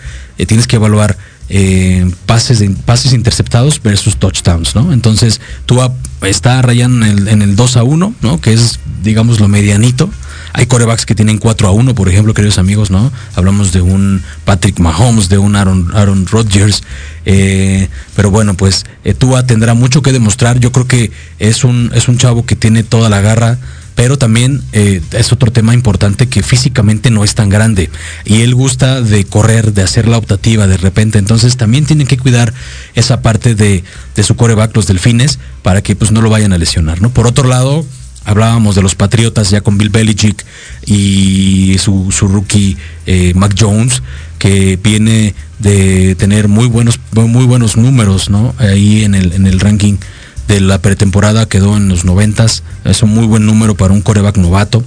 tienes 0.48 0.68
que 0.68 0.78
evaluar 0.78 1.18
eh, 1.50 2.10
pases, 2.26 2.60
de, 2.60 2.70
pases 2.70 3.14
interceptados 3.14 3.82
versus 3.82 4.18
touchdowns, 4.18 4.76
¿no? 4.76 4.94
Entonces, 4.94 5.42
tú 5.66 5.80
está 6.22 6.62
rayando 6.62 7.06
en 7.06 7.18
el, 7.18 7.28
en 7.28 7.42
el 7.42 7.56
2 7.56 7.78
a 7.78 7.84
1, 7.84 8.14
¿no? 8.22 8.42
Que 8.42 8.54
es, 8.54 8.80
digamos, 9.04 9.40
lo 9.40 9.48
medianito. 9.48 10.10
Hay 10.54 10.66
corebacks 10.66 11.06
que 11.06 11.16
tienen 11.16 11.38
4 11.38 11.68
a 11.68 11.72
1, 11.72 11.96
por 11.96 12.10
ejemplo, 12.10 12.34
queridos 12.34 12.58
amigos, 12.58 12.92
¿no? 12.92 13.12
Hablamos 13.36 13.72
de 13.72 13.82
un 13.82 14.22
Patrick 14.46 14.80
Mahomes, 14.80 15.30
de 15.30 15.38
un 15.38 15.56
Aaron, 15.56 15.92
Aaron 15.94 16.26
Rodgers. 16.28 16.84
Eh, 17.26 17.90
pero 18.16 18.32
bueno, 18.32 18.56
pues 18.56 18.86
eh, 19.04 19.14
Tua 19.14 19.46
tendrá 19.46 19.74
mucho 19.74 20.02
que 20.02 20.12
demostrar. 20.12 20.60
Yo 20.60 20.72
creo 20.72 20.88
que 20.88 21.12
es 21.40 21.64
un, 21.64 21.92
es 21.94 22.08
un 22.08 22.18
chavo 22.18 22.46
que 22.46 22.56
tiene 22.56 22.84
toda 22.84 23.10
la 23.10 23.22
garra 23.22 23.58
pero 24.00 24.18
también 24.18 24.62
eh, 24.72 25.02
es 25.12 25.34
otro 25.34 25.52
tema 25.52 25.74
importante 25.74 26.30
que 26.30 26.42
físicamente 26.42 27.12
no 27.12 27.26
es 27.26 27.36
tan 27.36 27.50
grande 27.50 27.90
y 28.24 28.44
él 28.44 28.56
gusta 28.56 29.02
de 29.02 29.26
correr, 29.26 29.74
de 29.74 29.84
hacer 29.84 30.08
la 30.08 30.18
optativa 30.18 30.68
de 30.68 30.78
repente, 30.78 31.20
entonces 31.20 31.58
también 31.58 31.86
tienen 31.86 32.08
que 32.08 32.18
cuidar 32.18 32.54
esa 32.96 33.22
parte 33.22 33.56
de, 33.56 33.84
de 34.16 34.24
su 34.24 34.38
coreback, 34.38 34.74
los 34.74 34.88
delfines, 34.88 35.38
para 35.64 35.84
que 35.84 35.98
pues 35.98 36.12
no 36.12 36.22
lo 36.22 36.30
vayan 36.30 36.54
a 36.54 36.58
lesionar, 36.58 37.02
¿no? 37.02 37.10
Por 37.10 37.28
otro 37.28 37.46
lado, 37.50 37.86
hablábamos 38.24 38.76
de 38.76 38.84
los 38.84 38.96
Patriotas 38.96 39.50
ya 39.50 39.60
con 39.60 39.78
Bill 39.78 39.90
Belichick 39.90 40.46
y 40.86 41.76
su, 41.78 42.10
su 42.14 42.30
rookie 42.30 42.78
eh, 43.06 43.34
Mac 43.36 43.54
Jones, 43.60 44.02
que 44.38 44.80
viene 44.82 45.36
de 45.60 46.16
tener 46.16 46.48
muy 46.48 46.68
buenos, 46.68 47.02
muy 47.12 47.44
buenos 47.44 47.76
números, 47.76 48.30
¿no? 48.30 48.56
Ahí 48.60 49.04
en 49.04 49.14
el, 49.14 49.34
en 49.34 49.46
el 49.46 49.60
ranking 49.60 49.98
de 50.50 50.60
la 50.60 50.82
pretemporada 50.82 51.48
quedó 51.48 51.78
en 51.78 51.88
los 51.88 52.06
noventas, 52.06 52.64
es 52.84 53.04
un 53.04 53.12
muy 53.12 53.28
buen 53.28 53.46
número 53.46 53.76
para 53.76 53.94
un 53.94 54.02
coreback 54.02 54.38
novato. 54.38 54.84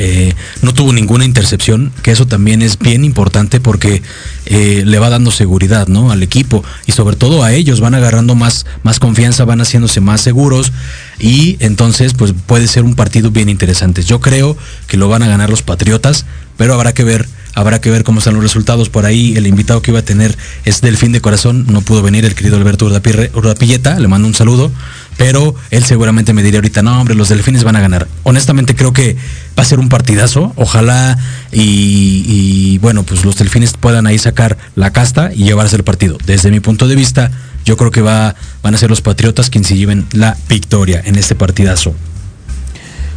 Eh, 0.00 0.32
no 0.62 0.72
tuvo 0.72 0.92
ninguna 0.92 1.24
intercepción, 1.24 1.90
que 2.04 2.12
eso 2.12 2.28
también 2.28 2.62
es 2.62 2.78
bien 2.78 3.04
importante 3.04 3.58
porque 3.58 4.00
eh, 4.46 4.84
le 4.86 4.98
va 5.00 5.10
dando 5.10 5.32
seguridad 5.32 5.88
¿no? 5.88 6.12
al 6.12 6.22
equipo 6.22 6.62
y 6.86 6.92
sobre 6.92 7.16
todo 7.16 7.42
a 7.42 7.52
ellos 7.52 7.80
van 7.80 7.96
agarrando 7.96 8.36
más, 8.36 8.64
más 8.84 9.00
confianza, 9.00 9.44
van 9.44 9.60
haciéndose 9.60 10.00
más 10.00 10.20
seguros 10.20 10.70
y 11.18 11.56
entonces 11.58 12.14
pues 12.14 12.32
puede 12.46 12.68
ser 12.68 12.84
un 12.84 12.94
partido 12.94 13.32
bien 13.32 13.48
interesante. 13.48 14.04
Yo 14.04 14.20
creo 14.20 14.56
que 14.86 14.96
lo 14.96 15.08
van 15.08 15.24
a 15.24 15.28
ganar 15.28 15.50
los 15.50 15.62
Patriotas, 15.62 16.24
pero 16.56 16.74
habrá 16.74 16.94
que 16.94 17.02
ver 17.02 17.26
Habrá 17.58 17.80
que 17.80 17.90
ver 17.90 18.04
cómo 18.04 18.20
están 18.20 18.34
los 18.34 18.42
resultados. 18.44 18.88
Por 18.88 19.04
ahí 19.04 19.36
el 19.36 19.44
invitado 19.48 19.82
que 19.82 19.90
iba 19.90 19.98
a 19.98 20.04
tener 20.04 20.38
es 20.64 20.80
Delfín 20.80 21.10
de 21.10 21.20
Corazón. 21.20 21.66
No 21.68 21.80
pudo 21.80 22.02
venir 22.02 22.24
el 22.24 22.36
querido 22.36 22.56
Alberto 22.56 22.86
Urdapilleta. 22.86 23.98
Le 23.98 24.06
mando 24.06 24.28
un 24.28 24.34
saludo. 24.34 24.70
Pero 25.16 25.56
él 25.72 25.82
seguramente 25.82 26.32
me 26.32 26.44
diría 26.44 26.58
ahorita, 26.58 26.82
no, 26.82 27.00
hombre, 27.00 27.16
los 27.16 27.28
delfines 27.28 27.64
van 27.64 27.74
a 27.74 27.80
ganar. 27.80 28.06
Honestamente 28.22 28.76
creo 28.76 28.92
que 28.92 29.16
va 29.58 29.64
a 29.64 29.66
ser 29.66 29.80
un 29.80 29.88
partidazo. 29.88 30.52
Ojalá 30.54 31.18
y, 31.50 32.78
bueno, 32.78 33.02
pues 33.02 33.24
los 33.24 33.36
delfines 33.36 33.72
puedan 33.72 34.06
ahí 34.06 34.20
sacar 34.20 34.56
la 34.76 34.92
casta 34.92 35.32
y 35.34 35.42
llevarse 35.42 35.74
el 35.74 35.82
partido. 35.82 36.16
Desde 36.24 36.52
mi 36.52 36.60
punto 36.60 36.86
de 36.86 36.94
vista, 36.94 37.32
yo 37.64 37.76
creo 37.76 37.90
que 37.90 38.02
va, 38.02 38.36
van 38.62 38.76
a 38.76 38.78
ser 38.78 38.88
los 38.88 39.00
Patriotas 39.00 39.50
quienes 39.50 39.66
se 39.66 39.76
lleven 39.76 40.06
la 40.12 40.36
victoria 40.48 41.02
en 41.04 41.16
este 41.16 41.34
partidazo. 41.34 41.92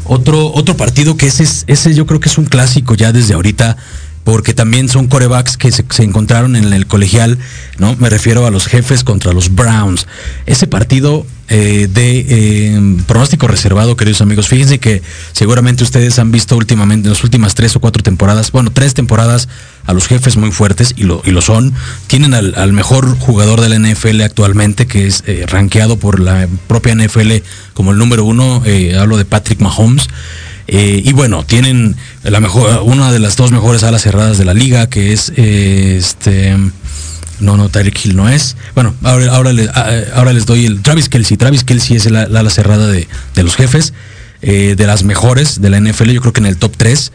Otro, 0.06 0.52
otro 0.52 0.76
partido 0.76 1.16
que 1.16 1.28
ese, 1.28 1.46
ese 1.68 1.94
yo 1.94 2.08
creo 2.08 2.20
que 2.20 2.30
es 2.30 2.40
un 2.40 2.46
clásico 2.46 2.96
ya 2.96 3.12
desde 3.12 3.36
ahorita 3.36 3.78
porque 4.24 4.54
también 4.54 4.90
son 4.90 5.08
corebacks 5.08 5.58
que 5.58 5.72
se, 5.72 5.84
encontraron 6.04 6.56
en 6.56 6.74
el 6.74 6.88
colegial, 6.88 7.38
¿no? 7.78 7.96
Me 7.98 8.10
refiero 8.10 8.46
a 8.46 8.52
los 8.52 8.68
jefes 8.68 9.04
contra 9.04 9.34
los 9.34 9.54
Browns. 9.56 10.08
Ese 10.46 10.68
partido 10.68 11.26
eh, 11.50 11.90
de 11.92 12.26
eh, 12.30 12.98
pronóstico 13.08 13.48
reservado, 13.48 13.98
queridos 13.98 14.22
amigos, 14.22 14.48
fíjense 14.48 14.80
que 14.80 15.02
seguramente 15.34 15.84
ustedes 15.84 16.20
han 16.20 16.32
visto 16.32 16.56
últimamente, 16.56 17.08
en 17.08 17.14
las 17.14 17.24
últimas 17.24 17.56
tres 17.56 17.76
o 17.76 17.80
cuatro 17.80 18.04
temporadas, 18.04 18.52
bueno, 18.52 18.72
tres 18.72 18.94
temporadas, 18.94 19.50
a 19.86 19.94
los 19.94 20.08
jefes 20.08 20.38
muy 20.38 20.52
fuertes, 20.52 20.94
y 20.96 21.04
lo, 21.04 21.22
y 21.26 21.32
lo 21.32 21.42
son. 21.42 21.74
Tienen 22.08 22.34
al, 22.36 22.74
mejor 22.74 23.18
jugador 23.18 23.60
de 23.60 23.70
la 23.70 23.80
NFL 23.80 24.22
actualmente, 24.22 24.86
que 24.86 25.08
es 25.08 25.24
eh, 25.26 25.46
rankeado 25.48 25.98
por 25.98 26.20
la 26.20 26.48
propia 26.68 26.96
NFL 26.96 27.32
como 27.74 27.92
el 27.92 27.98
número 27.98 28.24
uno, 28.24 28.64
hablo 28.98 29.18
de 29.18 29.26
Patrick 29.26 29.60
Mahomes. 29.60 30.08
Eh, 30.74 31.02
y 31.04 31.12
bueno, 31.12 31.44
tienen 31.44 31.98
la 32.24 32.40
mejor, 32.40 32.84
una 32.86 33.12
de 33.12 33.20
las 33.20 33.36
dos 33.36 33.52
mejores 33.52 33.84
alas 33.84 34.04
cerradas 34.04 34.38
de 34.38 34.46
la 34.46 34.54
liga, 34.54 34.88
que 34.88 35.12
es 35.12 35.34
eh, 35.36 35.98
este. 36.00 36.56
No, 37.42 37.58
no, 37.58 37.68
Tyreek 37.68 38.06
Hill 38.06 38.16
no 38.16 38.30
es. 38.30 38.56
Bueno, 38.74 38.96
ahora, 39.04 39.36
ahora, 39.36 39.52
les, 39.52 39.68
ah, 39.68 39.90
ahora 40.16 40.32
les 40.32 40.46
doy 40.46 40.66
el 40.66 40.82
Travis 40.82 41.10
Kelsey. 41.10 41.36
Travis 41.36 41.66
Kelsey 41.66 41.98
es 41.98 42.10
la, 42.10 42.22
ala 42.22 42.50
cerrada 42.50 42.88
de, 42.88 43.06
los 43.36 43.58
jefes, 43.58 43.94
eh, 44.42 44.76
de 44.78 44.88
las 44.88 45.04
mejores 45.04 45.60
de 45.60 45.70
la 45.72 45.78
NFL, 45.82 46.12
yo 46.12 46.22
creo 46.22 46.32
que 46.32 46.40
en 46.40 46.46
el 46.46 46.56
top 46.56 46.74
3. 46.78 47.12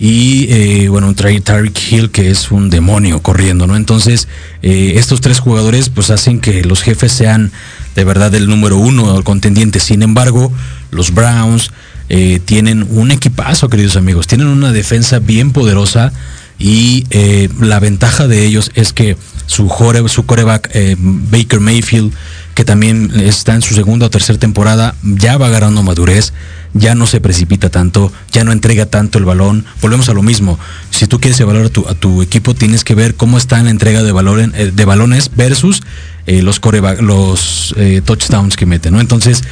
Y 0.00 0.86
bueno, 0.88 1.12
Tyreek 1.14 1.80
Hill, 1.90 2.10
que 2.10 2.30
es 2.30 2.52
un 2.52 2.70
demonio 2.70 3.20
corriendo, 3.20 3.66
¿no? 3.66 3.74
Entonces, 3.74 4.28
estos 4.62 5.20
tres 5.20 5.40
jugadores 5.40 5.88
pues 5.88 6.10
hacen 6.10 6.38
que 6.38 6.62
los 6.62 6.82
jefes 6.82 7.10
sean 7.10 7.50
de 7.96 8.04
verdad 8.04 8.32
el 8.36 8.48
número 8.48 8.76
uno, 8.76 9.16
el 9.16 9.24
contendiente. 9.24 9.80
Sin 9.80 10.02
embargo, 10.02 10.52
los 10.92 11.12
Browns, 11.12 11.72
eh, 12.08 12.40
tienen 12.42 12.86
un 12.90 13.10
equipazo, 13.10 13.68
queridos 13.68 13.96
amigos. 13.96 14.26
Tienen 14.26 14.46
una 14.46 14.72
defensa 14.72 15.18
bien 15.18 15.52
poderosa 15.52 16.12
y 16.58 17.04
eh, 17.10 17.50
la 17.60 17.80
ventaja 17.80 18.26
de 18.26 18.46
ellos 18.46 18.70
es 18.74 18.92
que 18.92 19.16
su, 19.46 19.70
su 20.08 20.26
coreback 20.26 20.70
eh, 20.72 20.96
Baker 20.98 21.60
Mayfield, 21.60 22.12
que 22.54 22.64
también 22.64 23.12
está 23.14 23.54
en 23.54 23.62
su 23.62 23.74
segunda 23.74 24.06
o 24.06 24.10
tercera 24.10 24.38
temporada, 24.38 24.94
ya 25.02 25.36
va 25.36 25.48
agarrando 25.48 25.82
madurez, 25.82 26.32
ya 26.72 26.94
no 26.94 27.06
se 27.06 27.20
precipita 27.20 27.68
tanto, 27.68 28.10
ya 28.32 28.42
no 28.42 28.52
entrega 28.52 28.86
tanto 28.86 29.18
el 29.18 29.26
balón. 29.26 29.66
Volvemos 29.82 30.08
a 30.08 30.14
lo 30.14 30.22
mismo. 30.22 30.58
Si 30.90 31.06
tú 31.06 31.20
quieres 31.20 31.38
evaluar 31.40 31.66
a 31.66 31.70
tu, 31.70 31.86
a 31.88 31.94
tu 31.94 32.22
equipo, 32.22 32.54
tienes 32.54 32.84
que 32.84 32.94
ver 32.94 33.16
cómo 33.16 33.36
está 33.36 33.58
en 33.58 33.66
la 33.66 33.70
entrega 33.70 34.02
de, 34.02 34.12
valor, 34.12 34.50
de 34.50 34.84
balones 34.86 35.30
versus 35.36 35.82
los, 36.26 36.60
los 37.00 37.74
touchdowns 38.04 38.56
que 38.56 38.66
meten. 38.66 38.94
¿no? 38.94 39.00
Entonces, 39.00 39.44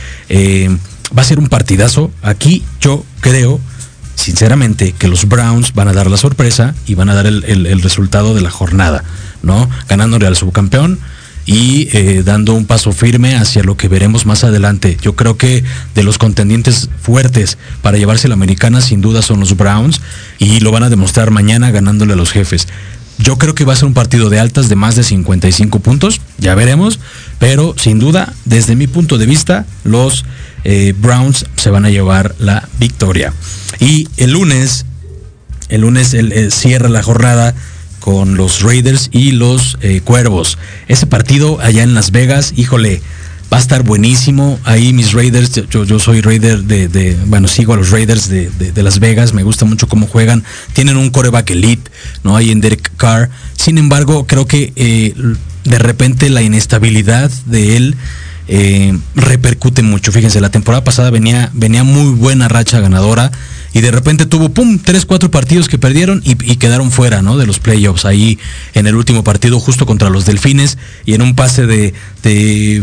va 1.17 1.23
a 1.23 1.25
ser 1.25 1.39
un 1.39 1.49
partidazo. 1.49 2.11
Aquí 2.23 2.65
yo 2.81 3.05
creo, 3.21 3.61
sinceramente, 4.15 4.93
que 4.93 5.09
los 5.09 5.29
Browns 5.29 5.75
van 5.75 5.89
a 5.89 5.93
dar 5.93 6.11
la 6.11 6.17
sorpresa 6.17 6.75
y 6.87 6.95
van 6.95 7.09
a 7.09 7.15
dar 7.15 7.27
el, 7.27 7.83
resultado 7.83 8.35
de 8.35 8.41
la 8.41 8.51
jornada, 8.51 9.05
¿no? 9.43 9.69
Ganándole 9.89 10.27
al 10.27 10.37
subcampeón 10.37 10.99
y 11.47 11.89
eh, 11.93 12.23
dando 12.25 12.55
un 12.55 12.67
paso 12.67 12.91
firme 12.91 13.37
hacia 13.37 13.63
lo 13.63 13.77
que 13.77 13.89
veremos 13.89 14.27
más 14.27 14.43
adelante. 14.43 14.97
Yo 15.01 15.15
creo 15.15 15.37
que 15.37 15.63
de 15.95 16.03
los 16.03 16.19
contendientes 16.19 16.91
fuertes 17.01 17.57
para 17.83 17.99
llevarse 17.99 18.27
la 18.27 18.35
americana 18.35 18.81
sin 18.81 19.01
duda 19.01 19.23
son 19.23 19.39
los 19.39 19.57
Browns 19.57 20.01
y 20.39 20.59
lo 20.61 20.73
van 20.73 20.83
a 20.83 20.91
demostrar 20.91 21.31
mañana 21.31 21.71
ganándole 21.71 22.15
a 22.15 22.17
los 22.17 22.33
jefes. 22.33 22.67
Yo 23.19 23.39
creo 23.39 23.55
que 23.55 23.65
va 23.65 23.73
a 23.73 23.77
ser 23.77 23.87
un 23.87 23.95
partido 23.95 24.29
de 24.29 24.41
altas 24.41 24.69
de 24.69 24.77
más 24.77 24.95
de 24.95 25.03
55 25.03 25.79
puntos, 25.79 26.21
ya 26.37 26.55
veremos, 26.55 27.01
pero 27.39 27.75
sin 27.77 27.99
duda, 27.99 28.33
desde 28.45 28.77
mi 28.77 28.87
punto 28.87 29.19
de 29.19 29.27
vista, 29.27 29.67
los 29.85 30.25
eh, 30.65 30.95
Browns 30.99 31.47
se 31.57 31.71
van 31.71 31.85
a 31.85 31.91
llevar 31.91 32.35
la 32.39 32.69
victoria. 32.79 33.33
Y 33.79 34.09
el 34.17 34.33
lunes, 34.33 34.87
el 35.69 35.83
lunes 35.83 36.15
el, 36.15 36.51
cierra 36.51 36.89
la 36.89 37.03
jornada 37.03 37.55
con 38.01 38.37
los 38.37 38.63
Raiders 38.63 39.09
y 39.13 39.33
los 39.33 39.79
eh, 39.81 40.01
Cuervos. 40.03 40.59
Ese 40.89 41.07
partido 41.07 41.61
allá 41.61 41.83
en 41.83 41.95
Las 41.95 42.11
Vegas, 42.11 42.53
híjole, 42.57 43.03
va 43.53 43.59
a 43.59 43.61
estar 43.61 43.83
buenísimo. 43.83 44.59
Ahí 44.65 44.93
mis 44.93 45.13
Raiders, 45.13 45.51
yo, 45.69 45.99
soy 45.99 46.21
Raider 46.21 46.63
de, 46.63 47.17
bueno, 47.27 47.49
sigo 47.49 47.75
a 47.75 47.77
los 47.77 47.91
Raiders 47.91 48.29
de, 48.29 48.83
Las 48.83 48.99
Vegas, 48.99 49.33
me 49.33 49.43
gusta 49.43 49.65
mucho 49.65 49.89
cómo 49.89 50.07
juegan. 50.07 50.45
Tienen 50.73 50.97
un 50.97 51.11
coreback 51.11 51.51
elite, 51.51 51.91
¿no? 52.23 52.37
Ahí 52.37 52.51
en 52.51 52.61
Derek 52.61 52.93
Carr. 52.97 53.31
Sin 53.57 53.79
embargo, 53.79 54.27
creo 54.27 54.47
que 54.47 54.73
eh, 54.77 55.15
de 55.67 55.79
repente 55.79 56.31
la 56.31 56.43
inestabilidad 56.43 57.31
de 57.47 57.77
él 57.77 57.97
eh, 58.49 58.97
repercute 59.17 59.83
mucho. 59.83 60.13
Fíjense, 60.13 60.41
la 60.41 60.51
temporada 60.51 60.85
pasada 60.85 61.11
venía, 61.11 61.51
venía 61.53 61.83
muy 61.83 62.13
buena 62.13 62.49
racha 62.49 62.79
ganadora 62.81 63.33
y 63.73 63.81
de 63.81 63.91
repente 63.91 64.25
tuvo, 64.25 64.51
pum, 64.51 64.79
tres, 64.79 65.05
cuatro 65.05 65.31
partidos 65.31 65.69
que 65.69 65.79
perdieron 65.79 66.23
y, 66.25 66.35
quedaron 66.57 66.93
fuera, 66.93 67.23
¿no? 67.23 67.37
De 67.37 67.47
los 67.47 67.59
playoffs 67.59 68.05
ahí 68.05 68.39
en 68.75 68.87
el 68.87 68.95
último 68.95 69.25
partido 69.25 69.59
justo 69.59 69.85
contra 69.85 70.09
los 70.09 70.25
Delfines 70.25 70.79
y 71.05 71.15
en 71.15 71.23
un 71.23 71.35
pase 71.35 71.67
de, 71.67 71.93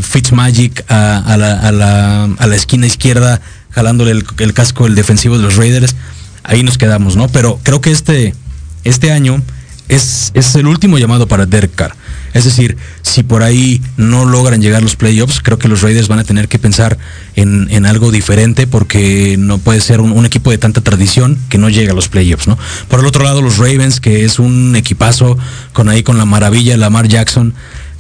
Fitzmagic 0.04 0.84
a, 0.90 1.36
la, 1.38 2.56
esquina 2.56 2.86
izquierda, 2.86 3.42
jalándole 3.72 4.12
el, 4.12 4.54
casco 4.54 4.86
el 4.86 4.96
defensivo 4.96 5.38
de 5.38 5.44
los 5.44 5.56
Raiders, 5.56 5.96
ahí 6.44 6.62
nos 6.62 6.78
quedamos, 6.78 7.16
¿no? 7.16 7.30
Pero 7.30 7.60
creo 7.64 7.80
que 7.80 7.92
este, 7.92 8.36
este 8.84 9.12
año 9.12 9.42
es, 9.88 10.32
es 10.34 10.54
el 10.56 10.68
último 10.68 10.98
llamado 10.98 11.28
para 11.28 11.46
Derek. 11.46 11.94
Es 12.34 12.46
decir, 12.46 12.78
si 13.02 13.24
por 13.24 13.44
ahí 13.44 13.82
no 13.98 14.26
logran 14.26 14.62
llegar 14.62 14.82
los 14.82 14.96
playoffs, 14.96 15.40
creo 15.42 15.60
que 15.60 15.68
los 15.68 15.82
Raiders 15.82 16.08
van 16.08 16.20
a 16.20 16.24
tener 16.24 16.48
que 16.48 16.60
pensar 16.60 16.98
en, 17.36 17.86
algo 17.86 18.12
diferente 18.12 18.66
porque 18.66 19.36
no 19.38 19.58
puede 19.58 19.82
ser 19.82 20.02
un, 20.02 20.26
equipo 20.26 20.52
de 20.52 20.58
tanta 20.58 20.82
tradición 20.82 21.38
que 21.50 21.58
no 21.58 21.70
llega 21.70 21.92
a 21.92 21.96
los 21.96 22.08
playoffs, 22.08 22.48
¿no? 22.48 22.58
Por 22.88 23.02
el 23.02 23.06
otro 23.06 23.24
lado, 23.24 23.42
los 23.42 23.58
Ravens, 23.58 24.00
que 24.00 24.26
es 24.26 24.40
un 24.40 24.76
equipazo 24.76 25.38
con 25.74 25.90
ahí 25.90 26.02
con 26.02 26.18
la 26.18 26.26
maravilla 26.26 26.78
Lamar 26.78 27.08
Jackson, 27.08 27.54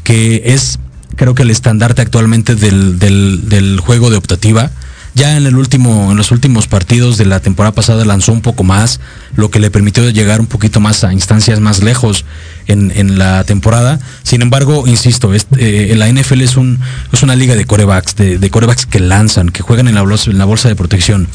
que 0.03 0.41
es 0.45 0.79
creo 1.15 1.36
que 1.36 1.43
el 1.43 1.51
estandarte 1.51 2.01
actualmente 2.01 2.55
del, 2.55 2.97
del 2.97 3.79
juego 3.79 4.09
de 4.09 4.17
optativa 4.17 4.71
ya 5.15 5.38
en 5.38 5.45
el 5.45 5.55
último, 5.55 6.11
en 6.11 6.17
los 6.17 6.31
últimos 6.31 6.67
partidos 6.67 7.17
de 7.17 7.25
la 7.25 7.39
temporada 7.39 7.73
pasada 7.73 8.03
lanzó 8.03 8.31
un 8.31 8.41
poco 8.41 8.63
más, 8.63 8.99
lo 9.36 9.51
que 9.51 9.59
le 9.59 9.69
permitió 9.69 10.09
llegar 10.09 10.39
un 10.39 10.47
poquito 10.47 10.79
más 10.79 11.03
a 11.03 11.13
instancias 11.13 11.59
más 11.59 11.84
lejos 11.84 12.25
en, 12.68 13.18
la 13.18 13.43
temporada. 13.43 13.99
Sin 14.24 14.41
embargo, 14.41 14.86
insisto, 14.88 15.32
eh, 15.34 15.93
la 15.95 16.11
NFL 16.11 16.41
es, 16.41 16.57
un, 16.57 16.80
es 17.11 17.24
una 17.24 17.36
liga 17.36 17.55
de 17.55 17.66
corebacks, 17.66 18.16
de, 18.16 18.49
corebacks 18.49 18.86
que 18.86 18.99
lanzan, 18.99 19.49
que 19.49 19.61
juegan 19.61 19.88
en 19.88 19.95
la 19.95 20.01
bolsa, 20.01 20.32
en 20.32 20.38
la 20.38 20.45
bolsa 20.45 20.70
de 20.70 20.76
protección. 20.76 21.28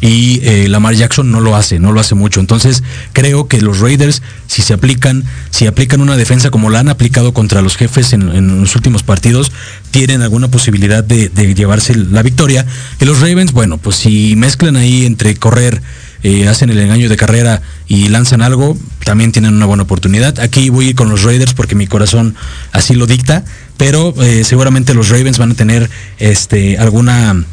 Y 0.00 0.40
eh, 0.42 0.68
Lamar 0.68 0.94
Jackson 0.94 1.30
no 1.30 1.40
lo 1.40 1.56
hace, 1.56 1.78
no 1.78 1.92
lo 1.92 2.00
hace 2.00 2.14
mucho. 2.14 2.40
Entonces, 2.40 2.82
creo 3.12 3.48
que 3.48 3.60
los 3.60 3.80
Raiders, 3.80 4.22
si 4.46 4.62
se 4.62 4.74
aplican, 4.74 5.24
si 5.50 5.66
aplican 5.66 6.00
una 6.00 6.16
defensa 6.16 6.50
como 6.50 6.70
la 6.70 6.80
han 6.80 6.88
aplicado 6.88 7.32
contra 7.32 7.62
los 7.62 7.76
jefes 7.76 8.12
en, 8.12 8.60
los 8.60 8.76
últimos 8.76 9.02
partidos, 9.02 9.52
tienen 9.90 10.22
alguna 10.22 10.48
posibilidad 10.48 11.02
de, 11.02 11.28
de 11.28 11.54
llevarse 11.54 11.94
la 11.94 12.22
victoria. 12.22 12.66
Y 13.00 13.04
los 13.04 13.20
Ravens, 13.20 13.52
bueno, 13.52 13.78
pues 13.78 13.96
si 13.96 14.34
mezclan 14.36 14.76
ahí 14.76 15.06
entre 15.06 15.34
correr 15.36 15.82
eh, 16.22 16.48
hacen 16.48 16.70
el 16.70 16.78
engaño 16.78 17.08
de 17.08 17.16
carrera 17.16 17.62
y 17.86 18.08
lanzan 18.08 18.42
algo, 18.42 18.76
también 19.04 19.32
tienen 19.32 19.54
una 19.54 19.66
buena 19.66 19.84
oportunidad. 19.84 20.38
Aquí 20.40 20.70
voy 20.70 20.94
con 20.94 21.08
los 21.08 21.22
Raiders 21.22 21.54
porque 21.54 21.74
mi 21.74 21.86
corazón 21.86 22.34
así 22.72 22.94
lo 22.94 23.06
dicta, 23.06 23.44
pero 23.76 24.14
eh, 24.22 24.44
seguramente 24.44 24.94
los 24.94 25.08
Ravens 25.08 25.38
van 25.38 25.52
a 25.52 25.54
tener 25.54 25.90
este, 26.18 26.78
alguna 26.78 27.44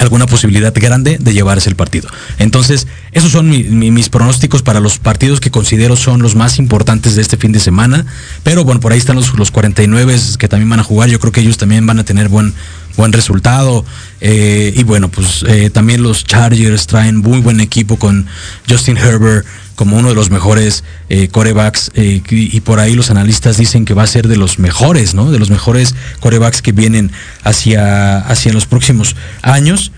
alguna 0.00 0.26
posibilidad 0.26 0.72
grande 0.74 1.18
de 1.20 1.34
llevarse 1.34 1.68
el 1.68 1.76
partido. 1.76 2.08
Entonces, 2.38 2.86
esos 3.12 3.32
son 3.32 3.50
mis 3.50 4.08
pronósticos 4.08 4.62
para 4.62 4.80
los 4.80 4.98
partidos 4.98 5.40
que 5.40 5.50
considero 5.50 5.94
son 5.94 6.22
los 6.22 6.36
más 6.36 6.58
importantes 6.58 7.16
de 7.16 7.22
este 7.22 7.36
fin 7.36 7.52
de 7.52 7.60
semana. 7.60 8.06
Pero 8.42 8.64
bueno, 8.64 8.80
por 8.80 8.92
ahí 8.92 8.98
están 8.98 9.16
los, 9.16 9.34
los 9.34 9.50
49 9.50 10.16
que 10.38 10.48
también 10.48 10.70
van 10.70 10.80
a 10.80 10.84
jugar. 10.84 11.10
Yo 11.10 11.20
creo 11.20 11.32
que 11.32 11.42
ellos 11.42 11.58
también 11.58 11.86
van 11.86 11.98
a 11.98 12.04
tener 12.04 12.30
buen, 12.30 12.54
buen 13.00 13.12
resultado. 13.12 13.84
Eh, 14.20 14.74
y 14.76 14.84
bueno, 14.84 15.10
pues 15.10 15.42
eh, 15.48 15.70
también 15.70 16.02
los 16.02 16.24
Chargers 16.24 16.86
traen 16.86 17.16
muy 17.16 17.40
buen 17.40 17.60
equipo 17.60 17.96
con 17.96 18.26
Justin 18.68 18.98
Herbert 18.98 19.46
como 19.74 19.96
uno 19.96 20.10
de 20.10 20.14
los 20.14 20.30
mejores 20.30 20.84
eh, 21.08 21.28
corebacks 21.28 21.90
y, 21.94 22.60
por 22.60 22.80
ahí 22.80 22.94
los 22.94 23.10
analistas 23.10 23.56
dicen 23.56 23.86
que 23.86 23.94
va 23.94 24.02
a 24.02 24.06
ser 24.06 24.28
de 24.28 24.36
los 24.36 24.58
mejores, 24.58 25.14
¿no? 25.14 25.30
De 25.30 25.38
los 25.38 25.48
mejores 25.48 25.94
corebacks 26.20 26.60
que 26.60 26.72
vienen 26.72 27.10
hacia, 27.42 28.18
hacia 28.18 28.52
los 28.52 28.66
próximos 28.66 29.16
años. 29.40 29.90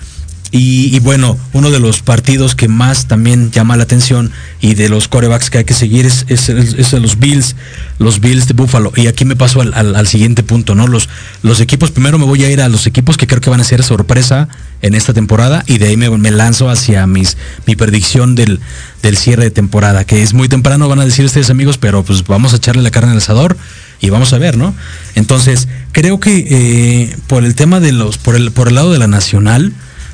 Y, 0.55 0.99
bueno, 0.99 1.39
uno 1.55 1.71
de 1.71 1.81
los 1.81 2.03
partidos 2.03 2.55
que 2.55 2.69
más 2.69 3.07
también 3.07 3.51
llama 3.51 3.75
la 3.79 3.85
atención 3.85 4.31
y 4.61 4.75
de 4.75 4.91
los 4.91 5.09
corebacks 5.09 5.49
que 5.49 5.57
hay 5.57 5.65
que 5.65 5.73
seguir 5.73 6.05
es, 6.05 6.27
es, 6.29 6.93
los 6.93 7.19
Bills, 7.19 7.57
los 7.99 8.21
Bills 8.21 8.49
de 8.49 8.53
Buffalo. 8.53 8.93
Y 8.95 9.07
aquí 9.07 9.25
me 9.25 9.35
paso 9.35 9.63
al, 9.63 10.07
siguiente 10.07 10.43
punto, 10.43 10.75
¿no? 10.75 10.89
Los, 10.89 11.09
los 11.43 11.61
equipos, 11.61 11.91
primero 11.91 12.19
me 12.19 12.27
voy 12.27 12.45
a 12.45 12.51
ir 12.51 12.61
a 12.61 12.69
los 12.69 12.87
equipos 12.87 13.17
que 13.17 13.27
creo 13.27 13.41
que 13.41 13.49
van 13.49 13.63
a 13.63 13.65
ser 13.65 13.83
sorpresa 13.83 14.49
en 14.83 14.95
esta 14.95 15.15
temporada 15.15 15.65
y 15.67 15.79
de 15.79 15.87
ahí 15.87 15.97
me, 15.97 16.11
me 16.11 16.31
lanzo 16.31 16.69
hacia 16.69 17.07
mis, 17.07 17.39
mi 17.67 17.75
predicción 17.75 18.35
del, 18.35 18.61
del 19.03 19.17
cierre 19.17 19.45
de 19.45 19.51
temporada, 19.51 20.05
que 20.05 20.23
es 20.23 20.35
muy 20.35 20.49
temprano, 20.49 20.87
van 20.87 21.01
a 21.01 21.07
decir 21.07 21.25
ustedes 21.25 21.49
amigos, 21.49 21.79
pero 21.79 22.03
pues 22.03 22.25
vamos 22.27 22.53
a 22.53 22.57
echarle 22.57 22.83
la 22.83 22.91
carne 22.91 23.13
al 23.13 23.19
asador 23.19 23.57
y 24.03 24.11
vamos 24.11 24.35
a 24.35 24.39
ver, 24.39 24.59
¿no? 24.59 24.75
Entonces, 25.15 25.69
creo 25.93 26.21
que 26.21 26.47
eh, 26.51 27.17
por 27.27 27.45
el 27.45 27.55
tema 27.55 27.81
de 27.81 27.93
los, 27.93 28.19
por 28.19 28.37
el, 28.37 28.51
por 28.51 28.69
el 28.69 28.75
lado 28.75 28.93
de 28.93 28.99
la 28.99 29.07
nacional, 29.07 29.73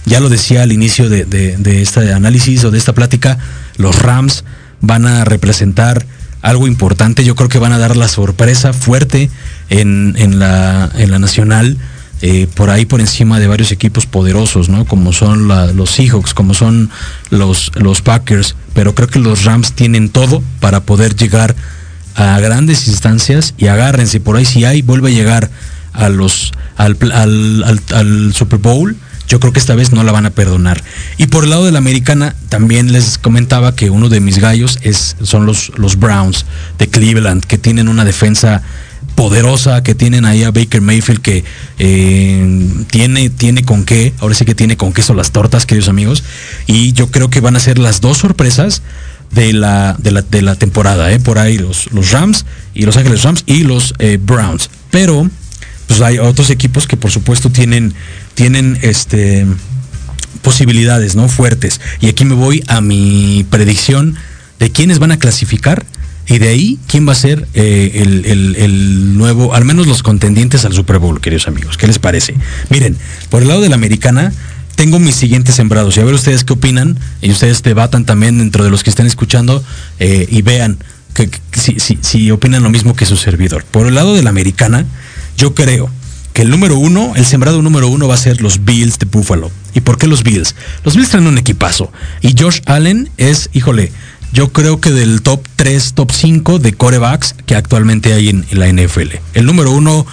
ya 0.08 0.20
lo 0.20 0.28
decía 0.28 0.62
al 0.62 0.72
inicio 0.72 1.08
de, 1.08 1.56
este 1.82 2.12
análisis 2.12 2.64
o 2.64 2.70
de 2.70 2.78
esta 2.78 2.94
plática, 2.94 3.38
los 3.76 4.00
Rams 4.00 4.44
van 4.80 5.06
a 5.06 5.24
representar 5.24 6.06
algo 6.42 6.66
importante. 6.66 7.24
Yo 7.24 7.34
creo 7.34 7.48
que 7.48 7.58
van 7.58 7.72
a 7.72 7.78
dar 7.78 7.96
la 7.96 8.08
sorpresa 8.08 8.72
fuerte 8.72 9.30
en, 9.68 10.38
la, 10.38 10.90
la 10.94 11.18
nacional. 11.18 11.76
Eh, 12.20 12.48
por 12.52 12.68
ahí 12.68 12.84
por 12.84 13.00
encima 13.00 13.38
de 13.38 13.46
varios 13.46 13.70
equipos 13.70 14.06
poderosos, 14.06 14.68
¿no? 14.68 14.86
Como 14.86 15.12
son 15.12 15.46
los 15.46 15.90
Seahawks, 15.92 16.34
como 16.34 16.52
son 16.52 16.90
los, 17.30 17.70
los 17.76 18.02
Packers, 18.02 18.56
pero 18.74 18.92
creo 18.92 19.06
que 19.06 19.20
los 19.20 19.44
Rams 19.44 19.74
tienen 19.74 20.08
todo 20.08 20.42
para 20.58 20.80
poder 20.80 21.14
llegar 21.14 21.54
a 22.16 22.40
grandes 22.40 22.88
instancias 22.88 23.54
y 23.56 23.68
agárrense 23.68 24.18
por 24.18 24.34
ahí 24.34 24.44
si 24.44 24.64
hay, 24.64 24.82
vuelve 24.82 25.10
a 25.10 25.14
llegar 25.14 25.48
a 25.92 26.08
los 26.08 26.52
al, 26.76 26.96
al 27.92 28.34
Super 28.34 28.58
Bowl 28.58 28.96
yo 29.28 29.40
creo 29.40 29.52
que 29.52 29.60
esta 29.60 29.74
vez 29.74 29.92
no 29.92 30.02
la 30.02 30.12
van 30.12 30.26
a 30.26 30.30
perdonar. 30.30 30.82
Y 31.18 31.26
por 31.26 31.44
el 31.44 31.50
lado 31.50 31.66
de 31.66 31.72
la 31.72 31.78
americana, 31.78 32.34
también 32.48 32.92
les 32.92 33.18
comentaba 33.18 33.76
que 33.76 33.90
uno 33.90 34.08
de 34.08 34.20
mis 34.20 34.38
gallos 34.38 34.78
es, 34.82 35.16
son 35.22 35.46
los, 35.46 35.72
los 35.76 35.98
Browns 35.98 36.46
de 36.78 36.88
Cleveland, 36.88 37.44
que 37.44 37.58
tienen 37.58 37.88
una 37.88 38.04
defensa 38.04 38.62
poderosa, 39.14 39.82
que 39.82 39.94
tienen 39.94 40.24
ahí 40.24 40.44
a 40.44 40.50
Baker 40.50 40.80
Mayfield, 40.80 41.20
que 41.20 41.44
eh, 41.78 42.84
tiene, 42.90 43.30
tiene 43.30 43.64
con 43.64 43.84
qué, 43.84 44.14
ahora 44.20 44.34
sí 44.34 44.44
que 44.44 44.54
tiene 44.54 44.76
con 44.76 44.92
queso 44.92 45.12
las 45.12 45.32
tortas, 45.32 45.66
queridos 45.66 45.88
amigos. 45.88 46.24
Y 46.66 46.92
yo 46.92 47.10
creo 47.10 47.28
que 47.28 47.40
van 47.40 47.56
a 47.56 47.60
ser 47.60 47.78
las 47.78 48.00
dos 48.00 48.18
sorpresas 48.18 48.82
de 49.32 49.52
la, 49.52 49.96
de 49.98 50.42
la, 50.42 50.54
temporada, 50.54 51.12
¿eh? 51.12 51.18
por 51.18 51.38
ahí 51.38 51.58
los, 51.58 51.92
los 51.92 52.12
Rams 52.12 52.46
y 52.74 52.82
Los 52.82 52.96
Ángeles 52.96 53.22
Rams 53.24 53.42
y 53.44 53.64
los 53.64 53.92
eh, 53.98 54.18
Browns. 54.22 54.70
Pero 54.90 55.28
pues 55.88 56.00
hay 56.02 56.18
otros 56.18 56.50
equipos 56.50 56.86
que 56.86 56.96
por 56.96 57.10
supuesto 57.10 57.50
tienen, 57.50 57.94
tienen 58.34 58.78
este, 58.82 59.46
posibilidades 60.42 61.16
¿no? 61.16 61.28
fuertes. 61.28 61.80
Y 62.00 62.08
aquí 62.08 62.24
me 62.24 62.34
voy 62.34 62.62
a 62.68 62.80
mi 62.80 63.44
predicción 63.50 64.14
de 64.60 64.70
quiénes 64.70 64.98
van 64.98 65.12
a 65.12 65.18
clasificar 65.18 65.84
y 66.26 66.38
de 66.38 66.48
ahí 66.48 66.78
quién 66.86 67.08
va 67.08 67.12
a 67.12 67.16
ser 67.16 67.48
eh, 67.54 68.02
el, 68.56 69.16
nuevo, 69.16 69.54
al 69.54 69.64
menos 69.64 69.86
los 69.86 70.02
contendientes 70.02 70.66
al 70.66 70.74
Super 70.74 70.98
Bowl, 70.98 71.20
queridos 71.20 71.48
amigos. 71.48 71.78
¿Qué 71.78 71.86
les 71.86 71.98
parece? 71.98 72.34
Miren, 72.68 72.96
por 73.30 73.42
el 73.42 73.48
lado 73.48 73.62
de 73.62 73.70
la 73.70 73.76
americana, 73.76 74.32
tengo 74.74 74.98
mis 74.98 75.16
siguientes 75.16 75.54
sembrados. 75.54 75.96
Y 75.96 76.00
a 76.00 76.04
ver 76.04 76.12
ustedes 76.12 76.44
qué 76.44 76.52
opinan. 76.52 76.98
Y 77.22 77.30
ustedes 77.30 77.62
debatan 77.62 78.04
también 78.04 78.38
dentro 78.38 78.62
de 78.62 78.70
los 78.70 78.84
que 78.84 78.90
están 78.90 79.06
escuchando 79.06 79.64
eh, 80.00 80.28
y 80.30 80.42
vean 80.42 80.78
que, 81.14 81.30
si, 81.52 81.78
si 81.78 82.30
opinan 82.30 82.62
lo 82.62 82.68
mismo 82.68 82.94
que 82.94 83.06
su 83.06 83.16
servidor. 83.16 83.64
Por 83.64 83.86
el 83.86 83.94
lado 83.94 84.14
de 84.14 84.22
la 84.22 84.28
americana, 84.28 84.84
yo 85.38 85.54
creo 85.54 85.88
que 86.34 86.42
el 86.42 86.50
número 86.50 86.76
uno, 86.76 87.14
el 87.16 87.24
sembrado 87.24 87.62
número 87.62 87.88
uno 87.88 88.06
va 88.08 88.14
a 88.14 88.18
ser 88.18 88.42
los 88.42 88.64
Bills 88.64 88.98
de 88.98 89.06
Buffalo. 89.06 89.50
¿Y 89.72 89.80
por 89.80 89.96
qué 89.96 90.06
los 90.06 90.22
Bills? 90.22 90.54
Los 90.84 90.96
Bills 90.96 91.08
traen 91.08 91.26
un 91.26 91.38
equipazo. 91.38 91.90
Y 92.20 92.34
Josh 92.38 92.60
Allen 92.66 93.08
es, 93.16 93.48
híjole, 93.52 93.92
yo 94.32 94.52
creo 94.52 94.80
que 94.80 94.90
del 94.90 95.22
top 95.22 95.46
3, 95.56 95.94
top 95.94 96.12
5 96.12 96.58
de 96.58 96.74
corebacks 96.74 97.34
que 97.46 97.54
actualmente 97.54 98.12
hay 98.12 98.28
en, 98.28 98.46
la 98.50 98.70
NFL. 98.70 99.16
El 99.34 99.46
número 99.46 99.70
uno 99.70 100.06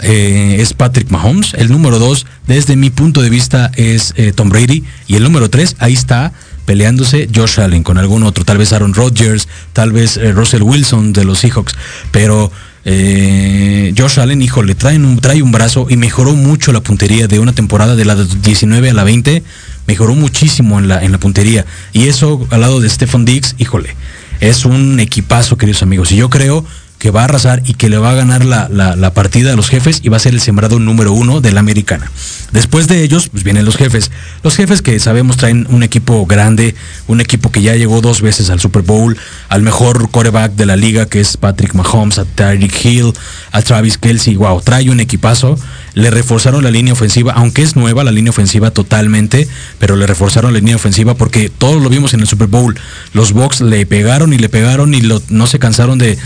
eh, 0.00 0.56
es 0.58 0.72
Patrick 0.72 1.10
Mahomes. 1.10 1.54
El 1.54 1.70
número 1.70 1.98
dos, 1.98 2.26
desde 2.46 2.74
mi 2.76 2.90
punto 2.90 3.20
de 3.20 3.30
vista, 3.30 3.70
es 3.76 4.14
eh, 4.16 4.32
Tom 4.34 4.48
Brady. 4.48 4.82
Y 5.06 5.16
el 5.16 5.22
número 5.22 5.50
tres, 5.50 5.76
ahí 5.78 5.92
está 5.92 6.32
peleándose 6.64 7.28
Josh 7.34 7.60
Allen 7.60 7.82
con 7.82 7.98
algún 7.98 8.22
otro. 8.22 8.44
Tal 8.44 8.58
vez 8.58 8.72
Aaron 8.72 8.94
Rodgers, 8.94 9.46
tal 9.72 9.92
vez 9.92 10.16
eh, 10.16 10.32
Russell 10.32 10.62
Wilson 10.62 11.12
de 11.12 11.24
los 11.24 11.40
Seahawks. 11.40 11.74
Pero 12.12 12.50
eh, 12.84 13.94
Josh 13.96 14.20
Allen, 14.20 14.40
híjole, 14.42 14.74
trae 14.74 14.96
un, 14.96 15.18
trae 15.18 15.42
un 15.42 15.52
brazo 15.52 15.86
y 15.88 15.96
mejoró 15.96 16.34
mucho 16.34 16.72
la 16.72 16.80
puntería 16.80 17.26
de 17.28 17.38
una 17.38 17.52
temporada 17.52 17.96
de 17.96 18.04
la 18.04 18.14
19 18.14 18.90
a 18.90 18.94
la 18.94 19.04
20, 19.04 19.42
mejoró 19.86 20.14
muchísimo 20.14 20.78
en 20.78 20.88
la, 20.88 21.04
en 21.04 21.12
la 21.12 21.18
puntería. 21.18 21.66
Y 21.92 22.08
eso 22.08 22.46
al 22.50 22.62
lado 22.62 22.80
de 22.80 22.88
Stephen 22.88 23.24
Diggs, 23.24 23.54
híjole, 23.58 23.94
es 24.40 24.64
un 24.64 24.98
equipazo, 25.00 25.58
queridos 25.58 25.82
amigos. 25.82 26.12
Y 26.12 26.16
yo 26.16 26.30
creo 26.30 26.64
que 27.00 27.10
va 27.10 27.22
a 27.22 27.24
arrasar 27.24 27.62
y 27.64 27.74
que 27.74 27.88
le 27.88 27.96
va 27.96 28.10
a 28.10 28.14
ganar 28.14 28.44
la, 28.44 29.14
partida 29.14 29.54
a 29.54 29.56
los 29.56 29.70
jefes 29.70 30.00
y 30.04 30.10
va 30.10 30.18
a 30.18 30.20
ser 30.20 30.34
el 30.34 30.40
sembrado 30.40 30.78
número 30.78 31.12
uno 31.12 31.40
de 31.40 31.50
la 31.50 31.60
americana. 31.60 32.12
Después 32.52 32.88
de 32.88 33.02
ellos, 33.02 33.30
pues 33.30 33.42
vienen 33.42 33.64
los 33.64 33.76
jefes. 33.76 34.10
Los 34.44 34.54
jefes 34.54 34.82
que 34.82 35.00
sabemos 35.00 35.38
traen 35.38 35.66
un 35.70 35.82
equipo 35.82 36.26
grande, 36.26 36.74
un 37.08 37.22
equipo 37.22 37.50
que 37.50 37.62
ya 37.62 37.74
llegó 37.74 38.02
dos 38.02 38.20
veces 38.20 38.50
al 38.50 38.60
Super 38.60 38.82
Bowl, 38.82 39.16
al 39.48 39.62
mejor 39.62 40.10
quarterback 40.10 40.52
de 40.52 40.66
la 40.66 40.76
liga 40.76 41.06
que 41.06 41.20
es 41.20 41.38
Patrick 41.38 41.72
Mahomes, 41.72 42.18
a 42.18 42.26
Tyreek 42.26 42.84
Hill, 42.84 43.14
a 43.50 43.62
Travis 43.62 43.96
Kelsey. 43.96 44.36
Wow, 44.36 44.60
trae 44.60 44.90
un 44.90 45.00
equipazo. 45.00 45.58
Le 45.94 46.10
reforzaron 46.10 46.62
la 46.62 46.70
línea 46.70 46.92
ofensiva, 46.92 47.32
aunque 47.32 47.62
es 47.62 47.76
nueva 47.76 48.04
la 48.04 48.12
línea 48.12 48.30
ofensiva 48.30 48.70
totalmente, 48.70 49.48
pero 49.78 49.96
le 49.96 50.06
reforzaron 50.06 50.52
la 50.52 50.58
línea 50.58 50.76
ofensiva 50.76 51.14
porque 51.14 51.50
todos 51.50 51.82
lo 51.82 51.88
vimos 51.88 52.14
en 52.14 52.20
el 52.20 52.26
Super 52.26 52.46
Bowl. 52.46 52.78
Los 53.12 53.32
Bucks 53.32 53.60
le 53.60 53.84
pegaron 53.86 54.32
y 54.32 54.38
le 54.38 54.48
pegaron 54.48 54.94
y 54.94 55.02
no 55.28 55.46
se 55.46 55.58
cansaron 55.58 55.98
de, 55.98 56.18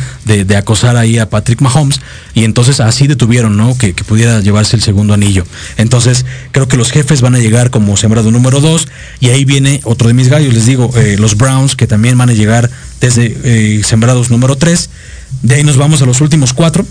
acosar 0.56 0.96
ahí 0.96 1.18
a 1.18 1.30
Patrick 1.30 1.60
Mahomes 1.60 2.00
y 2.34 2.44
entonces 2.44 2.80
así 2.80 3.06
detuvieron, 3.06 3.56
¿no? 3.56 3.76
Que, 3.76 3.94
pudiera 4.04 4.40
llevarse 4.40 4.76
el 4.76 4.82
segundo 4.82 5.14
anillo. 5.14 5.46
Entonces 5.76 6.26
creo 6.52 6.68
que 6.68 6.76
los 6.76 6.90
jefes 6.90 7.20
van 7.20 7.34
a 7.34 7.38
llegar 7.38 7.70
como 7.70 7.96
sembrado 7.96 8.30
número 8.30 8.60
dos 8.60 8.88
y 9.20 9.28
ahí 9.28 9.44
viene 9.44 9.80
otro 9.84 10.08
de 10.08 10.14
mis 10.14 10.28
gallos, 10.28 10.52
les 10.52 10.66
digo, 10.66 10.90
eh, 10.96 11.16
los 11.18 11.36
Browns 11.36 11.74
que 11.74 11.86
también 11.86 12.18
van 12.18 12.30
a 12.30 12.34
llegar 12.34 12.70
desde 13.00 13.36
eh, 13.44 13.82
sembrados 13.84 14.30
número 14.30 14.56
tres. 14.56 14.90
De 15.42 15.56
ahí 15.56 15.64
nos 15.64 15.76
vamos 15.76 16.02
a 16.02 16.06
los 16.06 16.20
últimos 16.20 16.52
cuatro. 16.52 16.86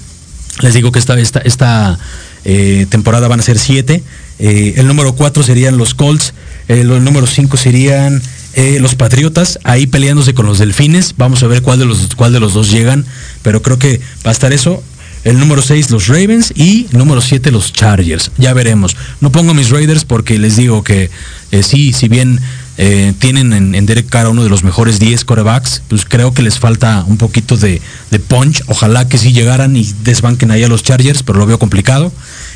Les 0.61 0.74
digo 0.74 0.91
que 0.91 0.99
esta, 0.99 1.19
esta 1.19 1.99
eh, 2.45 2.85
temporada 2.89 3.27
van 3.27 3.39
a 3.39 3.43
ser 3.43 3.59
siete. 3.59 4.03
el 4.39 4.87
número 4.87 5.13
cuatro 5.13 5.43
serían 5.43 5.77
los 5.77 5.93
Colts. 5.93 6.33
el 6.67 7.03
número 7.03 7.27
cinco 7.27 7.57
serían 7.57 8.21
eh, 8.55 8.77
los 8.79 8.93
Patriotas 8.93 9.57
ahí 9.63 9.87
peleándose 9.87 10.33
con 10.33 10.45
los 10.45 10.59
Delfines. 10.59 11.15
Vamos 11.17 11.41
a 11.43 11.47
ver 11.47 11.61
cuál 11.63 11.79
de 11.79 11.85
los, 11.85 12.15
cuál 12.15 12.33
de 12.33 12.39
los 12.39 12.53
dos 12.53 12.69
llegan. 12.69 13.05
Pero 13.41 13.61
creo 13.61 13.79
que 13.79 13.99
va 14.25 14.29
a 14.29 14.31
estar 14.31 14.53
eso. 14.53 14.83
El 15.23 15.39
número 15.39 15.61
6 15.61 15.89
los 15.89 16.07
Ravens 16.07 16.51
y 16.53 16.87
número 16.91 17.21
7 17.21 17.49
los 17.51 17.71
Chargers. 17.71 18.31
Ya 18.37 18.53
veremos. 18.53 18.95
No 19.21 19.31
pongo 19.31 19.53
mis 19.53 19.69
Raiders 19.69 20.03
porque 20.03 20.37
les 20.37 20.57
digo 20.57 20.83
que 20.83 21.09
eh, 21.51 21.63
sí, 21.63 21.93
si 21.93 22.09
bien 22.09 22.39
Eh, 22.78 23.13
tienen 23.19 23.53
en, 23.53 23.86
Derek 23.86 24.09
Carr 24.09 24.28
uno 24.28 24.43
de 24.43 24.49
los 24.49 24.63
mejores 24.63 24.99
10 24.99 25.26
corebacks. 25.26 25.84
Pues 25.88 26.05
creo 26.05 26.34
que 26.34 26.41
les 26.41 26.59
falta 26.59 27.03
un 27.07 27.17
poquito 27.17 27.57
de, 27.57 27.82
punch. 28.28 28.63
Ojalá 28.67 29.07
que 29.07 29.17
sí 29.17 29.34
llegaran 29.34 29.76
y 29.76 29.84
desbanquen 30.03 30.51
ahí 30.51 30.63
a 30.63 30.67
los 30.67 30.84
Chargers, 30.84 31.24
pero 31.24 31.39
lo 31.39 31.45
veo 31.45 31.59
complicado. 31.59 32.11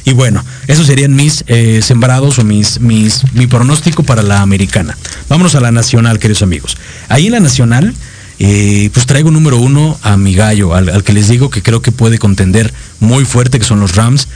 Y 0.05 0.13
bueno, 0.13 0.43
esos 0.67 0.87
serían 0.87 1.15
mis 1.15 1.43
eh, 1.47 1.81
sembrados 1.83 2.39
o 2.39 2.43
mis, 2.43 2.79
mis, 2.79 3.23
mi 3.33 3.47
pronóstico 3.47 4.03
para 4.03 4.23
la 4.23 4.41
americana. 4.41 4.97
Vámonos 5.29 5.55
a 5.55 5.59
la 5.59 5.71
nacional, 5.71 6.19
queridos 6.19 6.41
amigos. 6.41 6.77
Ahí 7.09 7.27
en 7.27 7.33
la 7.33 7.39
nacional, 7.39 7.93
eh, 8.39 8.89
pues 8.93 9.05
traigo 9.05 9.31
número 9.31 9.57
uno 9.57 9.99
a 10.01 10.15
mi 10.15 10.33
gallo, 10.33 10.73
al, 10.73 11.03
que 11.03 11.13
les 11.13 11.27
digo 11.27 11.49
que 11.49 11.61
creo 11.61 11.81
que 11.81 11.91
puede 11.91 12.19
contender 12.19 12.73
muy 12.99 13.25
fuerte, 13.25 13.59
que 13.59 13.65
son 13.65 13.79
los 13.79 13.95
Rams. 13.95 14.27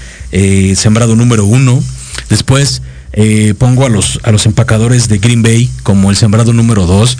sembrado 0.75 1.15
número 1.15 1.45
uno. 1.45 1.81
Después 2.29 2.81
eh, 3.13 3.53
pongo 3.57 3.85
a 3.85 3.89
los, 3.89 4.19
a 4.23 4.31
los 4.31 4.45
empacadores 4.45 5.09
de 5.09 5.17
Green 5.17 5.43
Bay 5.43 5.69
como 5.83 6.09
el 6.09 6.15
sembrado 6.15 6.53
número 6.53 6.85
2. 6.85 7.17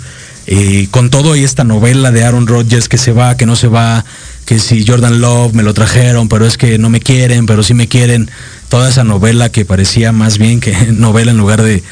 Eh, 0.48 0.88
con 0.90 1.08
todo 1.08 1.36
y 1.36 1.44
esta 1.44 1.62
novela 1.62 2.10
de 2.10 2.24
Aaron 2.24 2.48
Rodgers 2.48 2.88
que 2.88 2.98
se 2.98 3.12
va, 3.12 3.36
que 3.36 3.46
no 3.46 3.54
se 3.54 3.68
va, 3.68 4.04
que 4.44 4.58
si 4.58 4.84
Jordan 4.84 5.20
Love 5.20 5.52
me 5.52 5.62
lo 5.62 5.72
trajeron, 5.72 6.28
pero 6.28 6.46
es 6.46 6.56
que 6.56 6.78
no 6.78 6.90
me 6.90 6.98
quieren, 6.98 7.46
pero 7.46 7.62
sí 7.62 7.74
me 7.74 7.86
quieren. 7.86 8.30
Toda 8.68 8.88
esa 8.88 9.04
novela 9.04 9.50
que 9.50 9.64
parecía 9.64 10.12
más 10.12 10.38
bien 10.38 10.60
que 10.60 10.72
novela 10.92 11.30
en 11.30 11.38
lugar 11.38 11.62
de, 11.62 11.82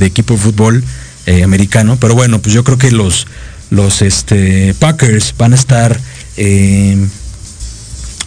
equipo 0.00 0.34
de 0.34 0.40
fútbol 0.40 0.84
eh, 1.26 1.42
americano. 1.42 1.96
Pero 2.00 2.14
bueno, 2.14 2.40
pues 2.40 2.54
yo 2.54 2.64
creo 2.64 2.78
que 2.78 2.90
los, 2.90 3.26
los 3.70 4.02
este, 4.02 4.74
Packers 4.78 5.34
van 5.38 5.52
a 5.52 5.56
estar 5.56 5.98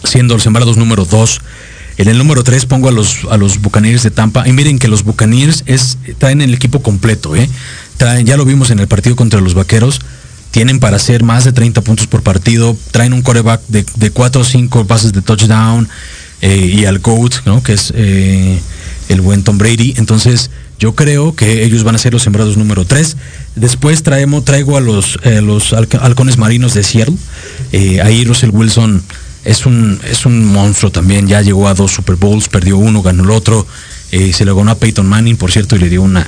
siendo 0.04 0.34
los 0.34 0.42
sembrados 0.42 0.76
número 0.76 1.04
2 1.04 1.40
en 1.98 2.08
el 2.08 2.18
número 2.18 2.42
3 2.42 2.66
pongo 2.66 2.88
a 2.88 2.92
los, 2.92 3.20
a 3.30 3.36
los 3.36 3.60
Buccaneers 3.60 4.02
de 4.02 4.10
Tampa. 4.10 4.48
Y 4.48 4.52
miren 4.52 4.78
que 4.78 4.88
los 4.88 5.04
Buccaneers 5.04 5.64
traen 6.18 6.40
el 6.40 6.54
equipo 6.54 6.82
completo. 6.82 7.36
¿eh? 7.36 7.48
Traen, 7.96 8.26
ya 8.26 8.36
lo 8.36 8.44
vimos 8.44 8.70
en 8.70 8.78
el 8.78 8.88
partido 8.88 9.16
contra 9.16 9.40
los 9.40 9.54
Vaqueros. 9.54 10.00
Tienen 10.50 10.80
para 10.80 10.96
hacer 10.96 11.22
más 11.22 11.44
de 11.44 11.52
30 11.52 11.80
puntos 11.82 12.06
por 12.06 12.22
partido. 12.22 12.76
Traen 12.90 13.12
un 13.12 13.22
coreback 13.22 13.60
de, 13.68 13.84
de 13.96 14.10
4 14.10 14.40
o 14.40 14.44
5 14.44 14.86
pases 14.86 15.12
de 15.12 15.22
touchdown. 15.22 15.88
Eh, 16.40 16.74
y 16.74 16.84
al 16.86 16.98
GOAT, 16.98 17.46
¿no? 17.46 17.62
que 17.62 17.74
es 17.74 17.92
eh, 17.94 18.58
el 19.08 19.20
buen 19.20 19.44
Tom 19.44 19.58
Brady. 19.58 19.94
Entonces, 19.96 20.50
yo 20.80 20.96
creo 20.96 21.36
que 21.36 21.62
ellos 21.64 21.84
van 21.84 21.94
a 21.94 21.98
ser 21.98 22.12
los 22.12 22.22
sembrados 22.22 22.56
número 22.56 22.84
3. 22.84 23.16
Después 23.54 24.02
traemos, 24.02 24.44
traigo 24.44 24.76
a 24.76 24.80
los, 24.80 25.20
los 25.24 25.72
halcones 25.72 26.38
marinos 26.38 26.74
de 26.74 26.82
Seattle. 26.82 27.16
ahí 28.02 28.24
Russell 28.24 28.50
Wilson 28.50 29.02
es 29.44 29.66
un, 29.66 30.00
es 30.08 30.24
un 30.24 30.44
monstruo 30.44 30.92
también, 30.92 31.26
ya 31.26 31.42
llegó 31.42 31.68
a 31.68 31.74
dos 31.74 31.92
Super 31.92 32.16
Bowls, 32.16 32.48
perdió 32.48 32.78
uno, 32.78 33.02
ganó 33.02 33.24
el 33.24 33.30
otro, 33.30 33.66
eh, 34.12 34.32
se 34.32 34.44
le 34.44 34.52
ganó 34.52 34.70
a 34.70 34.74
Peyton 34.76 35.06
Manning, 35.06 35.36
por 35.36 35.50
cierto, 35.50 35.74
y 35.74 35.80
le 35.80 35.88
dio 35.88 36.02
una, 36.02 36.20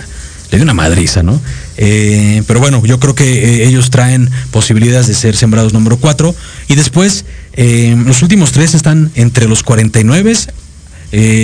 le 0.50 0.58
dio 0.58 0.64
una 0.64 0.74
madriza, 0.74 1.22
¿no? 1.22 1.40
Eh, 1.76 2.42
pero 2.46 2.58
bueno, 2.58 2.84
yo 2.84 2.98
creo 2.98 3.14
que 3.14 3.24
eh, 3.24 3.68
ellos 3.68 3.90
traen 3.90 4.30
posibilidades 4.50 5.06
de 5.06 5.14
ser 5.14 5.36
sembrados 5.36 5.72
número 5.72 5.96
4. 5.98 6.34
Y 6.68 6.74
después, 6.74 7.24
los 7.56 8.22
últimos 8.22 8.52
tres 8.52 8.74
están 8.74 9.12
entre 9.14 9.48
los 9.48 9.62
49, 9.62 10.32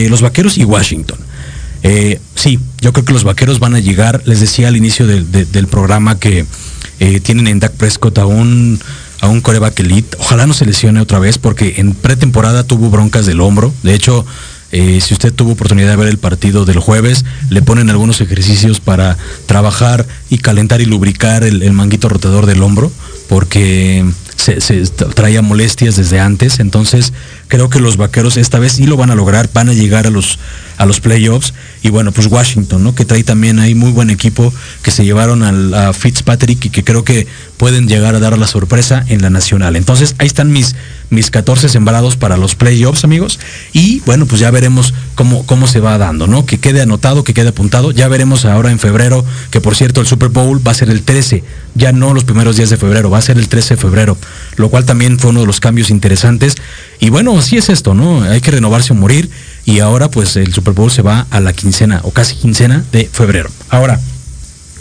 los 0.08 0.22
Vaqueros 0.22 0.58
y 0.58 0.64
Washington. 0.64 1.18
sí, 2.34 2.58
yo 2.80 2.92
creo 2.92 3.04
que 3.04 3.12
los 3.12 3.22
Vaqueros 3.22 3.60
van 3.60 3.74
a 3.74 3.80
llegar, 3.80 4.22
les 4.24 4.40
decía 4.40 4.68
al 4.68 4.76
inicio 4.76 5.06
del 5.06 5.66
programa 5.68 6.18
que 6.18 6.46
tienen 7.22 7.46
en 7.46 7.60
Dak 7.60 7.72
Prescott 7.72 8.18
a 8.18 8.26
un 8.26 8.80
a 9.20 9.28
un 9.28 9.40
coreback 9.40 9.80
elite. 9.80 10.16
Ojalá 10.18 10.46
no 10.46 10.54
se 10.54 10.66
lesione 10.66 11.00
otra 11.00 11.18
vez 11.18 11.38
porque 11.38 11.74
en 11.78 11.94
pretemporada 11.94 12.64
tuvo 12.64 12.90
broncas 12.90 13.26
del 13.26 13.40
hombro. 13.40 13.72
De 13.82 13.94
hecho, 13.94 14.26
eh, 14.72 15.00
si 15.00 15.14
usted 15.14 15.32
tuvo 15.32 15.52
oportunidad 15.52 15.90
de 15.90 15.96
ver 15.96 16.08
el 16.08 16.18
partido 16.18 16.64
del 16.64 16.78
jueves, 16.78 17.24
le 17.48 17.62
ponen 17.62 17.90
algunos 17.90 18.20
ejercicios 18.20 18.80
para 18.80 19.16
trabajar 19.46 20.06
y 20.28 20.38
calentar 20.38 20.80
y 20.80 20.86
lubricar 20.86 21.42
el, 21.42 21.72
manguito 21.72 22.08
rotador 22.08 22.46
del 22.46 22.62
hombro, 22.62 22.92
porque 23.28 24.04
se, 24.40 24.86
traía 25.14 25.42
molestias 25.42 25.96
desde 25.96 26.18
antes. 26.18 26.60
Entonces, 26.60 27.12
creo 27.48 27.68
que 27.70 27.80
los 27.80 27.96
vaqueros 27.96 28.36
esta 28.36 28.58
vez 28.58 28.72
sí 28.72 28.86
lo 28.86 28.96
van 28.96 29.10
a 29.10 29.14
lograr, 29.14 29.48
van 29.52 29.68
a 29.68 29.72
llegar 29.72 30.06
a 30.06 30.10
los, 30.10 30.38
a 30.76 30.86
los 30.86 31.00
playoffs. 31.00 31.54
Y 31.82 31.90
bueno, 31.90 32.12
pues 32.12 32.26
Washington, 32.26 32.82
¿no? 32.82 32.94
Que 32.94 33.04
trae 33.04 33.22
también 33.22 33.58
ahí 33.58 33.74
muy 33.74 33.92
buen 33.92 34.10
equipo, 34.10 34.52
que 34.82 34.90
se 34.90 35.04
llevaron 35.04 35.42
al, 35.42 35.74
a 35.74 35.92
Fitzpatrick 35.92 36.64
y 36.64 36.70
que 36.70 36.84
creo 36.84 37.04
que 37.04 37.26
pueden 37.56 37.88
llegar 37.88 38.14
a 38.14 38.20
dar 38.20 38.36
la 38.38 38.46
sorpresa 38.46 39.04
en 39.08 39.22
la 39.22 39.30
nacional. 39.30 39.76
Entonces, 39.76 40.14
ahí 40.18 40.26
están 40.26 40.52
mis 40.52 40.74
mis 41.10 41.30
14 41.30 41.68
sembrados 41.68 42.16
para 42.16 42.36
los 42.36 42.54
playoffs, 42.54 43.04
amigos. 43.04 43.38
Y 43.72 44.00
bueno, 44.00 44.26
pues 44.26 44.40
ya 44.40 44.50
veremos 44.50 44.94
cómo, 45.16 45.44
cómo 45.44 45.66
se 45.66 45.80
va 45.80 45.98
dando, 45.98 46.26
¿no? 46.26 46.46
Que 46.46 46.58
quede 46.58 46.80
anotado, 46.80 47.24
que 47.24 47.34
quede 47.34 47.48
apuntado. 47.48 47.90
Ya 47.90 48.08
veremos 48.08 48.44
ahora 48.44 48.70
en 48.70 48.78
febrero, 48.78 49.24
que 49.50 49.60
por 49.60 49.76
cierto 49.76 50.00
el 50.00 50.06
Super 50.06 50.28
Bowl 50.28 50.64
va 50.66 50.70
a 50.70 50.74
ser 50.74 50.88
el 50.88 51.02
13, 51.02 51.44
ya 51.74 51.92
no 51.92 52.14
los 52.14 52.24
primeros 52.24 52.56
días 52.56 52.70
de 52.70 52.76
febrero, 52.76 53.10
va 53.10 53.18
a 53.18 53.22
ser 53.22 53.38
el 53.38 53.48
13 53.48 53.74
de 53.74 53.80
febrero, 53.80 54.16
lo 54.56 54.68
cual 54.68 54.84
también 54.84 55.18
fue 55.18 55.30
uno 55.30 55.40
de 55.40 55.46
los 55.46 55.60
cambios 55.60 55.90
interesantes. 55.90 56.54
Y 56.98 57.10
bueno, 57.10 57.38
así 57.38 57.56
es 57.56 57.68
esto, 57.68 57.94
¿no? 57.94 58.22
Hay 58.22 58.40
que 58.40 58.50
renovarse 58.50 58.92
o 58.92 58.96
morir. 58.96 59.30
Y 59.64 59.80
ahora 59.80 60.10
pues 60.10 60.36
el 60.36 60.52
Super 60.52 60.74
Bowl 60.74 60.90
se 60.90 61.02
va 61.02 61.26
a 61.30 61.40
la 61.40 61.52
quincena 61.52 62.00
o 62.04 62.10
casi 62.10 62.36
quincena 62.36 62.84
de 62.92 63.08
febrero. 63.10 63.50
Ahora, 63.68 64.00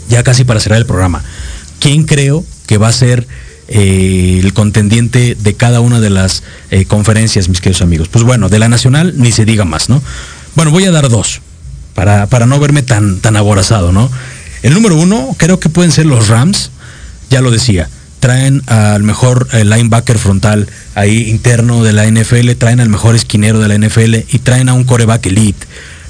ya 0.08 0.22
casi 0.22 0.44
para 0.44 0.60
cerrar 0.60 0.78
el 0.78 0.86
programa, 0.86 1.22
¿quién 1.78 2.04
creo 2.04 2.44
que 2.66 2.78
va 2.78 2.88
a 2.88 2.92
ser 2.92 3.26
eh, 3.72 4.40
el 4.42 4.52
contendiente 4.52 5.36
de 5.36 5.54
cada 5.54 5.78
una 5.78 6.00
de 6.00 6.10
las 6.10 6.42
eh, 6.72 6.86
conferencias, 6.86 7.48
mis 7.48 7.60
queridos 7.60 7.82
amigos. 7.82 8.08
Pues 8.08 8.24
bueno, 8.24 8.48
de 8.48 8.58
la 8.58 8.68
nacional 8.68 9.14
ni 9.16 9.30
se 9.30 9.44
diga 9.44 9.64
más, 9.64 9.88
¿no? 9.88 10.02
Bueno, 10.56 10.72
voy 10.72 10.86
a 10.86 10.90
dar 10.90 11.08
dos, 11.08 11.40
para, 11.94 12.26
para 12.26 12.46
no 12.46 12.58
verme 12.58 12.82
tan, 12.82 13.20
tan 13.20 13.36
aborazado, 13.36 13.92
¿no? 13.92 14.10
El 14.64 14.74
número 14.74 14.96
uno, 14.96 15.36
creo 15.36 15.60
que 15.60 15.68
pueden 15.68 15.92
ser 15.92 16.06
los 16.06 16.26
Rams, 16.26 16.72
ya 17.30 17.40
lo 17.40 17.52
decía, 17.52 17.88
traen 18.20 18.62
al 18.66 19.02
mejor 19.02 19.48
eh, 19.52 19.64
linebacker 19.64 20.18
frontal 20.18 20.68
ahí 20.94 21.28
interno 21.30 21.82
de 21.82 21.92
la 21.92 22.06
NFL, 22.06 22.52
traen 22.52 22.80
al 22.80 22.88
mejor 22.88 23.16
esquinero 23.16 23.58
de 23.58 23.68
la 23.68 23.78
NFL 23.78 24.14
y 24.28 24.38
traen 24.38 24.68
a 24.68 24.74
un 24.74 24.84
coreback 24.84 25.26
elite. 25.26 25.66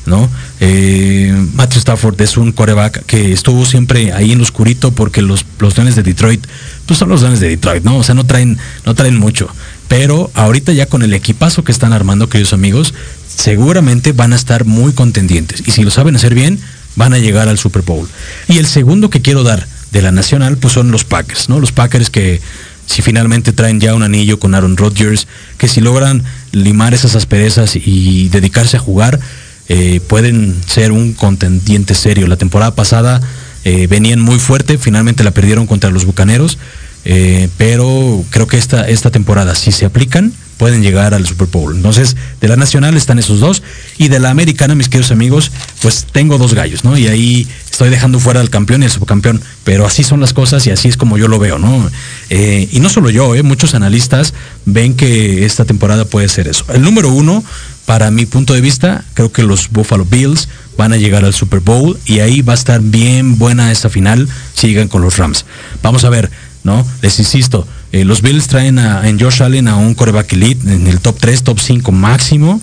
¿no? 0.06 0.28
Eh, 0.60 1.32
Matthew 1.54 1.78
Stafford 1.78 2.20
es 2.20 2.36
un 2.36 2.52
coreback 2.52 3.04
que 3.06 3.32
estuvo 3.32 3.64
siempre 3.64 4.12
ahí 4.12 4.32
en 4.32 4.38
lo 4.38 4.44
oscurito 4.44 4.90
porque 4.92 5.22
los, 5.22 5.44
los 5.58 5.74
de 5.74 6.02
Detroit, 6.02 6.44
pues 6.86 6.98
son 6.98 7.08
los 7.08 7.20
dones 7.20 7.40
de 7.40 7.48
Detroit, 7.48 7.84
¿no? 7.84 7.98
O 7.98 8.02
sea, 8.02 8.14
no 8.14 8.24
traen, 8.24 8.58
no 8.84 8.94
traen 8.94 9.16
mucho. 9.16 9.48
Pero 9.88 10.30
ahorita 10.34 10.72
ya 10.72 10.86
con 10.86 11.02
el 11.02 11.14
equipazo 11.14 11.64
que 11.64 11.72
están 11.72 11.92
armando, 11.92 12.28
queridos 12.28 12.52
amigos, 12.52 12.94
seguramente 13.28 14.12
van 14.12 14.32
a 14.32 14.36
estar 14.36 14.64
muy 14.64 14.92
contendientes. 14.92 15.62
Y 15.66 15.70
si 15.70 15.82
lo 15.82 15.90
saben 15.90 16.16
hacer 16.16 16.34
bien, 16.34 16.58
van 16.96 17.14
a 17.14 17.18
llegar 17.18 17.48
al 17.48 17.58
Super 17.58 17.82
Bowl. 17.82 18.08
Y 18.48 18.58
el 18.58 18.66
segundo 18.66 19.10
que 19.10 19.22
quiero 19.22 19.42
dar 19.42 19.66
de 19.92 20.02
la 20.02 20.12
nacional, 20.12 20.56
pues 20.56 20.74
son 20.74 20.90
los 20.90 21.04
Packers, 21.04 21.48
¿no? 21.48 21.60
Los 21.60 21.72
Packers 21.72 22.10
que 22.10 22.40
si 22.86 23.02
finalmente 23.02 23.52
traen 23.52 23.80
ya 23.80 23.94
un 23.94 24.02
anillo 24.02 24.40
con 24.40 24.54
Aaron 24.54 24.76
Rodgers, 24.76 25.28
que 25.58 25.68
si 25.68 25.80
logran 25.80 26.24
limar 26.52 26.92
esas 26.92 27.14
asperezas 27.14 27.76
y 27.76 28.28
dedicarse 28.30 28.76
a 28.76 28.80
jugar, 28.80 29.20
eh, 29.68 30.00
pueden 30.00 30.56
ser 30.66 30.90
un 30.90 31.12
contendiente 31.12 31.94
serio. 31.94 32.26
La 32.26 32.36
temporada 32.36 32.74
pasada 32.74 33.20
eh, 33.64 33.86
venían 33.86 34.20
muy 34.20 34.40
fuerte, 34.40 34.78
finalmente 34.78 35.22
la 35.22 35.30
perdieron 35.30 35.68
contra 35.68 35.90
los 35.90 36.04
Bucaneros, 36.04 36.58
eh, 37.04 37.48
pero 37.56 38.24
creo 38.30 38.48
que 38.48 38.58
esta, 38.58 38.88
esta 38.88 39.12
temporada, 39.12 39.54
si 39.54 39.70
se 39.70 39.86
aplican, 39.86 40.32
pueden 40.60 40.82
llegar 40.82 41.14
al 41.14 41.26
Super 41.26 41.48
Bowl. 41.48 41.74
Entonces, 41.74 42.18
de 42.38 42.46
la 42.46 42.54
nacional 42.54 42.94
están 42.94 43.18
esos 43.18 43.40
dos. 43.40 43.62
Y 43.96 44.08
de 44.08 44.20
la 44.20 44.28
americana, 44.28 44.74
mis 44.74 44.90
queridos 44.90 45.10
amigos, 45.10 45.52
pues 45.80 46.06
tengo 46.12 46.36
dos 46.36 46.52
gallos, 46.52 46.84
¿no? 46.84 46.98
Y 46.98 47.08
ahí 47.08 47.48
estoy 47.70 47.88
dejando 47.88 48.20
fuera 48.20 48.40
al 48.40 48.50
campeón 48.50 48.82
y 48.82 48.84
al 48.84 48.90
subcampeón. 48.90 49.40
Pero 49.64 49.86
así 49.86 50.04
son 50.04 50.20
las 50.20 50.34
cosas 50.34 50.66
y 50.66 50.70
así 50.70 50.88
es 50.88 50.98
como 50.98 51.16
yo 51.16 51.28
lo 51.28 51.38
veo, 51.38 51.58
¿no? 51.58 51.90
y 52.28 52.78
no 52.80 52.90
solo 52.90 53.08
yo, 53.08 53.32
muchos 53.42 53.74
analistas 53.74 54.34
ven 54.66 54.94
que 54.94 55.46
esta 55.46 55.64
temporada 55.64 56.04
puede 56.04 56.28
ser 56.28 56.46
eso. 56.46 56.66
El 56.74 56.82
número 56.82 57.08
uno, 57.08 57.42
para 57.86 58.10
mi 58.10 58.26
punto 58.26 58.52
de 58.52 58.60
vista, 58.60 59.04
creo 59.14 59.32
que 59.32 59.42
los 59.42 59.70
Buffalo 59.70 60.04
Bills 60.04 60.48
van 60.76 60.92
a 60.92 60.98
llegar 60.98 61.24
al 61.24 61.32
Super 61.32 61.60
Bowl 61.60 61.98
y 62.04 62.20
ahí 62.20 62.42
va 62.42 62.52
a 62.52 62.56
estar 62.56 62.82
bien 62.82 63.38
buena 63.38 63.72
esta 63.72 63.88
final 63.88 64.28
si 64.54 64.76
con 64.88 65.00
los 65.00 65.16
Rams. 65.16 65.46
Vamos 65.82 66.04
a 66.04 66.10
ver, 66.10 66.30
¿no? 66.64 66.86
Les 67.00 67.18
insisto, 67.18 67.66
eh, 67.92 68.04
los 68.04 68.22
Bills 68.22 68.46
traen 68.46 68.78
a, 68.78 69.08
en 69.08 69.18
Josh 69.18 69.42
Allen 69.42 69.68
a 69.68 69.76
un 69.76 69.94
coreback 69.94 70.32
elite 70.32 70.72
en 70.72 70.86
el 70.86 71.00
top 71.00 71.16
3, 71.18 71.42
top 71.42 71.58
5 71.58 71.92
máximo 71.92 72.60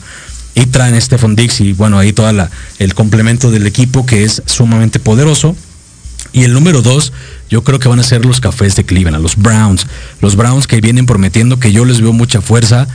y 0.56 0.66
traen 0.68 0.96
a 0.96 1.02
Stephon 1.02 1.36
Dix 1.36 1.62
y 1.62 1.74
bueno, 1.74 2.00
ahí 2.00 2.14
todo 2.14 2.30
el 2.80 2.94
complemento 2.94 3.52
del 3.52 3.68
equipo 3.68 4.06
que 4.06 4.24
es 4.24 4.42
sumamente 4.46 5.00
poderoso. 5.00 5.56
Y 6.34 6.44
el 6.44 6.54
número 6.54 6.82
2, 6.82 7.14
yo 7.50 7.64
creo 7.64 7.80
que 7.80 7.88
van 7.88 8.00
a 8.00 8.04
ser 8.04 8.26
los 8.26 8.40
cafés 8.40 8.76
de 8.76 8.84
Cleveland, 8.84 9.22
los 9.22 9.38
Browns. 9.38 9.88
Los 10.22 10.36
Browns 10.36 10.68
que 10.68 10.82
vienen 10.82 11.06
prometiendo 11.06 11.60
que 11.60 11.72
yo 11.72 11.86
les 11.86 12.02
veo 12.02 12.14
mucha 12.14 12.42
fuerza 12.42 12.88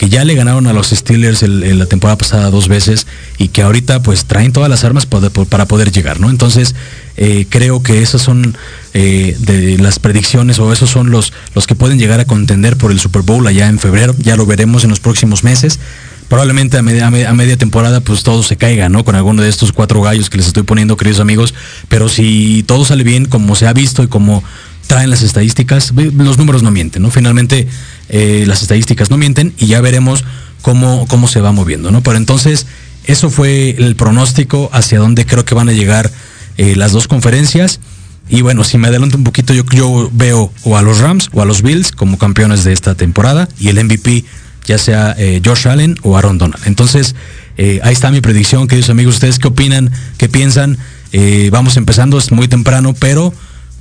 que 0.00 0.08
ya 0.08 0.24
le 0.24 0.34
ganaron 0.34 0.66
a 0.66 0.72
los 0.72 0.88
Steelers 0.88 1.42
la 1.42 1.84
temporada 1.84 2.16
pasada 2.16 2.48
dos 2.48 2.68
veces 2.68 3.06
y 3.36 3.48
que 3.48 3.60
ahorita 3.60 4.02
pues 4.02 4.24
traen 4.24 4.50
todas 4.50 4.70
las 4.70 4.82
armas 4.82 5.04
para 5.04 5.68
poder 5.68 5.92
llegar, 5.92 6.20
¿no? 6.20 6.30
Entonces 6.30 6.74
eh, 7.22 7.44
creo 7.50 7.82
que 7.82 8.00
esas 8.00 8.22
son 8.22 8.56
eh, 8.94 9.36
de 9.40 9.76
las 9.76 9.98
predicciones 9.98 10.58
o 10.58 10.72
esos 10.72 10.88
son 10.88 11.10
los, 11.10 11.34
los 11.54 11.66
que 11.66 11.74
pueden 11.74 11.98
llegar 11.98 12.18
a 12.18 12.24
contender 12.24 12.78
por 12.78 12.90
el 12.90 12.98
Super 12.98 13.20
Bowl 13.20 13.46
allá 13.46 13.68
en 13.68 13.78
febrero, 13.78 14.16
ya 14.18 14.36
lo 14.36 14.46
veremos 14.46 14.84
en 14.84 14.90
los 14.90 15.00
próximos 15.00 15.44
meses. 15.44 15.78
probablemente 16.28 16.78
a 16.78 16.82
media, 16.82 17.08
a 17.08 17.34
media 17.34 17.58
temporada 17.58 18.00
pues 18.00 18.22
todo 18.22 18.42
se 18.42 18.56
caiga, 18.56 18.88
¿no? 18.88 19.04
Con 19.04 19.16
alguno 19.16 19.42
de 19.42 19.50
estos 19.50 19.70
cuatro 19.72 20.00
gallos 20.00 20.30
que 20.30 20.38
les 20.38 20.46
estoy 20.46 20.62
poniendo, 20.62 20.96
queridos 20.96 21.20
amigos. 21.20 21.52
Pero 21.88 22.08
si 22.08 22.64
todo 22.66 22.86
sale 22.86 23.04
bien, 23.04 23.26
como 23.26 23.54
se 23.54 23.66
ha 23.66 23.74
visto 23.74 24.02
y 24.02 24.08
como 24.08 24.42
traen 24.86 25.10
las 25.10 25.20
estadísticas, 25.20 25.92
los 25.94 26.38
números 26.38 26.62
no 26.62 26.70
mienten, 26.70 27.02
¿no? 27.02 27.10
Finalmente 27.10 27.68
eh, 28.08 28.44
las 28.46 28.62
estadísticas 28.62 29.10
no 29.10 29.18
mienten 29.18 29.52
y 29.58 29.66
ya 29.66 29.82
veremos 29.82 30.24
cómo, 30.62 31.06
cómo 31.06 31.28
se 31.28 31.42
va 31.42 31.52
moviendo, 31.52 31.90
¿no? 31.90 32.02
Pero 32.02 32.16
entonces, 32.16 32.66
eso 33.04 33.28
fue 33.28 33.76
el 33.78 33.94
pronóstico 33.94 34.70
hacia 34.72 34.98
dónde 34.98 35.26
creo 35.26 35.44
que 35.44 35.54
van 35.54 35.68
a 35.68 35.72
llegar 35.72 36.10
eh, 36.60 36.76
las 36.76 36.92
dos 36.92 37.08
conferencias. 37.08 37.80
Y 38.28 38.42
bueno, 38.42 38.64
si 38.64 38.76
me 38.76 38.88
adelanto 38.88 39.16
un 39.16 39.24
poquito, 39.24 39.54
yo, 39.54 39.64
yo 39.72 40.10
veo 40.12 40.52
o 40.62 40.76
a 40.76 40.82
los 40.82 40.98
Rams 40.98 41.30
o 41.32 41.40
a 41.40 41.46
los 41.46 41.62
Bills 41.62 41.90
como 41.90 42.18
campeones 42.18 42.64
de 42.64 42.74
esta 42.74 42.94
temporada 42.94 43.48
y 43.58 43.68
el 43.68 43.82
MVP 43.82 44.26
ya 44.66 44.76
sea 44.76 45.14
eh, 45.16 45.40
Josh 45.42 45.66
Allen 45.66 45.96
o 46.02 46.18
Aaron 46.18 46.36
Donald. 46.36 46.62
Entonces, 46.66 47.14
eh, 47.56 47.80
ahí 47.82 47.94
está 47.94 48.10
mi 48.10 48.20
predicción, 48.20 48.68
queridos 48.68 48.90
amigos. 48.90 49.14
¿Ustedes 49.14 49.38
qué 49.38 49.48
opinan? 49.48 49.90
¿Qué 50.18 50.28
piensan? 50.28 50.76
vamos 51.50 51.76
empezando, 51.76 52.18
es 52.18 52.30
muy 52.30 52.46
temprano, 52.46 52.94
pero 52.96 53.34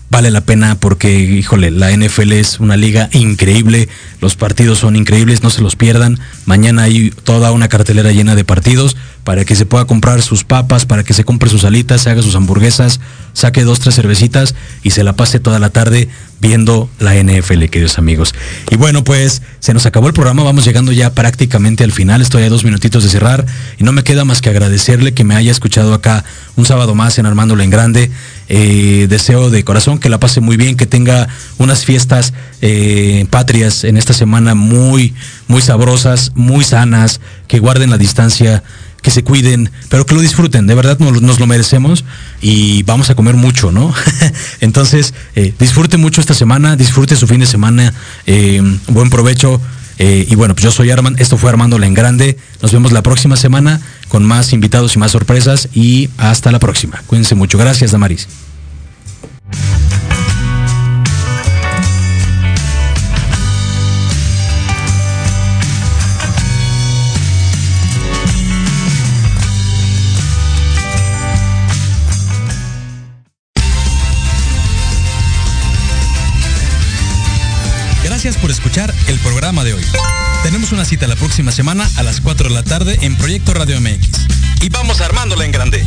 vale 0.10 0.32
la 0.32 0.42
pena 0.42 0.80
porque, 0.80 1.20
híjole, 1.20 1.70
la 1.70 1.92
NFL 1.92 2.32
es 2.32 2.60
una 2.60 2.76
liga 2.78 3.10
increíble, 3.12 3.88
los 4.22 4.36
partidos 4.36 4.80
son 4.80 4.96
increíbles, 4.96 5.44
no 5.44 5.50
se 5.50 5.62
los 5.62 5.76
pierdan. 5.76 6.18
Mañana 6.46 6.84
hay 6.84 7.12
toda 7.12 7.52
una 7.52 7.68
cartelera 7.68 8.12
llena 8.12 8.36
de 8.36 8.46
partidos 8.46 8.98
para 9.30 9.46
que 9.46 9.56
se 9.56 9.68
pueda 9.68 9.86
comprar 9.86 10.24
sus 10.24 10.44
papas, 10.44 10.88
para 10.88 11.04
que 11.04 11.14
se 11.14 11.24
compre 11.24 11.52
sus 11.52 11.64
alitas, 11.64 12.02
se 12.02 12.10
haga 12.10 12.24
sus 12.24 12.34
hamburguesas, 12.34 13.00
saque 13.34 13.64
dos, 13.64 13.80
tres 13.80 13.94
cervecitas 13.94 14.56
y 14.82 14.90
se 14.90 15.04
la 15.04 15.14
pase 15.14 15.40
toda 15.40 15.60
la 15.60 15.70
tarde 15.70 16.10
viendo 16.40 16.90
la 16.98 17.14
NFL, 17.14 17.66
queridos 17.66 18.00
amigos. 18.00 18.34
Y 18.72 18.76
bueno, 18.76 19.04
pues 19.04 19.44
se 19.60 19.72
nos 19.76 19.86
acabó 19.86 20.08
el 20.08 20.14
programa, 20.14 20.42
vamos 20.42 20.66
llegando 20.66 20.92
ya 20.92 21.14
prácticamente 21.14 21.84
al 21.84 21.92
final, 21.92 22.24
estoy 22.24 22.42
a 22.42 22.50
dos 22.50 22.64
minutitos 22.64 23.04
de 23.04 23.10
cerrar 23.12 23.46
y 23.78 23.84
no 23.84 23.92
me 23.92 24.04
queda 24.04 24.26
más 24.26 24.42
que 24.42 24.50
agradecerle 24.50 25.14
que 25.14 25.24
me 25.24 25.36
haya 25.36 25.52
escuchado 25.52 25.94
acá 25.94 26.26
un 26.56 26.66
sábado 26.66 26.96
más 26.96 27.20
en 27.20 27.28
Armándolo 27.28 27.62
en 27.62 27.70
Grande. 27.70 28.10
Eh, 28.52 29.06
deseo 29.10 29.52
de 29.52 29.64
corazón 29.64 30.00
que 30.00 30.10
la 30.10 30.20
pase 30.20 30.42
muy 30.42 30.58
bien, 30.58 30.76
que 30.76 30.88
tenga 30.88 31.28
unas 31.60 31.86
fiestas 31.86 32.34
eh, 32.62 33.28
patrias 33.30 33.84
en 33.84 33.96
esta 33.96 34.14
semana 34.14 34.56
muy, 34.56 35.14
muy 35.48 35.62
sabrosas, 35.62 36.32
muy 36.34 36.64
sanas, 36.64 37.22
que 37.48 37.60
guarden 37.60 37.92
la 37.92 38.00
distancia 38.00 38.64
se 39.10 39.24
cuiden, 39.24 39.72
pero 39.89 40.05
que 40.05 40.16
lo 40.16 40.22
disfruten, 40.22 40.68
de 40.68 40.76
verdad 40.76 40.99
nos, 40.99 41.39
lo 41.39 41.47
merecemos 41.47 42.05
y 42.41 42.84
vamos 42.84 43.10
a 43.10 43.16
comer 43.16 43.36
mucho, 43.36 43.72
¿no? 43.72 43.93
Entonces, 44.62 45.14
eh, 45.36 45.53
disfrute 45.60 45.97
mucho 45.97 46.22
esta 46.22 46.34
semana, 46.34 46.76
disfrute 46.76 47.16
su 47.16 47.28
fin 47.28 47.39
de 47.39 47.45
semana, 47.45 47.93
eh, 48.26 48.62
buen 48.88 49.10
provecho. 49.10 49.62
Eh, 50.01 50.26
y 50.30 50.36
bueno, 50.36 50.55
pues 50.55 50.64
yo 50.64 50.72
soy 50.72 50.89
Armand, 50.91 51.20
esto 51.20 51.38
fue 51.38 51.49
Armando 51.49 51.82
en 51.84 51.93
Grande. 51.93 52.38
Nos 52.62 52.72
vemos 52.72 52.93
la 52.93 53.03
próxima 53.03 53.36
semana 53.36 53.82
con 54.07 54.24
más 54.24 54.53
invitados 54.53 54.95
y 54.95 54.99
más 54.99 55.12
sorpresas 55.12 55.68
y 55.74 56.10
hasta 56.18 56.51
la 56.51 56.60
próxima. 56.60 57.03
Cuídense 57.05 57.36
mucho. 57.36 57.57
Gracias, 57.57 57.91
Damaris. 57.91 58.28
escuchar 78.52 78.93
el 79.08 79.20
programa 79.20 79.64
de 79.64 79.74
hoy. 79.74 79.86
Tenemos 80.43 80.72
una 80.72 80.86
cita 80.86 81.08
la 81.08 81.16
próxima 81.16 81.52
semana 81.52 81.89
a 81.97 82.04
las 82.04 82.22
4 82.22 82.50
de 82.50 82.56
la 82.56 82.64
tarde 82.64 82.97
en 83.02 83.16
Proyecto 83.16 83.54
Radio 83.54 83.80
MX. 83.80 84.10
Y 84.62 84.70
vamos 84.70 85.02
armándola 85.02 85.45
en 85.45 85.52
grande. 85.52 85.86